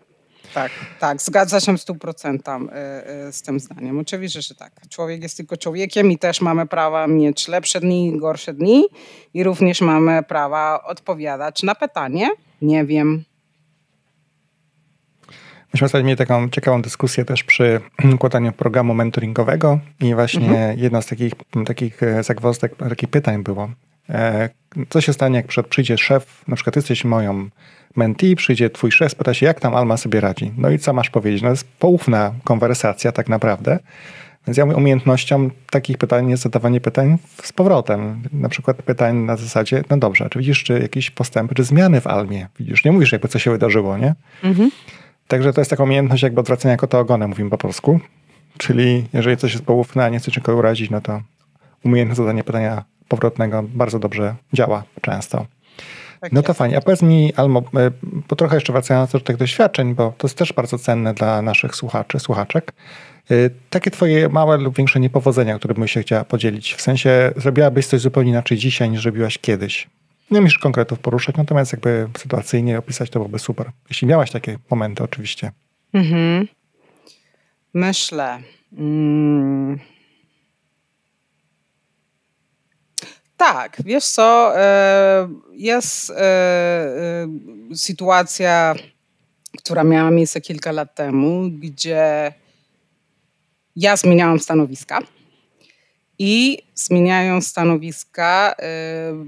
Tak, 0.57 0.71
tak, 0.99 1.21
zgadza 1.21 1.59
się 1.59 1.77
w 1.77 1.81
stu 1.81 1.95
procentach 1.95 2.61
y, 2.61 3.27
y, 3.27 3.33
z 3.33 3.41
tym 3.41 3.59
zdaniem. 3.59 3.99
Oczywiście, 3.99 4.41
że 4.41 4.55
tak. 4.55 4.71
Człowiek 4.89 5.23
jest 5.23 5.37
tylko 5.37 5.57
człowiekiem 5.57 6.11
i 6.11 6.17
też 6.17 6.41
mamy 6.41 6.65
prawa 6.65 7.07
mieć 7.07 7.47
lepsze 7.47 7.79
dni 7.79 8.07
i 8.07 8.19
gorsze 8.19 8.53
dni 8.53 8.85
i 9.33 9.43
również 9.43 9.81
mamy 9.81 10.23
prawa 10.23 10.83
odpowiadać 10.83 11.63
na 11.63 11.75
pytanie 11.75 12.29
nie 12.61 12.85
wiem. 12.85 13.23
Myśmy 15.73 15.85
ostatnio 15.85 16.05
mieli 16.05 16.17
taką 16.17 16.49
ciekawą 16.49 16.81
dyskusję 16.81 17.25
też 17.25 17.43
przy 17.43 17.81
układaniu 18.15 18.51
programu 18.51 18.93
mentoringowego 18.93 19.79
i 19.99 20.15
właśnie 20.15 20.47
mhm. 20.47 20.79
jedna 20.79 21.01
z 21.01 21.05
takich, 21.05 21.33
takich 21.65 22.03
e, 22.03 22.23
zagwozdek, 22.23 22.75
takich 22.75 23.09
pytań 23.09 23.43
było. 23.43 23.69
E, 24.09 24.49
co 24.89 25.01
się 25.01 25.13
stanie, 25.13 25.35
jak 25.35 25.67
przyjdzie 25.69 25.97
szef, 25.97 26.43
na 26.47 26.55
przykład 26.55 26.75
jesteś 26.75 27.05
moją 27.05 27.49
mentee, 27.97 28.35
przyjdzie 28.35 28.69
twój 28.69 28.91
szef, 28.91 29.15
pyta 29.15 29.33
się, 29.33 29.45
jak 29.45 29.59
tam 29.59 29.75
Alma 29.75 29.97
sobie 29.97 30.19
radzi. 30.21 30.51
No 30.57 30.69
i 30.69 30.79
co 30.79 30.93
masz 30.93 31.09
powiedzieć? 31.09 31.41
No 31.41 31.47
to 31.47 31.51
jest 31.51 31.67
poufna 31.79 32.33
konwersacja 32.43 33.11
tak 33.11 33.29
naprawdę. 33.29 33.79
Więc 34.47 34.57
ja 34.57 34.65
mówię, 34.65 34.77
umiejętnością 34.77 35.49
takich 35.69 35.97
pytań 35.97 36.29
jest 36.29 36.43
zadawanie 36.43 36.81
pytań 36.81 37.17
z 37.43 37.53
powrotem. 37.53 38.21
Na 38.33 38.49
przykład 38.49 38.77
pytań 38.77 39.15
na 39.15 39.35
zasadzie, 39.35 39.83
no 39.89 39.97
dobrze, 39.97 40.29
czy 40.29 40.39
widzisz 40.39 40.63
czy 40.63 40.79
jakieś 40.79 41.11
postępy, 41.11 41.55
czy 41.55 41.63
zmiany 41.63 42.01
w 42.01 42.07
Almie? 42.07 42.47
Widzisz, 42.59 42.85
nie 42.85 42.91
mówisz 42.91 43.11
jakby 43.11 43.27
co 43.27 43.39
się 43.39 43.51
wydarzyło, 43.51 43.97
nie? 43.97 44.15
Mhm. 44.43 44.71
Także 45.27 45.53
to 45.53 45.61
jest 45.61 45.69
taka 45.69 45.83
umiejętność 45.83 46.23
jakby 46.23 46.41
odwracania 46.41 46.77
kota 46.77 46.99
ogonem, 46.99 47.29
mówimy 47.29 47.49
po 47.49 47.57
polsku. 47.57 47.99
Czyli 48.57 49.07
jeżeli 49.13 49.37
coś 49.37 49.53
jest 49.53 49.65
poufne, 49.65 50.05
a 50.05 50.09
nie 50.09 50.19
chce 50.19 50.31
nikogo 50.37 50.57
urazić, 50.57 50.89
no 50.89 51.01
to 51.01 51.21
umiejętność 51.83 52.17
zadania 52.17 52.43
pytania 52.43 52.83
powrotnego 53.07 53.63
bardzo 53.63 53.99
dobrze 53.99 54.35
działa 54.53 54.83
często. 55.01 55.45
Tak 56.19 56.31
no 56.31 56.41
to 56.41 56.49
jest. 56.49 56.57
fajnie. 56.57 56.77
A 56.77 56.81
powiedz 56.81 57.01
mi, 57.01 57.33
Almo, 57.33 57.59
e, 57.59 57.91
bo 58.03 58.35
trochę 58.35 58.55
jeszcze 58.55 58.73
wracając 58.73 59.11
do 59.11 59.19
tych 59.19 59.37
doświadczeń, 59.37 59.95
bo 59.95 60.13
to 60.17 60.27
jest 60.27 60.37
też 60.37 60.53
bardzo 60.53 60.77
cenne 60.77 61.13
dla 61.13 61.41
naszych 61.41 61.75
słuchaczy, 61.75 62.19
słuchaczek. 62.19 62.73
E, 63.31 63.35
takie 63.69 63.91
twoje 63.91 64.29
małe 64.29 64.57
lub 64.57 64.77
większe 64.77 64.99
niepowodzenia, 64.99 65.57
które 65.57 65.73
bym 65.73 65.87
się 65.87 66.01
chciała 66.01 66.23
podzielić. 66.23 66.73
W 66.73 66.81
sensie 66.81 67.31
zrobiłabyś 67.35 67.87
coś 67.87 68.01
zupełnie 68.01 68.29
inaczej 68.29 68.57
dzisiaj, 68.57 68.89
niż 68.89 69.01
zrobiłaś 69.01 69.37
kiedyś. 69.37 69.87
Nie 70.31 70.41
musisz 70.41 70.57
konkretów 70.57 70.99
poruszać, 70.99 71.35
natomiast 71.35 71.73
jakby 71.73 72.09
sytuacyjnie 72.17 72.77
opisać 72.77 73.09
to 73.09 73.19
byłoby 73.19 73.39
super. 73.39 73.71
Jeśli 73.89 74.07
miałaś 74.07 74.31
takie 74.31 74.57
momenty, 74.69 75.03
oczywiście. 75.03 75.51
Mhm. 75.93 76.47
Myślę. 77.73 78.39
Mm. 78.77 79.79
Tak, 83.37 83.77
wiesz 83.85 84.05
co, 84.05 84.53
e, 84.59 85.29
jest 85.53 86.09
e, 86.09 86.15
e, 86.15 87.27
sytuacja, 87.75 88.75
która 89.57 89.83
miała 89.83 90.11
miejsce 90.11 90.41
kilka 90.41 90.71
lat 90.71 90.95
temu, 90.95 91.49
gdzie 91.51 92.33
ja 93.75 93.97
zmieniałam 93.97 94.39
stanowiska 94.39 94.99
i 96.19 96.57
zmieniając 96.75 97.47
stanowiska 97.47 98.55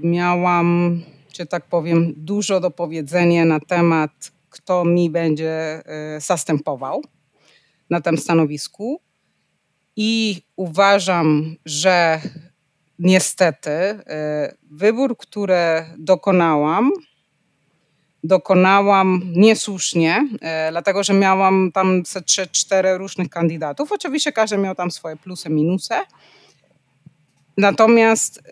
miałam, 0.02 1.00
że 1.38 1.46
tak 1.46 1.64
powiem, 1.64 2.14
dużo 2.16 2.60
do 2.60 2.70
powiedzenia 2.70 3.44
na 3.44 3.60
temat, 3.60 4.32
kto 4.50 4.84
mi 4.84 5.10
będzie 5.10 5.82
zastępował 6.18 7.02
na 7.90 8.00
tym 8.00 8.18
stanowisku. 8.18 9.00
I 9.96 10.42
uważam, 10.56 11.56
że 11.64 12.20
niestety 13.00 13.70
y, 13.70 14.00
wybór, 14.70 15.16
który 15.16 15.84
dokonałam, 15.98 16.90
dokonałam 18.24 19.22
niesłusznie, 19.32 20.28
e, 20.40 20.70
dlatego 20.70 21.02
że 21.02 21.12
miałam 21.12 21.72
tam 21.72 22.02
trzy, 22.26 22.46
cztery 22.46 22.98
różnych 22.98 23.28
kandydatów. 23.28 23.92
Oczywiście 23.92 24.32
każdy 24.32 24.58
miał 24.58 24.74
tam 24.74 24.90
swoje 24.90 25.16
plusy, 25.16 25.50
minusy. 25.50 25.94
Natomiast 27.56 28.42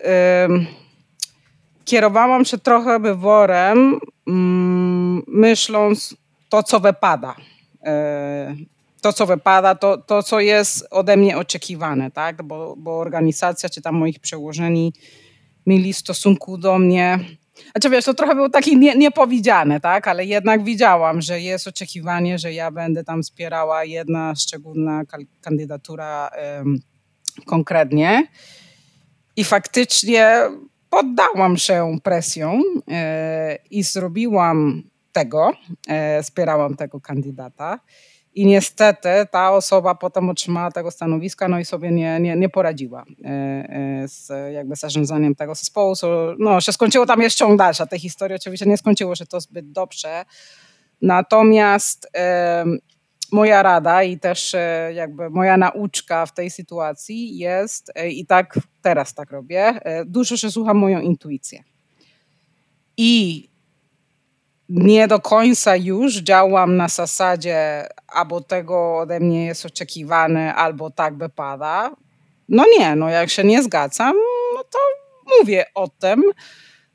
kierowałam 1.85 2.45
się 2.45 2.57
trochę 2.57 2.99
wyborem, 2.99 3.99
mm, 4.27 5.23
myśląc 5.27 6.15
to, 6.49 6.63
co 6.63 6.79
wypada. 6.79 7.35
To, 9.01 9.13
co 9.13 9.25
wypada, 9.25 9.75
to, 9.75 9.97
to, 9.97 10.23
co 10.23 10.39
jest 10.39 10.87
ode 10.91 11.17
mnie 11.17 11.37
oczekiwane, 11.37 12.11
tak? 12.11 12.43
Bo, 12.43 12.75
bo 12.77 12.99
organizacja, 12.99 13.69
czy 13.69 13.81
tam 13.81 13.95
moich 13.95 14.19
przełożeni 14.19 14.93
mieli 15.65 15.93
stosunku 15.93 16.57
do 16.57 16.79
mnie 16.79 17.19
znaczy 17.71 17.89
wiesz, 17.89 18.05
to 18.05 18.13
trochę 18.13 18.35
było 18.35 18.49
takie 18.49 18.75
nie, 18.75 18.95
niepowiedziane, 18.95 19.79
tak? 19.79 20.07
Ale 20.07 20.25
jednak 20.25 20.63
widziałam, 20.63 21.21
że 21.21 21.41
jest 21.41 21.67
oczekiwanie, 21.67 22.39
że 22.39 22.53
ja 22.53 22.71
będę 22.71 23.03
tam 23.03 23.23
wspierała 23.23 23.83
jedna 23.83 24.35
szczególna 24.35 25.01
kandydatura 25.41 26.29
konkretnie. 27.45 28.27
I 29.35 29.43
faktycznie 29.43 30.41
poddałam 30.89 31.57
się 31.57 31.97
presją 32.03 32.61
e, 32.91 33.57
i 33.71 33.83
zrobiłam 33.83 34.83
tego, 35.11 35.51
e, 35.87 36.23
wspierałam 36.23 36.75
tego 36.75 37.01
kandydata. 37.01 37.79
I 38.39 38.45
niestety 38.45 39.09
ta 39.31 39.51
osoba 39.51 39.95
potem 39.95 40.29
otrzymała 40.29 40.71
tego 40.71 40.91
stanowiska, 40.91 41.47
no 41.47 41.59
i 41.59 41.65
sobie 41.65 41.91
nie, 41.91 42.19
nie, 42.19 42.35
nie 42.35 42.49
poradziła 42.49 43.05
e, 43.25 43.29
e, 43.29 44.07
z 44.07 44.53
jakby 44.53 44.75
zarządzaniem 44.75 45.35
tego 45.35 45.55
zespołu. 45.55 45.93
No, 46.37 46.61
się 46.61 46.71
skończyło 46.71 47.05
tam 47.05 47.21
jest 47.21 47.37
ciąg 47.37 47.57
dalsza 47.57 47.85
tej 47.85 47.99
historii. 47.99 48.35
Oczywiście 48.35 48.65
nie 48.65 48.77
skończyło 48.77 49.15
się 49.15 49.25
to 49.25 49.41
zbyt 49.41 49.71
dobrze. 49.71 50.25
Natomiast 51.01 52.07
e, 52.17 52.65
moja 53.31 53.63
rada 53.63 54.03
i 54.03 54.19
też 54.19 54.55
jakby 54.93 55.29
moja 55.29 55.57
nauczka 55.57 56.25
w 56.25 56.33
tej 56.33 56.49
sytuacji 56.49 57.37
jest, 57.37 57.93
i 58.11 58.25
tak 58.25 58.59
teraz 58.81 59.13
tak 59.13 59.31
robię, 59.31 59.79
dużo 60.05 60.37
się 60.37 60.51
słucham 60.51 60.77
moją 60.77 60.99
intuicję. 60.99 61.63
I 62.97 63.48
nie 64.69 65.07
do 65.07 65.19
końca 65.19 65.75
już 65.75 66.15
działam 66.15 66.77
na 66.77 66.87
zasadzie 66.87 67.87
albo 68.07 68.41
tego 68.41 68.97
ode 68.97 69.19
mnie 69.19 69.45
jest 69.45 69.65
oczekiwane, 69.65 70.55
albo 70.55 70.91
tak 70.91 71.17
wypada. 71.17 71.95
No 72.49 72.65
nie, 72.79 72.95
no 72.95 73.09
jak 73.09 73.29
się 73.29 73.43
nie 73.43 73.63
zgadzam, 73.63 74.15
no 74.55 74.63
to 74.63 74.79
mówię 75.39 75.65
o 75.75 75.87
tym, 75.87 76.23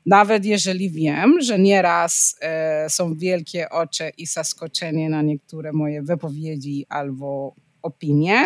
nawet 0.05 0.45
jeżeli 0.45 0.89
wiem, 0.89 1.41
że 1.41 1.59
nieraz 1.59 2.35
e, 2.41 2.89
są 2.89 3.13
wielkie 3.15 3.69
oczy 3.69 4.11
i 4.17 4.25
zaskoczenie 4.25 5.09
na 5.09 5.21
niektóre 5.21 5.73
moje 5.73 6.01
wypowiedzi 6.01 6.85
albo 6.89 7.55
opinie, 7.81 8.45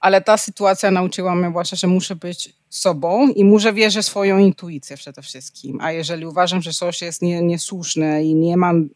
ale 0.00 0.20
ta 0.20 0.36
sytuacja 0.36 0.90
nauczyła 0.90 1.34
mnie 1.34 1.50
właśnie, 1.50 1.78
że 1.78 1.86
muszę 1.86 2.16
być 2.16 2.54
sobą 2.68 3.28
i 3.28 3.44
muszę 3.44 3.72
wierzyć 3.72 4.06
swoją 4.06 4.38
intuicję 4.38 4.96
przede 4.96 5.22
wszystkim. 5.22 5.78
A 5.80 5.92
jeżeli 5.92 6.26
uważam, 6.26 6.62
że 6.62 6.72
coś 6.72 7.02
jest 7.02 7.22
nie, 7.22 7.42
niesłuszne 7.42 8.24
i 8.24 8.34
nie 8.34 8.56
mam 8.56 8.88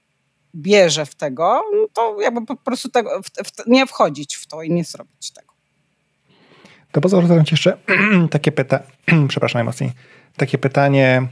bierze 0.55 1.07
w 1.07 1.15
tego, 1.15 1.63
no 1.73 1.89
to 1.93 2.21
jakby 2.21 2.47
po 2.47 2.57
prostu 2.57 2.89
tego, 2.89 3.23
w, 3.23 3.27
w, 3.27 3.67
nie 3.67 3.87
wchodzić 3.87 4.35
w 4.35 4.47
to 4.47 4.63
i 4.63 4.71
nie 4.71 4.85
zrobić 4.85 5.31
tego. 5.31 5.55
To 6.93 7.01
pozwolę 7.01 7.27
zadać 7.27 7.51
jeszcze 7.51 7.79
takie 8.31 8.53
pytanie, 8.53 8.85
przepraszam 9.29 9.59
najmocniej, 9.59 9.93
takie 10.37 10.59
pytanie, 10.59 11.29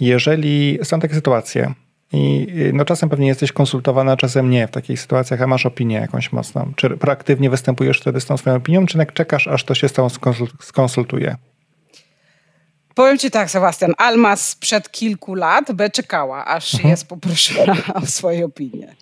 jeżeli 0.00 0.78
są 0.82 1.00
takie 1.00 1.14
sytuacje, 1.14 1.74
i 2.12 2.46
no 2.72 2.84
czasem 2.84 3.08
pewnie 3.08 3.26
jesteś 3.26 3.52
konsultowana, 3.52 4.16
czasem 4.16 4.50
nie 4.50 4.68
w 4.68 4.70
takich 4.70 5.00
sytuacjach, 5.00 5.42
a 5.42 5.46
masz 5.46 5.66
opinię 5.66 5.96
jakąś 5.96 6.32
mocną. 6.32 6.72
Czy 6.76 6.90
proaktywnie 6.90 7.50
występujesz 7.50 8.00
wtedy 8.00 8.20
z 8.20 8.26
tą 8.26 8.36
swoją 8.36 8.56
opinią, 8.56 8.86
czy 8.86 8.98
czekasz, 9.14 9.48
aż 9.48 9.64
to 9.64 9.74
się 9.74 9.88
z 9.88 9.92
tą 9.92 10.08
skonsultuje? 10.60 11.36
Powiem 12.94 13.18
ci 13.18 13.30
tak, 13.30 13.50
Sebastian, 13.50 13.92
Alma 13.98 14.36
sprzed 14.36 14.90
kilku 14.90 15.34
lat 15.34 15.72
by 15.72 15.90
czekała, 15.90 16.44
aż 16.44 16.74
mhm. 16.74 16.90
jest 16.90 17.08
poproszona 17.08 17.76
o 18.02 18.06
swoją 18.06 18.46
opinię. 18.46 18.94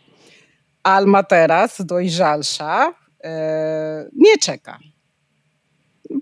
Alma 0.82 1.22
teraz, 1.22 1.86
dojrzalsza, 1.86 2.94
yy, 3.24 3.30
nie 4.16 4.38
czeka. 4.38 4.78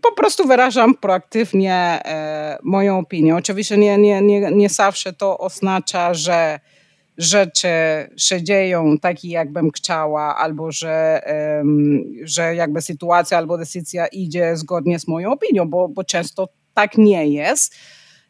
Po 0.03 0.13
prostu 0.13 0.47
wyrażam 0.47 0.95
proaktywnie 0.95 2.01
yy, 2.05 2.13
moją 2.63 2.99
opinię. 2.99 3.37
Oczywiście 3.37 3.77
nie, 3.77 3.99
nie, 3.99 4.23
nie, 4.23 4.51
nie 4.51 4.69
zawsze 4.69 5.13
to 5.13 5.39
oznacza, 5.39 6.15
że 6.15 6.61
rzeczy 7.19 7.69
się 8.17 8.43
dzieją 8.43 8.99
takie, 8.99 9.29
jakbym 9.29 9.71
chciała, 9.71 10.37
albo 10.37 10.73
że, 10.73 11.23
że 12.23 12.55
jakby 12.55 12.83
sytuacja 12.83 13.39
albo 13.39 13.59
decyzja 13.59 14.07
idzie 14.07 14.57
zgodnie 14.57 14.99
z 14.99 15.09
moją 15.09 15.33
opinią, 15.33 15.69
bo, 15.71 15.89
bo 15.89 16.05
często 16.05 16.49
tak 16.75 16.99
nie 16.99 17.27
jest. 17.27 17.75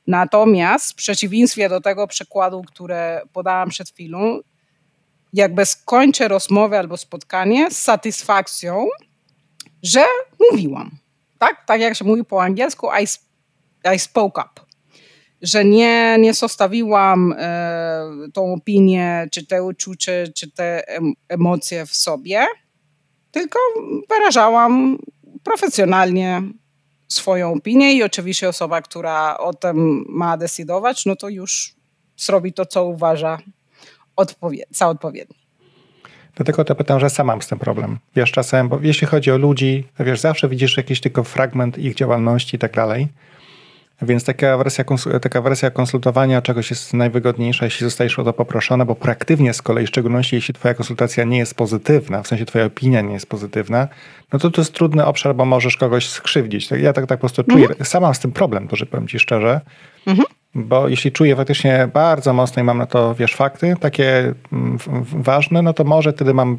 Natomiast 0.06 0.92
w 0.92 0.94
przeciwieństwie 0.94 1.68
do 1.68 1.80
tego 1.80 2.06
przykładu, 2.06 2.62
które 2.62 3.22
podałam 3.32 3.68
przed 3.68 3.90
chwilą, 3.90 4.40
jakby 5.32 5.66
skończę 5.66 6.28
rozmowę 6.28 6.78
albo 6.78 6.96
spotkanie 6.96 7.70
z 7.70 7.78
satysfakcją, 7.78 8.86
że 9.82 10.04
mówiłam. 10.50 10.90
Tak, 11.38 11.64
tak 11.66 11.80
jak 11.80 11.96
się 11.96 12.04
mówi 12.04 12.24
po 12.24 12.42
angielsku, 12.42 12.88
I, 13.00 13.06
I 13.94 13.98
spoke 13.98 14.42
up 14.42 14.71
że 15.42 15.64
nie, 15.64 16.16
nie 16.18 16.34
zostawiłam 16.34 17.34
e, 17.38 18.08
tą 18.34 18.54
opinię, 18.54 19.28
czy 19.32 19.46
te 19.46 19.62
uczucie, 19.62 20.28
czy 20.34 20.50
te 20.50 20.84
emocje 21.28 21.86
w 21.86 21.96
sobie, 21.96 22.46
tylko 23.30 23.58
wyrażałam 24.08 24.98
profesjonalnie 25.44 26.42
swoją 27.08 27.52
opinię 27.52 27.94
i 27.94 28.02
oczywiście 28.02 28.48
osoba, 28.48 28.82
która 28.82 29.38
o 29.38 29.54
tym 29.54 30.04
ma 30.08 30.36
decydować, 30.36 31.06
no 31.06 31.16
to 31.16 31.28
już 31.28 31.74
zrobi 32.16 32.52
to, 32.52 32.66
co 32.66 32.84
uważa 32.84 33.38
odpowied 34.16 34.68
za 34.70 34.88
odpowiednie. 34.88 35.36
Dlatego 36.34 36.64
to 36.64 36.74
pytam, 36.74 37.00
że 37.00 37.10
sam 37.10 37.26
mam 37.26 37.42
z 37.42 37.48
tym 37.48 37.58
problem. 37.58 37.98
Wiesz, 38.16 38.32
czasem, 38.32 38.68
bo 38.68 38.78
jeśli 38.82 39.06
chodzi 39.06 39.30
o 39.30 39.38
ludzi, 39.38 39.88
wiesz, 40.00 40.20
zawsze 40.20 40.48
widzisz 40.48 40.76
jakiś 40.76 41.00
tylko 41.00 41.24
fragment 41.24 41.78
ich 41.78 41.94
działalności 41.94 42.56
i 42.56 42.58
tak 42.58 42.72
dalej. 42.72 43.08
Więc 44.02 44.24
taka 44.24 44.58
wersja, 44.58 44.84
taka 45.22 45.42
wersja 45.42 45.70
konsultowania 45.70 46.42
czegoś 46.42 46.70
jest 46.70 46.94
najwygodniejsza, 46.94 47.64
jeśli 47.64 47.84
zostajesz 47.84 48.18
o 48.18 48.24
to 48.24 48.32
poproszona, 48.32 48.84
bo 48.84 48.94
proaktywnie 48.94 49.54
z 49.54 49.62
kolei, 49.62 49.86
w 49.86 49.88
szczególności 49.88 50.36
jeśli 50.36 50.54
twoja 50.54 50.74
konsultacja 50.74 51.24
nie 51.24 51.38
jest 51.38 51.54
pozytywna, 51.54 52.22
w 52.22 52.28
sensie 52.28 52.46
twoja 52.46 52.64
opinia 52.64 53.00
nie 53.00 53.12
jest 53.12 53.26
pozytywna, 53.26 53.88
no 54.32 54.38
to 54.38 54.50
to 54.50 54.60
jest 54.60 54.72
trudny 54.74 55.06
obszar, 55.06 55.34
bo 55.34 55.44
możesz 55.44 55.76
kogoś 55.76 56.08
skrzywdzić. 56.08 56.70
Ja 56.70 56.92
tak, 56.92 57.06
tak 57.06 57.18
po 57.18 57.20
prostu 57.20 57.44
czuję. 57.44 57.68
Mhm. 57.68 57.84
Sama 57.84 58.06
mam 58.06 58.14
z 58.14 58.18
tym 58.18 58.32
problem, 58.32 58.68
że 58.72 58.86
powiem 58.86 59.08
ci 59.08 59.18
szczerze. 59.18 59.60
Mhm. 60.06 60.26
Bo 60.54 60.88
jeśli 60.88 61.12
czuję 61.12 61.36
faktycznie 61.36 61.88
bardzo 61.94 62.32
mocno 62.32 62.62
i 62.62 62.64
mam 62.64 62.78
na 62.78 62.86
to, 62.86 63.14
wiesz, 63.14 63.34
fakty 63.34 63.74
takie 63.80 64.34
mm, 64.52 64.78
ważne, 65.12 65.62
no 65.62 65.72
to 65.72 65.84
może 65.84 66.12
wtedy 66.12 66.34
mam, 66.34 66.58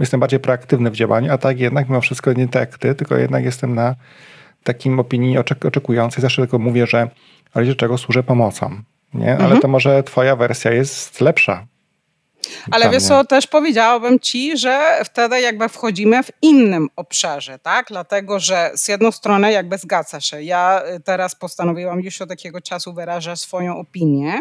jestem 0.00 0.20
bardziej 0.20 0.40
proaktywny 0.40 0.90
w 0.90 0.94
działaniu, 0.94 1.32
a 1.32 1.38
tak 1.38 1.60
jednak 1.60 1.88
mimo 1.88 2.00
wszystko 2.00 2.32
nie 2.32 2.48
tak 2.48 2.60
jak 2.60 2.78
ty, 2.78 2.94
tylko 2.94 3.16
jednak 3.16 3.44
jestem 3.44 3.74
na 3.74 3.94
takim 4.66 5.00
opinii 5.00 5.38
oczekującej 5.38 6.22
zawsze 6.22 6.42
tylko 6.42 6.58
mówię, 6.58 6.86
że 6.86 7.08
w 7.52 7.56
razie 7.56 7.74
czego 7.74 7.98
służę 7.98 8.22
pomocą. 8.22 8.82
Nie? 9.14 9.34
Ale 9.34 9.44
mhm. 9.44 9.60
to 9.60 9.68
może 9.68 10.02
twoja 10.02 10.36
wersja 10.36 10.72
jest 10.72 11.20
lepsza. 11.20 11.66
Ale 12.70 12.90
wiesz 12.90 13.02
co, 13.02 13.24
też 13.24 13.46
powiedziałabym 13.46 14.20
ci, 14.20 14.58
że 14.58 15.00
wtedy 15.04 15.40
jakby 15.40 15.68
wchodzimy 15.68 16.22
w 16.22 16.30
innym 16.42 16.88
obszarze, 16.96 17.58
tak? 17.58 17.86
Dlatego, 17.88 18.40
że 18.40 18.70
z 18.74 18.88
jednej 18.88 19.12
strony 19.12 19.52
jakby 19.52 19.78
zgadza 19.78 20.20
się. 20.20 20.42
Ja 20.42 20.82
y, 20.96 21.00
teraz 21.00 21.34
postanowiłam 21.34 22.00
już 22.00 22.22
od 22.22 22.28
takiego 22.28 22.60
czasu 22.60 22.92
wyrażać 22.92 23.40
swoją 23.40 23.78
opinię, 23.78 24.40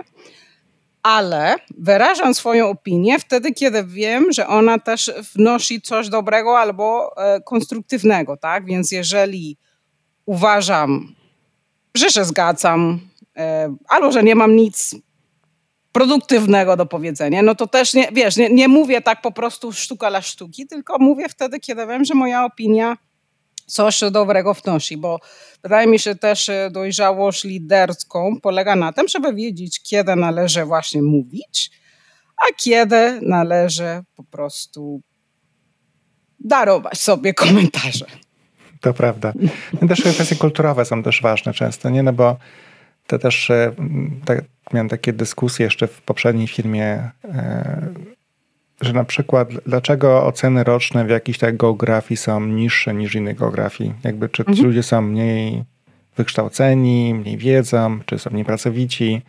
ale 1.04 1.56
wyrażam 1.78 2.34
swoją 2.34 2.70
opinię 2.70 3.20
wtedy, 3.20 3.52
kiedy 3.52 3.84
wiem, 3.84 4.32
że 4.32 4.48
ona 4.48 4.80
też 4.80 5.12
wnosi 5.36 5.82
coś 5.82 6.10
dobrego 6.10 6.60
albo 6.60 7.16
e, 7.18 7.42
konstruktywnego, 7.42 8.38
tak? 8.38 8.66
Więc 8.66 8.92
jeżeli 8.92 9.58
uważam, 10.26 11.16
że 11.96 12.10
się 12.10 12.26
zgadzam, 12.26 13.00
e, 13.38 13.76
albo 13.88 14.12
że 14.12 14.24
nie 14.24 14.36
mam 14.36 14.56
nic 14.56 14.96
produktywnego 15.92 16.78
do 16.78 16.86
powiedzenia, 16.86 17.42
no 17.42 17.56
to 17.56 17.68
też 17.68 17.94
nie, 17.94 18.10
wiesz, 18.12 18.38
nie, 18.38 18.50
nie 18.50 18.68
mówię 18.68 19.02
tak 19.02 19.22
po 19.22 19.32
prostu 19.32 19.74
sztuka 19.74 20.10
dla 20.10 20.22
sztuki, 20.22 20.68
tylko 20.68 21.00
mówię 21.00 21.30
wtedy, 21.30 21.60
kiedy 21.60 21.88
wiem, 21.88 22.06
że 22.06 22.14
moja 22.14 22.46
opinia 22.46 22.98
coś 23.66 24.00
dobrego 24.12 24.54
wnosi, 24.54 24.98
bo 24.98 25.20
wydaje 25.64 25.88
mi 25.88 26.00
się 26.00 26.16
też 26.16 26.50
e, 26.50 26.70
dojrzałość 26.72 27.44
liderską 27.44 28.40
polega 28.42 28.76
na 28.76 28.94
tym, 28.94 29.08
żeby 29.08 29.34
wiedzieć, 29.34 29.82
kiedy 29.82 30.16
należy 30.16 30.66
właśnie 30.66 31.02
mówić, 31.02 31.72
a 32.38 32.54
kiedy 32.58 33.20
należy 33.22 34.04
po 34.16 34.24
prostu 34.24 35.02
darować 36.40 37.02
sobie 37.02 37.34
komentarze. 37.34 38.06
To 38.86 38.94
prawda. 38.94 39.34
No 39.82 39.88
też 39.88 40.02
kwestie 40.02 40.36
kulturowe 40.36 40.86
są 40.86 41.04
też 41.04 41.22
ważne 41.22 41.54
często, 41.54 41.90
nie? 41.90 42.04
No 42.04 42.14
bo 42.14 42.38
to 43.08 43.20
też 43.20 43.52
tak, 44.26 44.42
miałem 44.74 44.90
takie 44.90 45.14
dyskusje 45.14 45.64
jeszcze 45.64 45.88
w 45.88 46.02
poprzedniej 46.02 46.48
firmie, 46.48 47.10
że 48.82 48.94
na 48.94 49.04
przykład 49.04 49.50
dlaczego 49.66 50.26
oceny 50.26 50.64
roczne 50.64 51.06
w 51.06 51.10
jakiejś 51.10 51.38
tak 51.38 51.58
geografii 51.58 52.18
są 52.18 52.46
niższe 52.46 52.94
niż 52.94 53.16
innych 53.16 53.38
geografii? 53.38 53.94
Jakby 54.04 54.30
czy 54.30 54.42
mhm. 54.42 54.58
ci 54.58 54.64
ludzie 54.64 54.84
są 54.84 55.02
mniej 55.02 55.64
wykształceni, 56.18 57.14
mniej 57.14 57.38
wiedzą, 57.38 58.00
czy 58.06 58.20
są 58.20 58.30
mniej 58.32 58.46
pracowici? 58.46 59.22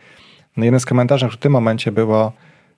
No 0.57 0.65
jeden 0.65 0.79
z 0.79 0.85
komentarzy 0.85 1.29
w 1.29 1.37
tym 1.37 1.51
momencie 1.51 1.91
było, 1.91 2.31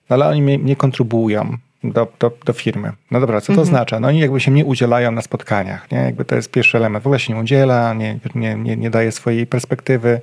no 0.09 0.13
ale 0.13 0.27
oni 0.27 0.41
mnie, 0.41 0.75
kontrybują 0.75 1.57
do, 1.83 2.07
do, 2.19 2.31
do, 2.45 2.53
firmy. 2.53 2.91
No 3.11 3.19
dobra, 3.19 3.41
co 3.41 3.47
to 3.47 3.53
mhm. 3.53 3.67
oznacza? 3.67 3.99
No 3.99 4.07
oni 4.07 4.19
jakby 4.19 4.39
się 4.39 4.51
nie 4.51 4.65
udzielają 4.65 5.11
na 5.11 5.21
spotkaniach, 5.21 5.91
nie? 5.91 5.97
Jakby 5.97 6.25
to 6.25 6.35
jest 6.35 6.51
pierwszy 6.51 6.77
element. 6.77 7.03
W 7.03 7.07
ogóle 7.07 7.19
się 7.19 7.33
nie 7.33 7.39
udziela, 7.39 7.93
nie, 7.93 8.19
nie, 8.35 8.55
nie, 8.55 8.77
nie 8.77 8.89
daje 8.89 9.11
swojej 9.11 9.47
perspektywy. 9.47 10.21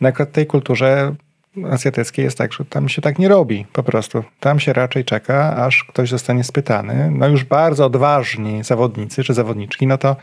Na 0.00 0.10
przykład 0.10 0.28
w 0.28 0.32
tej 0.32 0.46
kulturze 0.46 1.14
azjatyckiej 1.70 2.24
jest 2.24 2.38
tak, 2.38 2.52
że 2.52 2.64
tam 2.64 2.88
się 2.88 3.02
tak 3.02 3.18
nie 3.18 3.28
robi 3.28 3.66
po 3.72 3.82
prostu. 3.82 4.24
Tam 4.40 4.60
się 4.60 4.72
raczej 4.72 5.04
czeka, 5.04 5.56
aż 5.56 5.84
ktoś 5.84 6.08
zostanie 6.10 6.44
spytany. 6.44 7.10
No 7.10 7.28
już 7.28 7.44
bardzo 7.44 7.86
odważni 7.86 8.64
zawodnicy 8.64 9.24
czy 9.24 9.34
zawodniczki, 9.34 9.86
no 9.86 9.98
to 9.98 10.16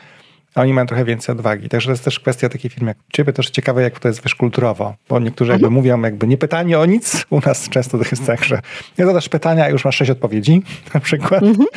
oni 0.56 0.74
mają 0.74 0.88
trochę 0.88 1.06
więcej 1.06 1.34
odwagi. 1.34 1.70
Także 1.70 1.88
to 1.88 1.91
jest 1.91 2.03
też 2.03 2.20
kwestia 2.20 2.49
takiej 2.49 2.72
firmy 2.72 2.88
jak 2.88 2.97
ciebie, 3.14 3.34
też 3.34 3.49
ciekawe, 3.49 3.82
jak 3.82 3.99
to 3.99 4.08
jest 4.08 4.24
wiesz, 4.24 4.36
kulturowo, 4.36 4.95
bo 5.10 5.20
niektórzy 5.20 5.51
jakby 5.51 5.68
mhm. 5.68 5.74
mówią 5.74 6.01
jakby 6.01 6.28
nie 6.28 6.38
pytanie 6.38 6.80
o 6.80 6.86
nic, 6.86 7.26
u 7.30 7.39
nas 7.45 7.70
często 7.70 7.97
to 7.97 8.03
jest 8.12 8.26
tak, 8.26 8.45
że 8.45 8.62
nie 8.97 9.06
zadasz 9.06 9.30
pytania, 9.30 9.64
a 9.64 9.70
już 9.70 9.86
masz 9.86 9.95
sześć 9.95 10.12
odpowiedzi 10.12 10.62
na 10.93 10.99
przykład. 10.99 11.43
Mhm. 11.43 11.68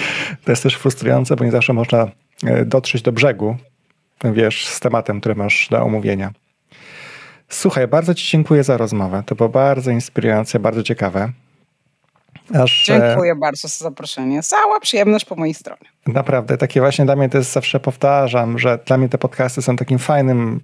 To 0.45 0.53
jest 0.53 0.63
też 0.63 0.75
frustrujące, 0.75 1.37
bo 1.37 1.45
nie 1.45 1.51
zawsze 1.51 1.73
można 1.73 2.11
e, 2.45 2.65
dotrzeć 2.65 3.03
do 3.03 3.13
brzegu, 3.13 3.57
wiesz, 4.25 4.67
z 4.67 4.81
tematem, 4.81 5.21
który 5.21 5.35
masz 5.35 5.69
do 5.71 5.83
omówienia. 5.83 6.33
Słuchaj, 7.49 7.89
bardzo 7.89 8.15
Ci 8.15 8.31
dziękuję 8.31 8.65
za 8.65 8.77
rozmowę. 8.77 9.23
To 9.27 9.35
było 9.35 9.49
bardzo 9.49 9.91
inspirujące, 9.91 10.59
bardzo 10.59 10.83
ciekawe. 10.83 11.33
Aż, 12.55 12.89
e, 12.89 13.01
Dziękuję 13.01 13.35
bardzo 13.35 13.69
za 13.69 13.85
zaproszenie. 13.85 14.43
Cała 14.43 14.81
przyjemność 14.81 15.25
po 15.25 15.37
mojej 15.37 15.55
stronie. 15.55 15.91
Naprawdę, 16.07 16.59
takie 16.59 16.81
właśnie 16.81 17.05
dla 17.05 17.17
mnie 17.17 17.29
to 17.29 17.39
jest 17.39 17.53
zawsze 17.53 17.81
powtarzam, 17.81 18.59
że 18.59 18.79
dla 18.87 18.99
mnie 18.99 19.09
te 19.09 19.19
podcasty 19.19 19.63
są 19.63 19.77
takim 19.77 19.99
fajnym, 19.99 20.61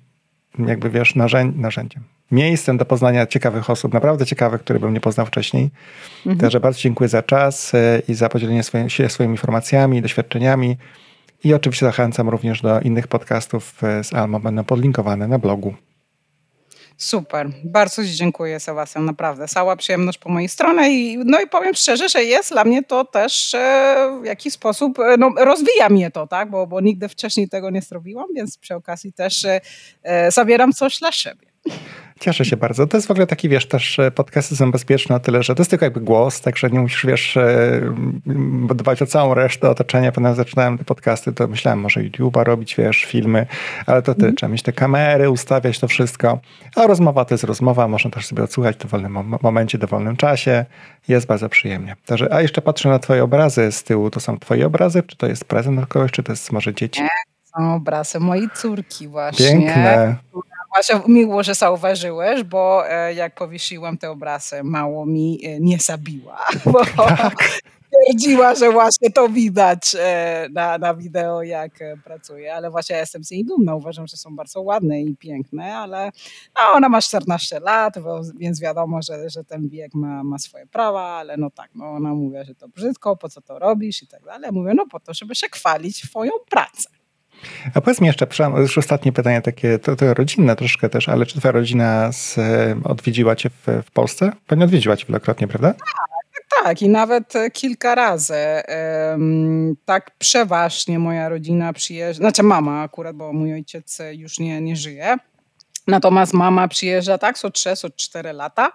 jakby 0.59 0.91
wiesz, 0.91 1.15
narzędziem. 1.57 2.05
Miejscem 2.31 2.77
do 2.77 2.85
poznania 2.85 3.27
ciekawych 3.27 3.71
osób, 3.71 3.95
naprawdę 3.95 4.27
ciekawych, 4.27 4.61
które 4.61 4.81
bym 4.81 4.95
nie 4.95 5.01
poznał 5.01 5.27
wcześniej. 5.27 5.71
Mhm. 6.19 6.39
Także 6.39 6.61
bardzo 6.61 6.81
dziękuję 6.81 7.09
za 7.09 7.23
czas 7.23 7.75
e, 7.75 8.03
i 8.09 8.15
za 8.15 8.29
podzielenie 8.29 8.63
się 8.89 9.09
swoimi 9.09 9.35
informacjami, 9.35 10.03
doświadczeniami. 10.03 10.77
I 11.45 11.55
oczywiście 11.55 11.87
zachęcam 11.87 12.29
również 12.29 12.63
do 12.63 12.81
innych 12.81 13.09
podcastów 13.09 13.85
e, 13.85 14.05
z 14.05 14.15
Almo, 14.15 14.41
będą 14.41 14.65
podlinkowane 14.65 15.29
na 15.29 15.39
blogu. 15.39 15.75
Super, 16.99 17.51
bardzo 17.65 18.05
Ci 18.05 18.15
dziękuję 18.15 18.61
Sebastian, 18.61 19.05
naprawdę. 19.05 19.49
Cała 19.49 19.77
przyjemność 19.77 20.19
po 20.19 20.31
mojej 20.31 20.49
stronie 20.49 20.91
i, 20.91 21.19
no 21.25 21.41
i 21.41 21.47
powiem 21.47 21.75
szczerze, 21.75 22.09
że 22.09 22.25
jest 22.25 22.53
dla 22.53 22.65
mnie 22.65 22.83
to 22.83 23.05
też 23.05 23.55
e, 23.55 24.19
w 24.23 24.25
jakiś 24.25 24.53
sposób, 24.53 24.99
e, 24.99 25.17
no, 25.19 25.31
rozwija 25.39 25.89
mnie 25.89 26.11
to, 26.11 26.27
tak, 26.27 26.51
bo, 26.51 26.67
bo 26.67 26.81
nigdy 26.81 27.09
wcześniej 27.09 27.49
tego 27.49 27.71
nie 27.71 27.83
zrobiłam, 27.83 28.27
więc 28.35 28.59
przy 28.59 28.75
okazji 28.75 29.13
też 29.13 29.45
e, 29.45 29.61
e 30.03 30.31
zabieram 30.31 30.73
coś 30.73 30.99
dla 30.99 31.13
siebie. 31.13 31.47
Cieszę 32.21 32.45
się 32.45 32.57
bardzo. 32.57 32.87
To 32.87 32.97
jest 32.97 33.07
w 33.07 33.11
ogóle 33.11 33.27
taki, 33.27 33.49
wiesz, 33.49 33.69
też 33.69 33.99
e, 33.99 34.11
podcasty 34.11 34.57
są 34.57 34.71
bezpieczne 34.71 35.17
o 35.17 35.21
tyle, 35.21 35.43
że 35.43 35.55
to 35.55 35.61
jest 35.61 35.71
tylko 35.71 35.85
jakby 35.85 36.01
głos, 36.01 36.41
także 36.41 36.71
nie 36.71 36.81
musisz, 36.81 37.07
wiesz, 37.07 37.37
e, 37.37 37.81
dbać 38.75 39.03
o 39.03 39.07
całą 39.07 39.35
resztę 39.35 39.71
otoczenia. 39.71 40.13
Potem 40.13 40.35
zaczynałem 40.35 40.79
te 40.79 40.85
podcasty, 40.85 41.33
to 41.33 41.49
myślałem 41.49 41.81
może 41.81 42.01
YouTube'a 42.01 42.45
robić, 42.45 42.77
wiesz, 42.77 43.05
filmy, 43.05 43.47
ale 43.87 44.03
to 44.03 44.15
ty, 44.15 44.23
mm. 44.23 44.37
trzeba 44.37 44.53
mieć 44.53 44.63
te 44.63 44.73
kamery, 44.73 45.31
ustawiać 45.31 45.79
to 45.79 45.89
wszystko. 45.89 46.39
A 46.77 46.87
rozmowa 46.87 47.25
to 47.25 47.35
jest 47.35 47.45
rozmowa, 47.45 47.89
można 47.89 48.11
też 48.11 48.27
sobie 48.27 48.43
odsłuchać 48.43 48.77
w 48.77 48.79
dowolnym 48.79 49.39
momencie, 49.43 49.79
w 49.79 49.81
dowolnym 49.81 50.17
czasie. 50.17 50.65
Jest 51.09 51.27
bardzo 51.27 51.49
przyjemnie. 51.49 51.97
Także, 52.07 52.35
a 52.35 52.43
jeszcze 52.43 52.63
patrzę 52.63 52.89
na 52.89 52.99
twoje 52.99 53.25
obrazy 53.25 53.73
z 53.73 53.85
tyłu. 53.85 54.11
To 54.11 54.21
są 54.21 54.39
twoje 54.39 54.67
obrazy? 54.67 55.03
Czy 55.03 55.17
to 55.17 55.27
jest 55.27 55.45
prezent 55.45 55.77
dla 55.77 55.87
kogoś, 55.87 56.11
czy 56.11 56.23
to 56.23 56.33
jest 56.33 56.53
może 56.53 56.75
dzieci? 56.75 57.03
Nie, 57.03 57.09
są 57.57 57.75
obrazy 57.75 58.21
mojej 58.21 58.49
córki 58.55 59.09
właśnie. 59.09 59.47
Piękne. 59.47 60.17
Właśnie 60.75 61.01
miło, 61.09 61.43
że 61.43 61.55
zauważyłeś, 61.55 62.43
bo 62.43 62.91
e, 62.91 63.15
jak 63.15 63.35
powiesiłam 63.35 63.99
te 63.99 64.11
obrazy, 64.11 64.63
mało 64.65 65.07
mi 65.07 65.41
e, 65.45 65.61
nie 65.61 65.79
zabiła. 65.79 66.39
Bo 66.73 66.85
tak. 66.97 67.35
Twierdziła, 68.05 68.55
że 68.55 68.73
właśnie 68.73 69.11
to 69.11 69.29
widać 69.29 69.97
e, 69.99 70.49
na, 70.53 70.79
na 70.79 70.95
wideo, 70.95 71.43
jak 71.43 71.73
pracuje, 72.05 72.55
ale 72.55 72.71
właśnie 72.71 72.95
ja 72.95 73.01
jestem 73.01 73.25
z 73.25 73.31
niej 73.31 73.45
dumna. 73.45 73.75
Uważam, 73.75 74.07
że 74.07 74.17
są 74.17 74.37
bardzo 74.37 74.63
ładne 74.63 75.03
i 75.03 75.17
piękne, 75.17 75.77
ale 75.77 76.11
no, 76.57 76.63
ona 76.75 76.89
ma 76.89 77.01
14 77.01 77.61
lat, 77.61 77.95
więc 78.37 78.61
wiadomo, 78.61 79.03
że, 79.03 79.31
że 79.31 79.45
ten 79.45 79.69
wiek 79.69 79.95
ma, 79.95 80.25
ma 80.25 80.39
swoje 80.39 80.67
prawa, 80.67 81.03
ale 81.03 81.37
no 81.37 81.51
tak, 81.51 81.71
no 81.75 81.91
ona 81.91 82.15
mówi, 82.15 82.37
że 82.43 82.55
to 82.55 82.69
brzydko, 82.69 83.17
po 83.17 83.29
co 83.29 83.41
to 83.41 83.59
robisz 83.59 84.03
i 84.03 84.07
tak 84.07 84.25
dalej. 84.25 84.51
Mówię, 84.53 84.73
no 84.75 84.87
po 84.87 85.01
to, 85.01 85.15
żeby 85.15 85.35
się 85.35 85.47
chwalić 85.53 85.97
swoją 85.97 86.31
pracę. 86.51 87.04
A 87.75 87.81
powiedz 87.81 88.01
mi 88.01 88.07
jeszcze, 88.07 88.27
już 88.57 88.79
ostatnie 88.79 89.13
pytanie 89.13 89.43
takie, 89.43 89.79
to, 89.79 89.97
to 89.97 90.15
rodzinne 90.15 90.57
troszkę 90.57 90.89
też, 90.89 91.09
ale 91.09 91.27
czy 91.27 91.39
twoja 91.39 91.53
rodzina 91.53 92.13
z, 92.13 92.37
odwiedziła 92.85 93.37
cię 93.37 93.51
w, 93.51 93.83
w 93.87 93.91
Polsce? 93.91 94.33
Pewnie 94.47 94.65
odwiedziła 94.65 94.97
cię 94.97 95.07
wielokrotnie, 95.07 95.49
prawda? 95.49 95.73
Tak, 95.73 96.65
tak 96.65 96.83
i 96.83 96.89
nawet 96.89 97.37
e, 97.37 97.51
kilka 97.51 97.95
razy. 97.95 98.35
Tak 99.85 100.11
przeważnie 100.19 100.99
moja 100.99 101.29
rodzina 101.29 101.73
przyjeżdża, 101.73 102.21
znaczy 102.21 102.43
mama 102.43 102.83
akurat, 102.83 103.17
bo 103.17 103.33
mój 103.33 103.53
ojciec 103.53 103.99
już 104.13 104.39
nie, 104.39 104.61
nie 104.61 104.77
żyje. 104.77 105.17
Natomiast 105.87 106.33
mama 106.33 106.69
przyjeżdża 106.69 107.19
tak 107.19 107.39
co 107.39 107.51
3, 107.51 107.77
co 107.77 107.91
4 107.91 108.33
lata 108.33 108.73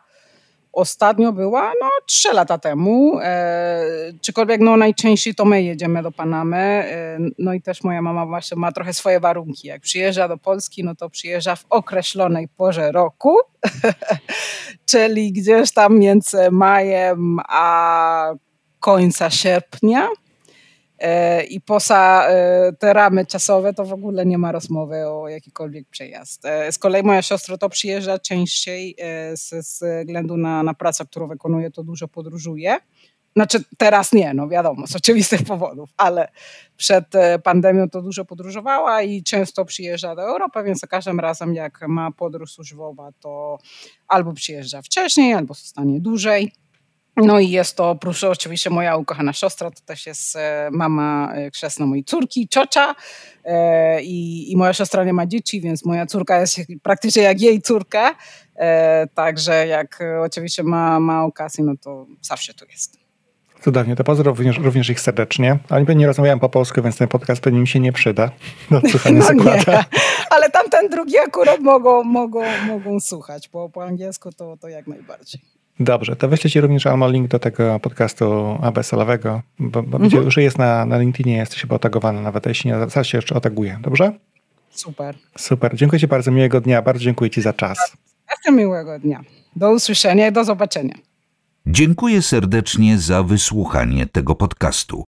Ostatnio 0.74 1.34
była 1.34 1.72
no, 1.82 1.90
trzy 2.06 2.34
lata 2.34 2.58
temu. 2.58 3.20
E, 3.22 3.84
czykolwiek 4.22 4.62
no, 4.62 4.78
najczęściej 4.78 5.36
to 5.36 5.46
my 5.46 5.64
jedziemy 5.64 6.04
do 6.04 6.12
Panamy. 6.12 6.58
E, 6.58 7.18
no 7.40 7.54
i 7.54 7.62
też 7.62 7.84
moja 7.84 8.02
mama 8.02 8.26
właśnie 8.26 8.58
ma 8.58 8.72
trochę 8.72 8.94
swoje 8.94 9.20
warunki. 9.20 9.68
Jak 9.68 9.82
przyjeżdża 9.82 10.28
do 10.28 10.38
Polski, 10.38 10.84
no 10.84 10.96
to 10.96 11.10
przyjeżdża 11.10 11.56
w 11.56 11.66
określonej 11.70 12.48
porze 12.48 12.92
roku, 12.92 13.36
czyli 14.92 15.34
gdzieś 15.34 15.72
tam 15.72 16.00
między 16.00 16.52
majem 16.52 17.38
a 17.48 18.34
końca 18.80 19.30
sierpnia. 19.30 20.10
E, 21.00 21.44
I 21.44 21.62
poza 21.62 22.28
e, 22.30 22.74
te 22.80 22.94
ramy 22.94 23.26
czasowe 23.26 23.74
to 23.74 23.86
w 23.86 23.94
ogóle 23.94 24.26
nie 24.26 24.38
ma 24.38 24.52
rozmowy 24.52 25.08
o 25.08 25.30
jakikolwiek 25.30 25.88
przejazd. 25.90 26.46
E, 26.46 26.72
z 26.72 26.80
kolei 26.80 27.04
moja 27.04 27.22
siostra 27.22 27.58
to 27.58 27.70
przyjeżdża 27.70 28.20
częściej 28.20 28.96
ze 29.34 29.60
względu 29.62 30.38
na, 30.38 30.64
na 30.64 30.74
pracę, 30.74 31.06
którą 31.06 31.28
wykonuje, 31.28 31.72
to 31.72 31.84
dużo 31.84 32.08
podróżuje. 32.08 32.78
Znaczy 33.36 33.64
teraz 33.78 34.14
nie, 34.14 34.34
no 34.34 34.48
wiadomo, 34.48 34.88
z 34.88 34.96
oczywistych 34.96 35.44
powodów, 35.44 35.90
ale 35.98 36.28
przed 36.78 37.06
pandemią 37.44 37.90
to 37.90 38.02
dużo 38.02 38.26
podróżowała 38.26 39.02
i 39.02 39.24
często 39.24 39.66
przyjeżdża 39.66 40.16
do 40.16 40.22
Europy, 40.22 40.64
więc 40.64 40.80
za 40.80 40.88
każdym 40.88 41.20
razem 41.20 41.54
jak 41.54 41.88
ma 41.88 42.12
podróż 42.12 42.52
służbowa, 42.52 43.10
to 43.20 43.58
albo 44.08 44.34
przyjeżdża 44.34 44.82
wcześniej, 44.82 45.34
albo 45.34 45.54
zostanie 45.54 46.02
dłużej. 46.02 46.52
No 47.26 47.40
i 47.40 47.50
jest 47.50 47.78
to, 47.78 47.90
oprócz 47.90 48.24
oczywiście 48.24 48.70
moja 48.70 48.98
ukochana 48.98 49.34
siostra, 49.34 49.72
to 49.72 49.82
też 49.86 50.06
jest 50.06 50.36
e, 50.36 50.70
mama 50.72 51.34
e, 51.36 51.52
chrzestna 51.52 51.86
mojej 51.86 52.04
córki, 52.04 52.48
ciocia 52.48 52.96
e, 53.46 54.02
i, 54.02 54.52
i 54.52 54.58
moja 54.58 54.74
siostra 54.74 55.04
nie 55.04 55.14
ma 55.14 55.26
dzieci, 55.26 55.62
więc 55.62 55.86
moja 55.86 56.06
córka 56.06 56.40
jest 56.40 56.60
praktycznie 56.84 57.24
jak 57.24 57.42
jej 57.42 57.62
córka, 57.62 58.16
także 59.14 59.68
jak 59.68 60.00
oczywiście 60.24 60.64
ma, 60.64 61.00
ma 61.00 61.26
okazję, 61.26 61.64
no 61.64 61.74
to 61.82 62.06
zawsze 62.22 62.54
tu 62.54 62.66
jest. 62.72 63.00
Cudownie, 63.64 63.96
to 63.96 64.04
pozdrow 64.04 64.38
również, 64.38 64.58
również 64.58 64.90
ich 64.90 65.00
serdecznie. 65.00 65.60
Oni 65.70 65.86
pewnie 65.86 66.08
rozmawiają 66.08 66.40
po 66.40 66.50
polsku, 66.50 66.82
więc 66.82 66.98
ten 66.98 67.08
podcast 67.08 67.42
pewnie 67.42 67.60
mi 67.60 67.68
się 67.68 67.80
nie 67.80 67.94
przyda 67.94 68.32
do 68.72 68.82
słuchania 68.92 69.20
no 69.20 69.44
Nie, 69.44 69.64
ale 70.36 70.50
tamten 70.50 70.90
drugi 70.90 71.18
akurat 71.18 71.60
mogą, 71.60 72.04
mogą, 72.04 72.42
mogą 72.68 73.00
słuchać, 73.00 73.50
bo 73.50 73.70
po 73.70 73.84
angielsku 73.84 74.32
to, 74.32 74.58
to 74.58 74.68
jak 74.68 74.88
najbardziej. 74.88 75.59
Dobrze, 75.80 76.16
to 76.16 76.28
wyślę 76.28 76.50
Ci 76.50 76.62
również 76.62 76.88
Almo 76.88 77.10
link 77.10 77.28
do 77.28 77.40
tego 77.40 77.80
podcastu 77.80 78.58
ABS-owego, 78.62 79.42
bo, 79.60 79.84
bo 79.84 79.98
mhm. 79.98 80.24
już 80.24 80.38
jest 80.38 80.58
na, 80.58 80.86
na 80.86 80.98
LinkedInie, 80.98 81.38
jesteś 81.38 81.62
chyba 81.62 81.76
otagowany 81.76 82.22
nawet, 82.22 82.46
jeśli 82.46 82.72
nie, 82.72 82.78
zaraz 82.90 83.08
się 83.08 83.18
jeszcze 83.18 83.36
otaguję, 83.36 83.80
dobrze? 83.82 84.12
Super. 84.70 85.16
Super, 85.38 85.76
dziękuję 85.76 86.00
Ci 86.00 86.08
bardzo, 86.08 86.32
miłego 86.32 86.62
dnia, 86.62 86.82
bardzo 86.82 87.04
dziękuję 87.04 87.30
Ci 87.30 87.42
za 87.42 87.54
czas. 87.54 87.98
Bardzo 88.28 88.58
miłego 88.58 89.00
dnia. 89.00 89.24
Do 89.56 89.72
usłyszenia 89.72 90.28
i 90.28 90.32
do 90.32 90.44
zobaczenia. 90.44 90.96
Dziękuję 91.68 92.22
serdecznie 92.22 92.98
za 92.98 93.24
wysłuchanie 93.24 94.06
tego 94.06 94.36
podcastu. 94.36 95.04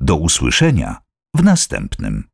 Do 0.00 0.16
usłyszenia 0.16 0.96
w 1.34 1.44
następnym. 1.44 2.31